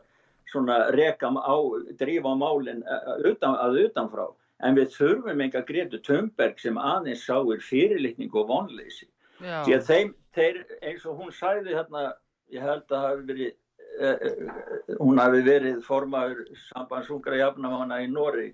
svona 0.52 0.80
reka 0.96 1.30
á, 1.30 1.58
drífa 2.00 2.34
málinn 2.40 2.84
eh, 2.84 3.14
utan, 3.32 3.56
að 3.56 3.82
utanfrá. 3.88 4.28
En 4.66 4.78
við 4.78 4.94
þurfum 4.96 5.44
enga 5.46 5.62
Gretu 5.68 6.00
Thunberg 6.02 6.60
sem 6.60 6.78
aðeins 6.82 7.26
sáir 7.28 7.62
fyrirlitning 7.62 8.34
og 8.34 8.48
vonleysi. 8.50 9.06
Því 9.38 9.76
að 9.76 9.84
þeim, 9.86 10.14
þeir, 10.34 10.64
eins 10.82 11.04
og 11.06 11.20
hún 11.22 11.34
sæði 11.36 11.76
hérna, 11.78 12.08
ég 12.54 12.64
held 12.66 12.88
að 12.90 13.04
hafi 13.06 13.28
verið 13.32 13.52
eh, 13.52 14.16
eh, 14.16 14.96
hún 14.98 15.22
hafi 15.22 15.44
verið 15.46 15.84
formaður 15.86 16.48
sambandsungra 16.70 17.38
jafnamanna 17.44 18.02
í 18.02 18.10
Nóri 18.10 18.48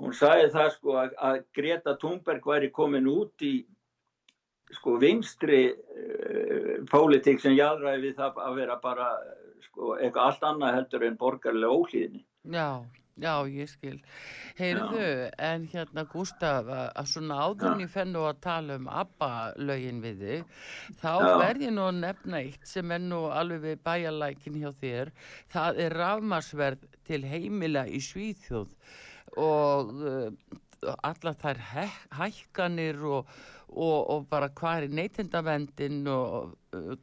hún 0.00 0.16
sagði 0.16 0.50
það 0.54 0.72
sko 0.76 0.96
að, 1.02 1.14
að 1.20 1.38
Greta 1.56 1.94
Thunberg 2.00 2.48
væri 2.48 2.72
komin 2.74 3.08
út 3.10 3.44
í 3.46 3.54
sko 4.72 4.96
vinstri 5.00 5.66
uh, 5.68 6.76
pólitík 6.88 7.42
sem 7.42 7.56
jáðræði 7.58 8.06
við 8.06 8.14
það 8.20 8.38
að 8.46 8.60
vera 8.62 8.78
bara 8.80 9.08
sko 9.68 9.94
eitthvað 9.98 10.26
allt 10.28 10.48
annað 10.48 10.76
heldur 10.78 11.06
en 11.06 11.16
borgarlega 11.20 11.78
óhlýðni. 11.78 12.22
Já, 12.52 12.68
já, 13.22 13.32
ég 13.52 13.70
skil. 13.70 13.94
Heyrðu, 14.58 15.04
en 15.48 15.66
hérna 15.72 16.04
Gustaf, 16.12 16.70
að 16.72 17.10
svona 17.12 17.38
áðurinn 17.46 17.84
ég 17.84 17.92
fennu 17.92 18.24
að 18.28 18.40
tala 18.46 18.78
um 18.80 18.88
ABBA-lögin 19.02 20.02
við 20.04 20.24
þig, 20.26 20.58
þá 21.02 21.12
verð 21.42 21.66
ég 21.68 21.76
nú 21.76 21.86
að 21.86 22.02
nefna 22.02 22.42
eitt 22.42 22.66
sem 22.72 22.96
er 22.96 23.06
nú 23.06 23.22
alveg 23.30 23.64
við 23.66 23.84
bæjarlækin 23.86 24.58
hjá 24.62 24.70
þér. 24.82 25.14
Það 25.54 25.80
er 25.86 25.98
rafmasverð 26.02 26.90
til 27.08 27.22
heimila 27.28 27.86
í 27.86 28.02
Svíþjóð 28.02 28.76
og 29.40 29.96
allar 30.82 31.36
þær 31.38 31.60
hæ- 31.72 32.00
hækkanir 32.18 32.98
og, 33.06 33.28
og, 33.70 33.98
og 34.10 34.24
bara 34.30 34.48
hvað 34.50 34.86
er 34.88 34.96
neytendavendin 34.98 36.00
og 36.10 36.56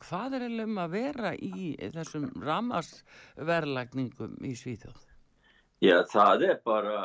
hvað 0.03 0.35
er 0.39 0.47
um 0.65 0.77
að 0.83 0.95
vera 0.97 1.33
í 1.35 1.75
þessum 1.95 2.29
ramasverðlagningum 2.43 4.37
í 4.43 4.55
Svíþjóð? 4.57 5.05
Já, 5.79 6.01
það 6.11 6.43
er 6.49 6.57
bara, 6.67 6.97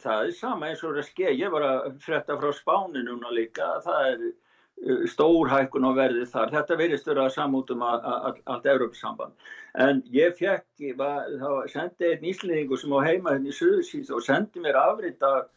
það 0.00 0.28
er 0.30 0.36
sama 0.38 0.70
eins 0.70 0.84
og 0.86 0.96
það 0.96 1.08
sker. 1.10 1.32
Ég 1.36 1.52
var 1.52 1.66
að 1.66 1.98
frétta 2.04 2.38
frá 2.40 2.52
Spáni 2.56 3.02
núna 3.04 3.32
líka, 3.36 3.66
það 3.84 4.06
er 4.14 4.22
uh, 4.30 5.02
stór 5.12 5.50
hækkun 5.52 5.84
á 5.84 5.92
verðið 5.98 6.30
þar. 6.32 6.54
Þetta 6.56 6.78
verðist 6.80 7.10
vera 7.10 7.28
samút 7.34 7.74
um 7.74 7.84
að- 7.84 8.08
að- 8.08 8.40
allt 8.54 8.70
Európsamband. 8.72 9.36
En 9.76 10.00
ég 10.14 10.38
fekk, 10.40 10.64
var, 10.96 11.28
þá 11.36 11.68
sendi 11.74 12.08
einn 12.14 12.24
íslendingu 12.32 12.80
sem 12.80 12.96
á 12.96 13.00
heima 13.04 13.36
hérna 13.36 13.52
í 13.52 13.58
Suðursýð 13.60 14.14
og 14.16 14.24
sendi 14.24 14.64
mér 14.64 14.80
afrit 14.80 15.20
af, 15.22 15.52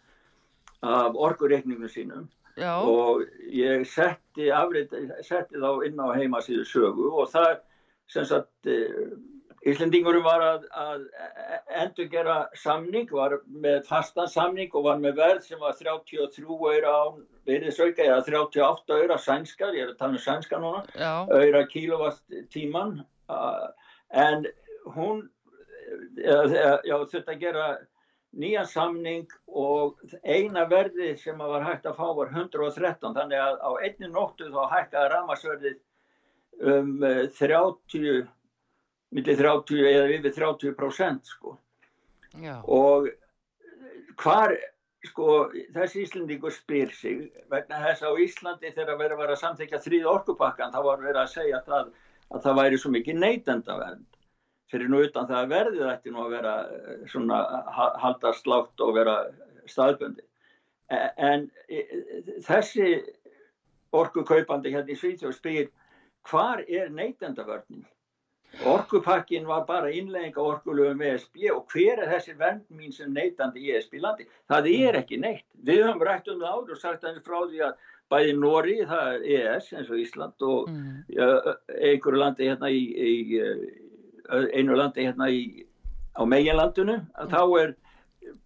af 0.82 1.16
orkureikningum 1.16 1.90
sínum 1.90 2.30
Já. 2.58 2.82
og 2.84 3.24
ég 3.48 3.86
setti, 3.88 4.50
afrit, 4.52 4.92
setti 5.24 5.60
þá 5.62 5.86
inn 5.88 6.02
á 6.02 6.08
heimasíðu 6.18 6.66
sögu 6.68 7.12
og 7.14 7.30
það 7.32 7.60
sem 8.12 8.26
sagt 8.28 8.68
uh, 8.68 9.14
Íslendingurum 9.62 10.24
var 10.26 10.42
að, 10.42 10.64
að 10.74 11.02
endur 11.84 12.08
gera 12.10 12.38
samning, 12.58 13.06
var 13.14 13.36
með 13.46 13.84
fastan 13.86 14.30
samning 14.32 14.72
og 14.74 14.88
var 14.88 14.98
með 15.04 15.20
verð 15.20 15.44
sem 15.46 15.62
var 15.62 15.76
33 15.78 16.48
öyra 16.50 16.94
á 16.98 17.04
virðisauka 17.46 18.08
eða 18.08 18.24
38 18.26 18.98
öyra 19.04 19.20
sænskar, 19.22 19.78
ég 19.78 19.86
er 19.86 19.92
að 19.94 20.00
tala 20.00 20.18
um 20.18 20.24
sænska 20.24 20.58
núna, 20.64 20.82
Já. 20.98 21.30
öyra 21.30 21.62
kílovatt 21.70 22.42
tíman 22.50 23.04
uh, 23.30 23.70
en 24.10 24.50
hún 24.96 25.22
uh, 26.26 26.58
já, 26.82 26.98
þurfti 26.98 27.36
að 27.36 27.46
gera 27.46 27.70
nýjan 28.32 28.68
samning 28.68 29.32
og 29.48 30.00
eina 30.24 30.64
verði 30.72 31.14
sem 31.20 31.40
að 31.42 31.56
var 31.56 31.66
hægt 31.68 31.88
að 31.90 31.98
fá 32.00 32.06
var 32.16 32.32
113 32.32 33.16
þannig 33.18 33.42
að 33.44 33.58
á 33.60 33.72
einni 33.84 34.12
nóttu 34.12 34.52
þá 34.54 34.62
hækkaði 34.72 35.10
ramasverðið 35.14 35.80
um 36.72 36.94
eh, 37.04 37.26
30 37.40 38.30
millir 39.12 39.42
30 39.42 39.90
eða 39.92 40.06
yfir 40.16 40.36
30 40.38 40.78
prósent 40.78 41.28
sko 41.28 41.58
Já. 42.40 42.62
og 42.64 43.10
hvar 44.22 44.56
sko 45.10 45.50
þessi 45.76 46.06
Íslandingur 46.06 46.54
spyr 46.56 46.94
sig 46.96 47.28
vegna 47.52 47.82
þess 47.84 48.06
að 48.06 48.16
á 48.16 48.22
Íslandi 48.24 48.72
þegar 48.72 49.00
verið 49.02 49.18
að 49.18 49.24
vera 49.26 49.36
að 49.36 49.44
samþykja 49.44 49.84
þrýð 49.84 50.10
orkupakkan 50.14 50.74
þá 50.74 50.82
var 50.86 51.04
verið 51.04 51.22
að 51.24 51.34
segja 51.34 51.62
það, 51.68 51.92
að 52.32 52.44
það 52.46 52.60
væri 52.62 52.80
svo 52.80 52.94
mikið 52.96 53.22
neytendavernd 53.26 54.21
fyrir 54.72 54.92
nú 54.92 55.02
utan 55.06 55.28
það 55.30 55.40
að 55.44 55.54
verðið 55.56 55.88
ætti 55.92 56.14
nú 56.14 56.26
að 56.26 56.36
vera 56.38 56.56
eh, 56.68 57.06
svona 57.12 57.40
ha- 57.78 57.96
halda 58.02 58.34
slátt 58.40 58.84
og 58.86 58.94
vera 58.98 59.16
staðböndi 59.70 60.26
en 60.92 61.48
eh, 61.70 61.96
þessi 62.48 62.92
orkukaupandi 63.96 64.74
hérna 64.74 64.94
í 64.94 65.00
Svíþjóð 65.00 65.38
spyr 65.38 65.72
hvar 66.30 66.64
er 66.68 66.92
neytendavörnin 66.94 67.86
Orkupakkin 68.68 69.46
var 69.48 69.64
bara 69.68 69.90
innlegging 69.92 70.36
á 70.36 70.44
orkulöfum 70.44 71.02
ESB 71.08 71.46
og 71.56 71.72
hver 71.72 72.02
er 72.04 72.10
þessi 72.12 72.34
vernd 72.36 72.66
mín 72.76 72.92
sem 72.92 73.14
neytandi 73.16 73.64
í 73.64 73.72
ESB 73.78 73.96
landi? 74.04 74.26
Það 74.52 74.68
er 74.74 74.98
ekki 75.00 75.20
neitt. 75.22 75.46
Við 75.64 75.86
höfum 75.86 76.04
rætt 76.04 76.28
um 76.28 76.42
það 76.42 76.58
áður 76.58 76.74
og 76.76 76.82
sagt 76.82 77.08
að 77.08 77.22
frá 77.24 77.38
því 77.48 77.62
að 77.70 77.88
bæði 78.12 78.34
Nóri, 78.42 78.76
það 78.90 79.14
er 79.16 79.24
ES 79.38 79.70
eins 79.72 79.92
og 79.94 80.02
Ísland 80.04 80.46
og 80.50 80.68
ja, 81.16 81.30
einhverju 81.80 82.20
landi 82.20 82.50
hérna 82.50 82.68
í, 82.76 82.82
í 82.92 83.40
eh, 83.40 83.64
einu 84.30 84.78
landi 84.78 85.06
hérna 85.08 85.30
í, 85.32 85.66
á 86.18 86.22
meginlandinu, 86.28 87.00
að 87.18 87.34
þá 87.34 87.42
er 87.62 87.76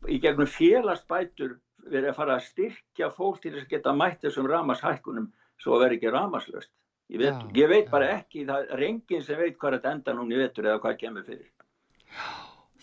í 0.10 0.20
gegnum 0.24 0.50
félagsbætur 0.50 1.58
verið 1.86 2.12
að 2.12 2.18
fara 2.20 2.38
að 2.38 2.48
styrkja 2.48 3.12
fólk 3.14 3.42
til 3.42 3.54
þess 3.54 3.68
að 3.68 3.76
geta 3.76 3.94
mætt 3.94 4.24
þessum 4.26 4.50
ramashækkunum 4.50 5.30
svo 5.62 5.80
vera 5.82 5.98
ekki 5.98 6.14
ramaslöst. 6.14 6.72
Ég 7.14 7.22
veit, 7.22 7.36
Já, 7.38 7.52
ég 7.60 7.70
veit 7.70 7.92
bara 7.92 8.08
ekki, 8.16 8.48
það 8.48 8.72
er 8.74 8.88
enginn 8.88 9.26
sem 9.26 9.38
veit 9.38 9.60
hvað 9.62 9.78
þetta 9.78 9.94
enda 9.94 10.16
núna 10.18 10.34
í 10.34 10.42
vetur 10.42 10.72
eða 10.72 10.82
hvað 10.82 10.98
kemur 11.04 11.28
fyrir. 11.28 11.52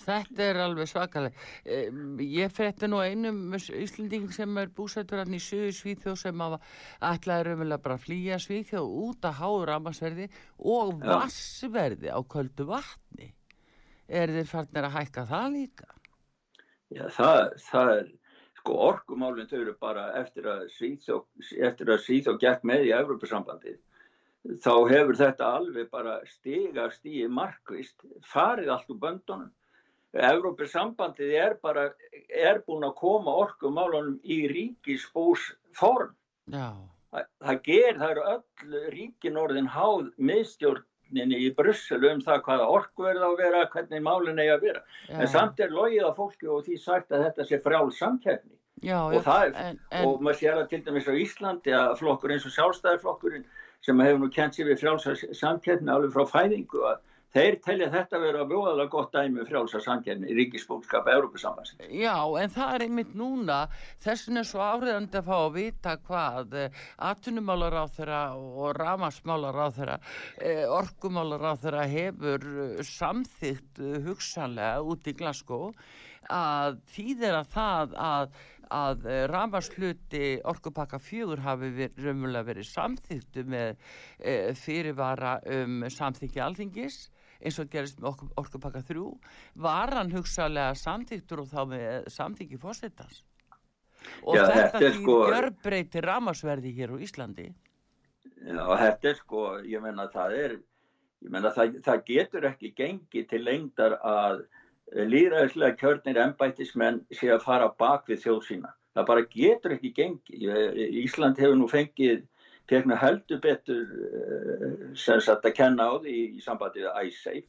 Þetta 0.03 0.45
er 0.49 0.61
alveg 0.65 0.89
svakaleg. 0.91 1.37
Eh, 1.65 1.91
Ég 2.27 2.53
frétti 2.55 2.89
nú 2.91 2.99
einum 3.03 3.55
Íslending 3.57 4.31
sem 4.35 4.59
er 4.59 4.73
búsættur 4.75 5.23
hann 5.23 5.37
í 5.37 5.41
sögu 5.43 5.73
Svíþjóð 5.77 6.19
sem 6.25 6.45
að 6.45 6.59
ætlaði 7.13 7.47
raunverulega 7.49 7.83
bara 7.85 7.99
að 7.99 8.07
flýja 8.07 8.41
Svíþjóð 8.43 8.97
út 9.07 9.29
að 9.29 9.39
háður 9.41 9.69
ramarsverði 9.73 10.29
og 10.59 10.95
vassverði 11.05 12.11
á 12.11 12.21
köldu 12.35 12.67
vatni. 12.69 13.31
Er 14.09 14.33
þið 14.35 14.51
farnir 14.51 14.89
að 14.89 14.97
hækka 14.99 15.27
það 15.31 15.47
líka? 15.57 15.89
Já, 16.93 17.07
það, 17.09 17.39
það 17.71 17.91
er, 17.95 18.11
sko, 18.59 18.75
orkumálinn 18.91 19.49
þau 19.49 19.61
eru 19.63 19.73
bara 19.81 20.09
eftir 20.21 20.49
að 20.51 20.67
Svíþjóð, 20.75 21.25
eftir 21.71 21.93
að 21.95 22.03
Svíþjóð 22.05 22.43
gekk 22.43 22.67
með 22.69 22.85
í 22.91 22.93
Evrópusambandið, 22.99 23.79
þá 24.61 24.73
hefur 24.91 25.17
þetta 25.23 25.49
alveg 25.57 25.89
bara 25.95 26.19
stigast 26.29 27.07
í 27.09 27.23
markvist, 27.31 28.05
farið 28.27 28.73
allt 28.75 28.91
úr 28.93 29.01
böndunum. 29.07 29.53
Evrópusambandið 30.13 31.35
er 31.41 31.55
bara, 31.63 31.87
er 32.29 32.63
búin 32.67 32.85
að 32.87 32.95
koma 33.01 33.33
orkumálunum 33.47 34.19
í 34.25 34.43
ríkisbús 34.53 35.51
form. 35.79 36.15
Já. 36.53 36.73
Það, 37.13 37.27
það 37.45 37.61
ger, 37.69 37.99
það 38.01 38.11
eru 38.15 38.23
öll 38.33 38.81
ríkin 38.95 39.37
orðin 39.41 39.69
háð 39.69 40.07
miðstjórninni 40.31 41.41
í 41.47 41.51
Brussel 41.57 42.01
um 42.09 42.23
það 42.25 42.43
hvaða 42.47 42.69
orku 42.73 43.05
er 43.11 43.19
það 43.21 43.29
að 43.29 43.43
vera, 43.43 43.63
hvernig 43.75 44.05
málinn 44.07 44.41
eigi 44.41 44.55
að 44.55 44.65
vera. 44.69 44.83
Já. 45.11 45.19
En 45.21 45.29
samt 45.35 45.61
er 45.61 45.75
logið 45.77 46.09
á 46.09 46.13
fólki 46.17 46.49
og 46.49 46.65
því 46.67 46.79
sagt 46.81 47.13
að 47.13 47.27
þetta 47.29 47.49
sé 47.51 47.61
frjál 47.65 47.93
samkeppni. 47.97 48.57
Já, 48.83 48.97
og, 49.05 49.21
það, 49.23 49.43
er- 49.47 49.59
en- 49.63 49.81
en- 49.93 50.07
og 50.09 50.23
maður 50.25 50.39
sér 50.41 50.57
það 50.59 50.69
til 50.73 50.83
dæmis 50.89 51.07
á 51.07 51.15
Íslandi 51.25 51.75
að 51.77 51.93
flokkur 52.01 52.33
eins 52.35 52.47
og 52.49 52.55
sjálfstæðarflokkurinn 52.57 53.45
sem 53.83 54.01
hefur 54.03 54.19
nú 54.25 54.31
kent 54.35 54.57
sér 54.57 54.67
við 54.73 54.81
frjálsa 54.81 55.15
samkeppni 55.39 55.93
alveg 55.93 56.11
frá 56.17 56.25
fæðingu 56.33 56.81
að 56.89 56.99
þeir 57.33 57.57
telja 57.65 57.89
þetta 57.93 58.21
vera 58.21 58.45
voðalega 58.49 58.93
gott 58.93 59.15
dæmi 59.15 59.41
um 59.41 59.49
frjálsa 59.49 59.81
samkeppni 59.83 60.29
í 60.33 60.37
ríkisbúlskap 60.37 61.09
Európusambansi. 61.13 61.79
Já, 61.97 62.17
en 62.43 62.53
það 62.53 62.75
er 62.75 62.85
einmitt 62.87 63.17
núna, 63.19 63.59
þessin 64.05 64.41
er 64.41 64.49
svo 64.49 64.61
áriðandi 64.65 65.21
að 65.21 65.29
fá 65.31 65.35
að 65.39 65.57
vita 65.57 65.97
hvað 66.07 66.57
atvinnumálar 67.11 67.79
á 67.81 67.85
þeirra 67.97 68.23
og 68.37 68.77
ramasmálar 68.79 69.61
á 69.65 69.69
þeirra, 69.79 69.99
orkumálar 70.77 71.49
á 71.49 71.55
þeirra 71.65 71.89
hefur 71.89 72.49
eh, 72.53 72.81
samþykkt 72.93 73.83
eh, 73.83 73.99
hugsanlega 74.07 74.83
út 74.85 75.09
í 75.09 75.17
Glasgow 75.17 75.71
að 76.33 76.83
þýðir 76.93 77.41
að 77.41 77.55
það 77.57 77.95
að 77.99 78.43
að 78.73 79.03
ramasluti 79.29 80.39
orkupakka 80.49 80.97
fjögur 81.03 81.43
hafi 81.45 81.69
verið, 81.77 81.99
raunverulega 82.07 82.47
verið 82.47 82.69
samþyktu 82.71 83.45
með 83.53 83.75
e, 84.17 84.55
fyrirvara 84.57 85.35
um 85.59 85.83
samþykki 85.93 86.41
alþingis 86.41 87.03
eins 87.43 87.59
og 87.63 87.71
gerist 87.73 88.01
með 88.01 88.09
orku, 88.13 88.29
orkupakka 88.41 88.83
þrjú 88.89 89.09
var 89.67 89.93
hann 89.99 90.13
hugsalega 90.15 90.75
samþyktur 90.79 91.43
og 91.45 91.51
þá 91.53 91.61
með 91.75 92.09
samþykki 92.15 92.61
fósittans 92.63 93.23
og 94.27 94.37
Já, 94.39 94.47
þetta 94.51 94.81
því 94.83 94.93
sko- 95.01 95.21
gjörbreyti 95.31 96.03
ramasverði 96.03 96.75
hér 96.79 96.95
á 96.95 96.97
Íslandi 97.07 97.49
Já, 98.43 98.65
þetta 98.79 99.09
er 99.13 99.19
sko, 99.21 99.43
ég 99.63 99.83
menna 99.85 100.09
það 100.11 100.33
er, 100.39 100.57
ég 101.23 101.31
menna 101.31 101.53
það, 101.55 101.77
það 101.87 102.05
getur 102.09 102.47
ekki 102.49 102.73
gengið 102.79 103.29
til 103.31 103.43
lengdar 103.47 103.95
að 104.03 104.43
líðræðislega 104.93 105.79
kjörnir 105.79 106.19
embættismenn 106.25 106.99
sé 107.15 107.31
að 107.33 107.45
fara 107.47 107.69
bak 107.79 108.09
við 108.11 108.25
þjóð 108.25 108.41
sína. 108.49 108.73
Það 108.93 109.07
bara 109.09 109.23
getur 109.33 109.75
ekki 109.77 109.93
gengið. 109.97 110.43
Ísland 111.05 111.39
hefur 111.41 111.57
nú 111.57 111.69
fengið 111.71 112.27
tegna 112.73 112.99
heldur 113.01 113.41
betur 113.45 113.97
eh, 114.09 114.69
sem 114.99 115.21
sagt 115.23 115.47
að 115.49 115.59
kenna 115.61 115.89
á 115.89 115.95
því 116.03 116.19
í 116.39 116.45
sambandi 116.45 116.85
við 116.85 117.11
iSafe 117.13 117.49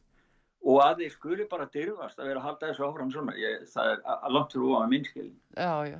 og 0.64 0.80
að 0.80 1.02
þeir 1.02 1.12
skuli 1.12 1.46
bara 1.50 1.68
dyrfast 1.72 2.20
að 2.20 2.30
vera 2.30 2.40
að 2.40 2.46
halda 2.48 2.68
þessu 2.70 2.86
áfram 2.86 3.12
svona. 3.12 3.36
Ég, 3.36 3.64
það 3.68 3.90
er 3.92 4.32
langt 4.32 4.54
fyrir 4.54 4.70
ofan 4.72 4.92
minnskilin. 4.92 5.38
Já, 5.52 5.72
já. 5.90 5.98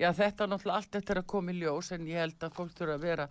Já, 0.00 0.08
þetta 0.16 0.44
er 0.46 0.50
náttúrulega 0.52 0.80
allt 0.80 0.98
eftir 1.00 1.20
að 1.20 1.28
koma 1.28 1.52
í 1.52 1.58
ljós 1.60 1.92
en 1.92 2.08
ég 2.08 2.22
held 2.22 2.46
að 2.46 2.56
fólk 2.56 2.72
þurfa 2.78 2.96
að 2.96 3.04
vera 3.04 3.26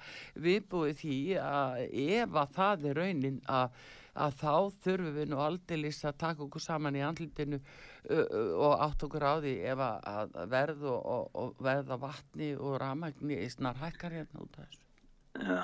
viðbúið 0.45 0.99
því 1.01 1.19
að 1.41 1.79
ef 2.05 2.37
að 2.43 2.53
það 2.59 2.85
er 2.91 3.01
raunin 3.01 3.41
að, 3.49 3.81
að 4.27 4.37
þá 4.43 4.53
þurfum 4.85 5.17
við 5.17 5.31
nú 5.31 5.41
aldeilis 5.47 6.03
að 6.05 6.21
taka 6.21 6.45
okkur 6.45 6.65
saman 6.67 6.99
í 6.99 7.03
andlitinu 7.07 7.61
uh, 7.63 8.23
og 8.69 8.85
átt 8.85 9.09
okkur 9.09 9.25
á 9.25 9.33
því 9.41 9.57
ef 9.73 9.85
að, 9.89 10.39
verð 10.53 10.87
og, 10.93 11.01
og, 11.17 11.27
og 11.33 11.65
verð 11.65 11.93
á 11.93 11.97
vatni 12.05 12.53
og 12.59 12.77
ramagni 12.85 13.41
í 13.41 13.49
snar 13.49 13.81
hækkar 13.81 14.19
hérna 14.21 14.45
út 14.45 14.59
af 14.61 14.67
þessu. 14.67 14.84
Já, 15.35 15.63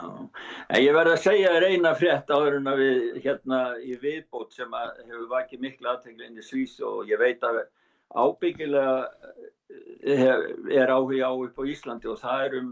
en 0.67 0.82
ég 0.84 0.95
verði 0.95 1.13
að 1.15 1.24
segja 1.24 1.51
þér 1.53 1.65
eina 1.72 1.93
frétt 1.95 2.32
áður 2.34 2.57
en 2.57 2.67
að 2.67 2.82
við 2.82 3.19
hérna 3.24 3.59
í 3.80 3.95
viðbót 4.01 4.51
sem 4.57 4.74
hefur 4.76 5.30
vakið 5.32 5.63
miklu 5.63 5.91
aðtegli 5.91 6.28
inn 6.28 6.41
í 6.41 6.43
Svís 6.43 6.74
og 6.84 7.07
ég 7.07 7.22
veit 7.22 7.43
að 7.47 7.61
ábyggilega 8.11 8.97
eh, 10.03 10.26
er 10.76 10.91
áhuga 10.91 11.32
á 11.32 11.34
upp 11.34 11.61
á 11.61 11.63
Íslandi 11.63 12.11
og 12.11 12.19
það 12.19 12.45
er 12.47 12.57
um, 12.59 12.72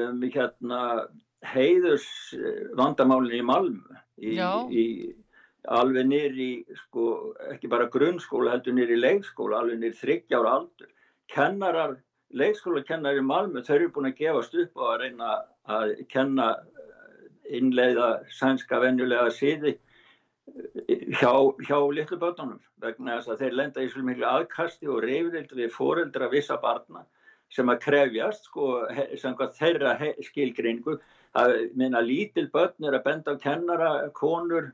um 0.00 0.24
hérna 0.24 0.82
heiðus 1.44 2.08
vandamálin 2.78 3.38
í 3.38 3.44
Malmö. 3.44 4.00
Í, 4.18 4.34
í, 4.72 4.84
alveg 5.68 6.08
nýri 6.08 6.50
sko, 6.86 7.34
ekki 7.52 7.70
bara 7.70 7.90
grunnskóla 7.92 8.56
heldur 8.56 8.74
nýri 8.78 8.96
leikskóla 8.98 9.60
alveg 9.60 9.82
nýri 9.82 10.00
þryggjára 10.00 10.56
aldur. 10.56 10.90
Kennarar 11.28 11.98
leikskólakennari 12.36 13.22
í 13.22 13.28
Malmö, 13.28 13.62
þau 13.64 13.74
eru 13.76 13.92
búin 13.92 14.10
að 14.10 14.18
gefast 14.22 14.56
upp 14.58 14.80
á 14.80 14.84
að 14.88 15.00
reyna 15.04 15.30
að 15.36 15.46
kenna 16.12 16.48
eh, 16.54 17.58
innleiða 17.58 18.08
sænska 18.38 18.80
venjulega 18.82 19.28
síði 19.34 19.76
hjá, 21.18 21.32
hjá 21.66 21.78
litlu 21.92 22.18
börnunum 22.20 22.58
vegna 22.82 23.18
þess 23.18 23.32
að 23.32 23.44
þeir 23.44 23.60
lenda 23.60 23.84
í 23.84 23.92
svo 23.92 24.02
miklu 24.06 24.26
aðkasti 24.28 24.88
og 24.88 25.04
reyfrildi 25.04 25.60
við 25.60 25.72
foreldra 25.74 26.28
vissa 26.32 26.58
barna 26.62 27.04
sem 27.52 27.68
að 27.72 27.80
krefjast 27.84 28.48
sko, 28.50 28.66
þeirra 29.56 29.94
skilgreiningu. 30.26 30.98
Að 31.38 31.54
minna 31.78 32.00
lítil 32.04 32.48
börn 32.52 32.88
er 32.88 32.96
að 32.98 33.04
benda 33.06 33.32
á 33.36 33.40
kennara, 33.40 33.90
konur 34.16 34.70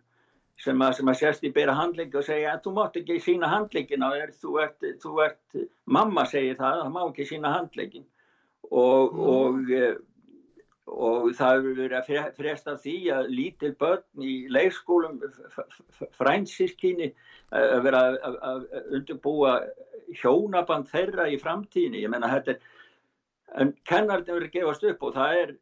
sem 0.61 0.81
að, 0.83 0.97
sem 0.99 1.11
að 1.11 1.19
sérst 1.21 1.47
í 1.47 1.53
bera 1.55 1.75
handleiki 1.75 2.19
og 2.19 2.27
segja 2.27 2.55
að 2.55 2.65
þú 2.65 2.73
mátt 2.77 2.99
ekki 3.01 3.21
sína 3.23 3.51
handleikin 3.51 4.07
á 4.07 4.09
þér, 4.15 4.35
þú 4.43 4.57
ert, 4.63 4.89
þú 5.03 5.15
ert, 5.25 5.63
mamma 5.85 6.27
segir 6.31 6.59
það, 6.61 6.83
það 6.83 6.93
má 6.95 7.01
ekki 7.05 7.27
sína 7.31 7.55
handleikin 7.57 8.07
og, 8.71 9.19
og, 9.19 9.73
eh, 9.75 9.97
og 10.91 11.31
það 11.39 11.55
hefur 11.57 11.77
verið 11.79 11.97
að 11.99 12.09
fre- 12.09 12.33
fresta 12.37 12.77
því 12.81 12.97
að 13.15 13.31
lítil 13.33 13.73
börn 13.81 14.25
í 14.25 14.35
leikskólum 14.53 15.21
frændsískinni 16.19 17.11
að 17.55 17.83
vera 17.87 18.03
að, 18.29 18.65
undirbúa 18.99 19.55
hjónaband 20.21 20.91
þeirra 20.91 21.29
í 21.33 21.39
framtíðinni. 21.41 22.05
Ég 22.05 22.13
menna 22.13 22.31
þetta 22.33 22.55
er, 22.55 22.61
en 23.63 23.73
kennarinn 23.89 24.29
verið 24.29 24.51
að 24.51 24.57
gefast 24.59 24.87
upp 24.91 25.07
og 25.09 25.15
það 25.17 25.41
er, 25.43 25.55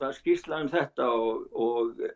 það 0.00 0.08
er 0.08 0.18
skýrsla 0.20 0.62
um 0.64 0.70
þetta 0.72 1.08
og, 1.12 1.46
og 1.52 2.06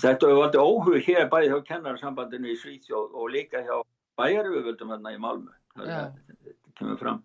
þetta 0.00 0.30
hefur 0.30 0.44
aldrei 0.46 0.64
óhug 0.64 0.98
hér 1.08 1.28
bæði 1.32 1.52
hjá 1.52 1.60
kennarsambandinu 1.70 2.52
í 2.52 2.58
Svíþjóð 2.60 3.14
og 3.20 3.32
líka 3.34 3.62
hjá 3.66 3.76
bæjaröfuvöldum 4.20 4.92
hérna 4.94 5.14
í 5.14 5.20
Malmö. 5.20 5.54
Það 5.74 5.90
það 5.90 6.76
kemur 6.78 7.00
fram. 7.00 7.24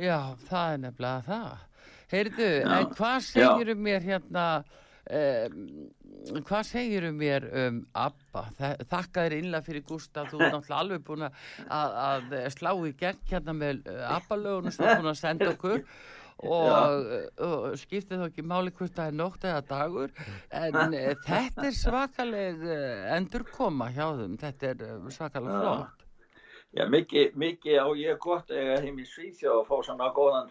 Já, 0.00 0.18
það 0.48 0.72
er 0.72 0.82
nefnilega 0.86 1.26
það. 1.28 1.68
Heyrðu, 2.12 2.48
en 2.68 2.88
hvað 2.96 3.18
segirum 3.30 3.82
mér 3.86 4.04
hérna, 4.04 4.46
um, 5.08 5.60
hvað 6.46 6.66
segirum 6.68 7.16
mér 7.20 7.46
um 7.64 7.78
Abba? 7.96 8.42
Þa- 8.58 8.74
Þakka 8.92 9.26
þér 9.26 9.36
innlega 9.40 9.66
fyrir 9.68 9.86
Gústa, 9.88 10.26
þú 10.30 10.42
er 10.44 10.50
náttúrulega 10.56 10.80
alveg 10.84 11.04
búin 11.08 11.24
að, 11.28 11.38
að 12.06 12.34
slá 12.56 12.72
í 12.76 12.92
gegn 13.00 13.22
hérna 13.32 13.54
með 13.56 13.86
uh, 13.88 14.02
Abba-lögunum 14.18 14.74
sem 14.74 14.84
þú 14.84 14.90
er 14.92 15.00
búin 15.02 15.12
að 15.14 15.22
senda 15.22 15.48
okkur. 15.54 15.86
Og, 16.42 17.02
og 17.44 17.74
skiptir 17.78 18.18
þá 18.18 18.24
ekki 18.26 18.42
máli 18.50 18.72
hvort 18.74 18.96
það 18.96 19.10
er 19.12 19.14
nótt 19.14 19.44
eða 19.46 19.60
dagur 19.68 20.14
en 20.58 20.78
uh, 20.96 21.12
þetta 21.28 21.66
er 21.68 21.76
svakaleg 21.76 22.64
uh, 22.66 23.02
endurkoma 23.14 23.90
hjá 23.94 24.08
þeim, 24.18 24.32
þetta 24.40 24.70
er 24.72 24.80
svakaleg 25.14 25.60
flott. 25.60 26.02
Já, 26.72 26.86
mikið, 26.88 27.36
mikið 27.38 27.76
á 27.84 27.86
ég 28.00 28.18
gott 28.24 28.50
að 28.50 28.58
eiga 28.64 28.80
heim 28.82 28.98
í 28.98 29.06
Svíþjóð 29.06 29.58
og 29.60 29.66
fá 29.68 29.76
svona 29.86 30.08
góðan, 30.16 30.50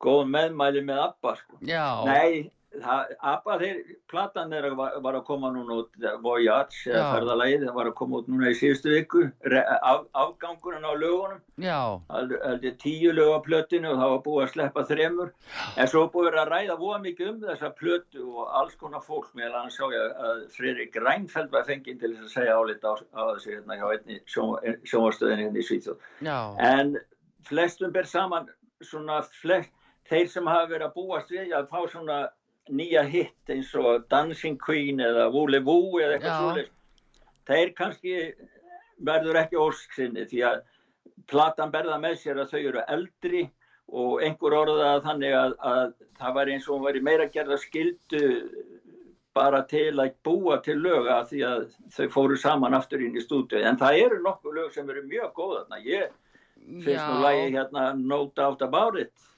góðan 0.00 0.32
meðmæli 0.36 0.86
með 0.86 1.04
ABBA, 1.08 1.36
sko. 1.42 1.60
Nei, 2.08 2.50
það, 2.80 3.10
ABBA, 3.32 3.54
þeir, 3.60 3.78
platan 4.10 4.52
þeirra 4.54 4.70
var, 4.78 4.94
var 5.04 5.16
að 5.18 5.24
koma 5.26 5.50
núna 5.52 5.76
út, 5.82 5.96
Voyage, 6.24 6.78
ferðalagið, 6.86 7.64
það 7.66 7.76
var 7.76 7.90
að 7.90 7.96
koma 7.98 8.20
út 8.20 8.28
núna 8.30 8.52
í 8.52 8.56
síðustu 8.56 8.92
viku, 8.94 9.24
af, 9.76 10.06
afgangurinn 10.22 10.86
á 10.86 10.92
lögunum, 10.94 11.42
það 11.58 12.64
er 12.70 12.76
tíu 12.80 13.12
lög 13.16 13.32
á 13.36 13.40
plötinu 13.44 13.90
og 13.90 13.98
það 14.00 14.14
var 14.14 14.22
búið 14.28 14.44
að 14.44 14.52
sleppa 14.54 14.84
þremur, 14.88 15.32
en 15.76 15.90
svo 15.90 16.04
er 16.06 16.12
búið 16.14 16.38
að 16.44 16.52
ræða 16.54 16.78
voða 16.80 17.00
mikið 17.08 17.32
um 17.32 17.42
þessa 17.44 17.72
plötu 17.82 18.24
og 18.30 18.54
alls 18.62 18.78
konar 18.80 19.04
fólk, 19.04 19.28
meðal 19.36 19.58
hann 19.58 19.74
sá 19.74 19.82
ég 19.92 20.16
að 20.30 20.46
Friðrik 20.54 20.94
Grænfeld 20.96 21.52
var 21.52 21.68
fenginn 21.68 22.00
til 22.00 22.14
þess 22.14 22.30
að 22.30 22.36
segja 22.38 22.56
álita 22.56 22.94
á, 22.94 22.94
á 23.18 23.22
þessu 23.34 23.52
hérna 23.58 23.76
hjá 23.82 23.86
einni 23.98 24.22
sjónvarstöðinni 24.30 25.50
hérna 25.50 25.60
í 25.60 25.66
Svíþjóð. 25.68 26.08
En 26.70 26.96
flestum 27.50 27.92
ber 27.92 28.08
saman 28.08 28.48
svona 28.80 29.20
flest, 29.42 29.72
þeir 30.08 30.28
sem 30.32 30.46
hafa 30.50 30.70
verið 30.70 30.86
að 30.88 30.96
búast 30.96 31.32
við 31.34 31.54
að 31.56 31.68
fá 31.70 31.80
svona 31.90 32.18
nýja 32.70 33.02
hitt 33.08 33.52
eins 33.52 33.70
og 33.78 34.06
Dancing 34.10 34.58
Queen 34.60 35.00
eða 35.02 35.28
Wooly 35.34 35.60
Woo 35.66 36.00
eða 36.00 36.16
eitthvað 36.16 36.40
svoleiðis. 36.40 36.74
Þeir 37.50 37.72
kannski 37.78 38.16
verður 39.06 39.40
ekki 39.40 39.58
ósksinni 39.58 40.26
því 40.30 40.44
að 40.46 40.60
platan 41.30 41.72
berða 41.72 41.98
með 42.02 42.18
sér 42.22 42.42
að 42.42 42.52
þau 42.52 42.60
eru 42.60 42.84
eldri 42.96 43.46
og 43.90 44.20
einhver 44.22 44.54
orðað 44.54 45.00
þannig 45.06 45.34
að, 45.34 45.54
að 45.66 45.94
það 46.20 46.36
var 46.36 46.52
eins 46.52 46.68
og 46.70 46.84
væri 46.84 47.02
meira 47.02 47.26
gerða 47.32 47.58
skildu 47.58 48.22
bara 49.34 49.62
til 49.70 49.94
að 49.94 50.14
búa 50.26 50.58
til 50.62 50.76
löga 50.82 51.20
því 51.30 51.42
að 51.46 51.66
þau 51.94 52.06
fóru 52.14 52.38
saman 52.38 52.74
aftur 52.76 53.02
inn 53.04 53.16
í 53.16 53.22
stúdíu 53.22 53.62
en 53.66 53.78
það 53.80 54.02
eru 54.04 54.20
nokkuð 54.24 54.58
lög 54.58 54.72
sem 54.74 54.90
eru 54.90 55.02
mjög 55.06 55.32
góð 55.38 55.56
þarna. 55.56 55.82
Ég 55.86 56.14
finnst 56.84 57.06
nú 57.06 57.20
lægi 57.24 57.52
hérna 57.56 57.84
No 57.98 58.24
Doubt 58.36 58.62
About 58.66 58.98
It 59.00 59.29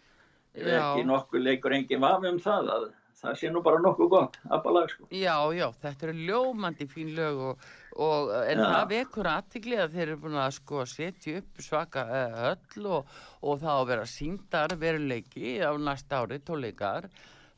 er 0.55 0.75
ekki 0.79 1.07
nokkuð 1.09 1.47
leikur 1.47 1.77
engin 1.79 2.03
vafi 2.03 2.33
um 2.33 2.41
það 2.43 2.75
að 2.77 2.91
það 3.23 3.37
sé 3.39 3.51
nú 3.55 3.63
bara 3.63 3.81
nokkuð 3.83 4.09
gott 4.11 4.39
abbalag 4.51 4.91
sko 4.91 5.09
Já, 5.15 5.37
já, 5.55 5.67
þetta 5.85 6.09
eru 6.09 6.27
ljómandi 6.29 6.87
fín 6.91 7.13
lög 7.17 7.43
og, 7.51 7.67
og 8.03 8.33
en 8.41 8.63
Já. 8.63 8.65
það 8.65 8.89
vekur 8.95 9.31
aðtikli 9.33 9.79
að 9.79 9.97
þeir 9.97 10.07
eru 10.07 10.23
búin 10.25 10.41
að 10.43 10.57
sko 10.59 10.87
setja 10.91 11.43
upp 11.43 11.63
svaka 11.63 12.07
höll 12.39 12.89
og, 12.99 13.13
og 13.43 13.61
það 13.63 13.71
á 13.71 13.81
að 13.81 13.93
vera 13.93 14.09
síndar 14.11 14.77
veruleiki 14.81 15.55
á 15.63 15.71
næsta 15.79 16.23
ári 16.23 16.41
tónleikar 16.43 17.09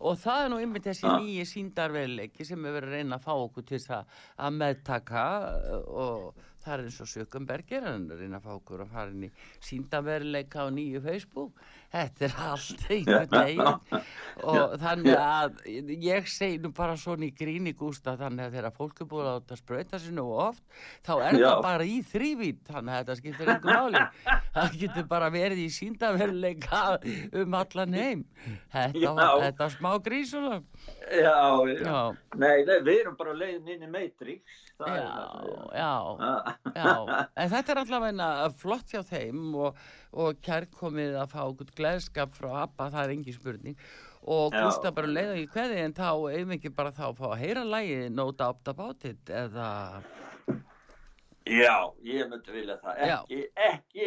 og 0.05 0.19
það 0.21 0.45
er 0.45 0.51
nú 0.53 0.59
einmitt 0.61 0.89
þessi 0.89 1.07
Já. 1.07 1.15
nýji 1.23 1.45
síndar 1.49 1.95
veruleiki 1.95 2.45
sem 2.45 2.67
er 2.67 2.77
verið 2.77 2.91
að 2.91 2.99
reyna 2.99 3.21
að 3.21 3.29
fá 3.29 3.33
okkur 3.35 3.69
til 3.69 3.79
þess 3.79 3.95
að, 3.95 4.59
meðtaka 4.59 5.23
uh, 5.49 5.87
og 6.05 6.43
það 6.65 6.75
er 6.75 6.85
eins 6.89 7.01
og 7.05 7.11
Sökumbergir 7.13 7.87
hann 7.87 8.09
er 8.09 8.17
að 8.17 8.25
reyna 8.25 8.41
að 8.41 8.47
fá 8.49 8.53
okkur 8.57 8.85
að 8.85 8.93
fara 8.95 9.15
inn 9.15 9.27
í 9.29 9.33
síndaveruleika 9.65 10.65
á 10.65 10.69
nýju 10.73 11.03
Facebook 11.05 11.65
þetta 11.95 12.27
er 12.27 12.37
allt 12.49 12.85
einhvern 12.95 13.31
veginn 13.31 14.03
og 14.45 14.73
þannig 14.83 15.15
að 15.15 15.61
ég 16.03 16.27
segi 16.31 16.59
nú 16.65 16.73
bara 16.75 16.97
svona 16.99 17.29
í 17.29 17.31
gríni 17.39 17.73
gústa 17.79 18.17
þannig 18.19 18.49
að 18.49 18.57
þegar 18.59 18.75
fólk 18.75 19.03
er 19.05 19.09
búin 19.13 19.29
að 19.29 19.37
láta 19.39 19.59
sprauta 19.61 20.01
sér 20.03 20.17
nú 20.17 20.27
oft 20.35 20.65
þá 21.07 21.13
er 21.29 21.39
það 21.39 21.63
bara 21.69 21.87
í 21.87 22.01
þrývít 22.11 22.65
þannig 22.73 22.97
að 22.97 23.01
þetta 23.05 23.19
skiptir 23.21 23.53
einhver 23.55 23.79
máli. 23.79 24.05
Það 24.55 24.75
getur 24.79 25.07
bara 25.11 25.29
verið 25.35 25.61
í 25.65 25.71
síndaveruleika 25.75 26.83
um 27.41 27.55
allan 27.59 27.97
heim. 27.99 28.21
Þetta, 28.71 29.15
þetta 29.43 29.67
smá 29.73 29.89
grísula 30.05 30.61
já, 31.11 31.33
já. 31.67 31.81
Já. 31.83 31.97
Nei, 32.39 32.63
nei, 32.67 32.77
við 32.87 33.01
erum 33.01 33.17
bara 33.19 33.35
leiðin 33.39 33.73
inn 33.75 33.87
í 33.87 33.91
Matrix. 33.91 34.61
Er 34.85 34.97
Já, 34.99 35.11
það. 35.11 35.51
já, 35.79 35.91
já, 36.75 36.95
en 37.39 37.51
þetta 37.53 37.75
er 37.75 37.81
allavega 37.85 38.29
flott 38.59 38.91
hjá 38.91 39.03
þeim 39.07 39.53
og, 39.63 39.77
og 40.15 40.41
kærkomið 40.47 41.17
að 41.21 41.31
fá 41.35 41.41
okkur 41.49 41.71
gleðskap 41.79 42.35
frá 42.37 42.51
Abba, 42.63 42.91
það 42.95 43.05
er 43.05 43.15
engin 43.17 43.35
spurning. 43.37 43.77
Og. 44.25 44.55
Gústa 44.55 44.93
bara 44.97 45.11
leiða 45.11 45.35
í 45.37 45.47
hverði 45.53 45.81
en 45.85 45.93
þá 45.97 46.07
við 46.31 46.53
ekki 46.57 46.71
bara 46.75 46.93
þá 46.97 47.03
að 47.11 47.19
fá 47.19 47.27
að 47.35 47.41
heyra 47.43 47.65
lægi 47.69 47.99
No 48.15 48.31
Doubt 48.33 48.71
About 48.73 49.05
It 49.11 49.29
eða, 49.29 49.67
Já, 51.45 51.75
ég 52.09 52.29
myndi 52.31 52.55
vilja 52.55 52.79
það. 52.81 53.03
Já. 53.05 53.19
ekki, 53.21 53.41
ekki 53.69 54.07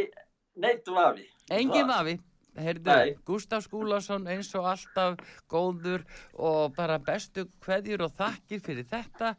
neitt 0.64 0.88
vafi 0.90 1.28
engin 1.54 1.86
Það- 1.86 1.92
vafi 1.92 2.16
Heyrðu, 2.58 2.90
Nei. 2.90 3.16
Gústaf 3.28 3.66
Skúlason 3.68 4.28
eins 4.32 4.50
og 4.58 4.68
alltaf 4.72 5.22
góður 5.52 6.04
og 6.34 6.76
bara 6.78 6.98
bestu 7.04 7.46
kveðjur 7.64 8.08
og 8.08 8.14
þakkir 8.18 8.64
fyrir 8.66 8.88
þetta 8.90 9.34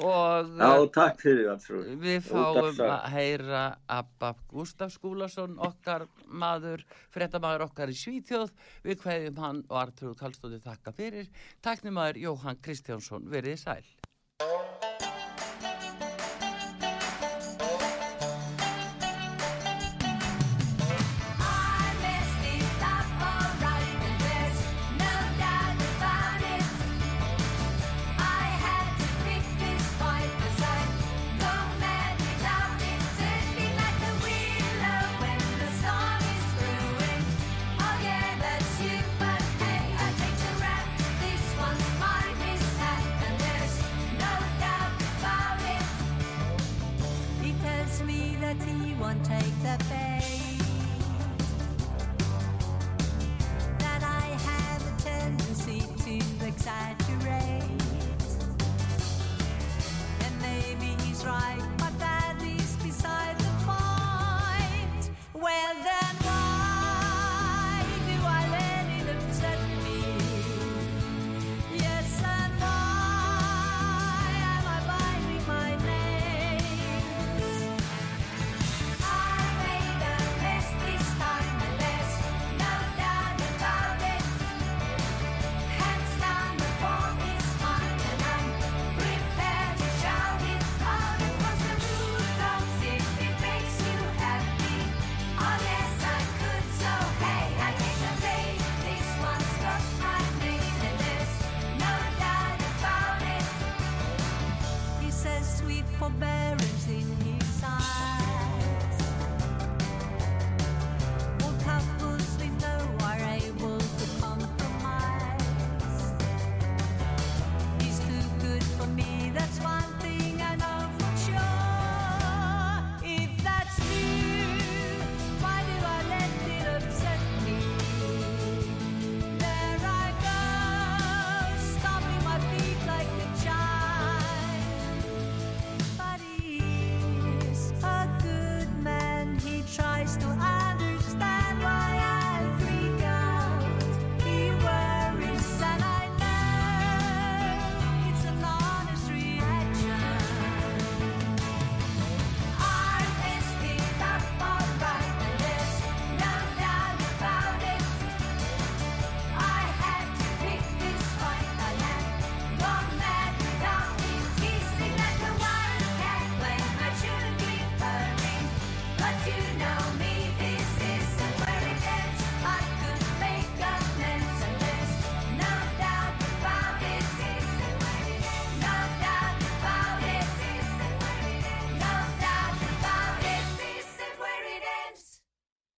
og 0.00 0.52
Já, 0.60 0.72
takk 0.94 1.22
fyrir 1.24 1.50
allt 1.50 1.66
svo 1.66 1.82
Við 2.00 2.20
fáum 2.28 2.82
að 2.86 3.06
heyra 3.14 3.62
Abba 3.90 4.34
Gustaf 4.50 4.94
Skúlason, 4.94 5.56
okkar 5.58 6.06
maður, 6.26 6.84
fréttamaður 7.14 7.66
okkar 7.68 7.90
í 7.92 7.96
Svíþjóð. 7.98 8.52
Við 8.86 9.00
kveðjum 9.02 9.40
hann 9.42 9.64
og 9.68 9.80
Artur 9.84 10.14
Kallstóði 10.18 10.62
þakka 10.64 10.94
fyrir. 10.96 11.30
Takk 11.64 11.84
nýmaður 11.86 12.22
Jóhann 12.26 12.62
Kristjánsson, 12.62 13.26
verið 13.30 13.60
sæl. 13.64 13.82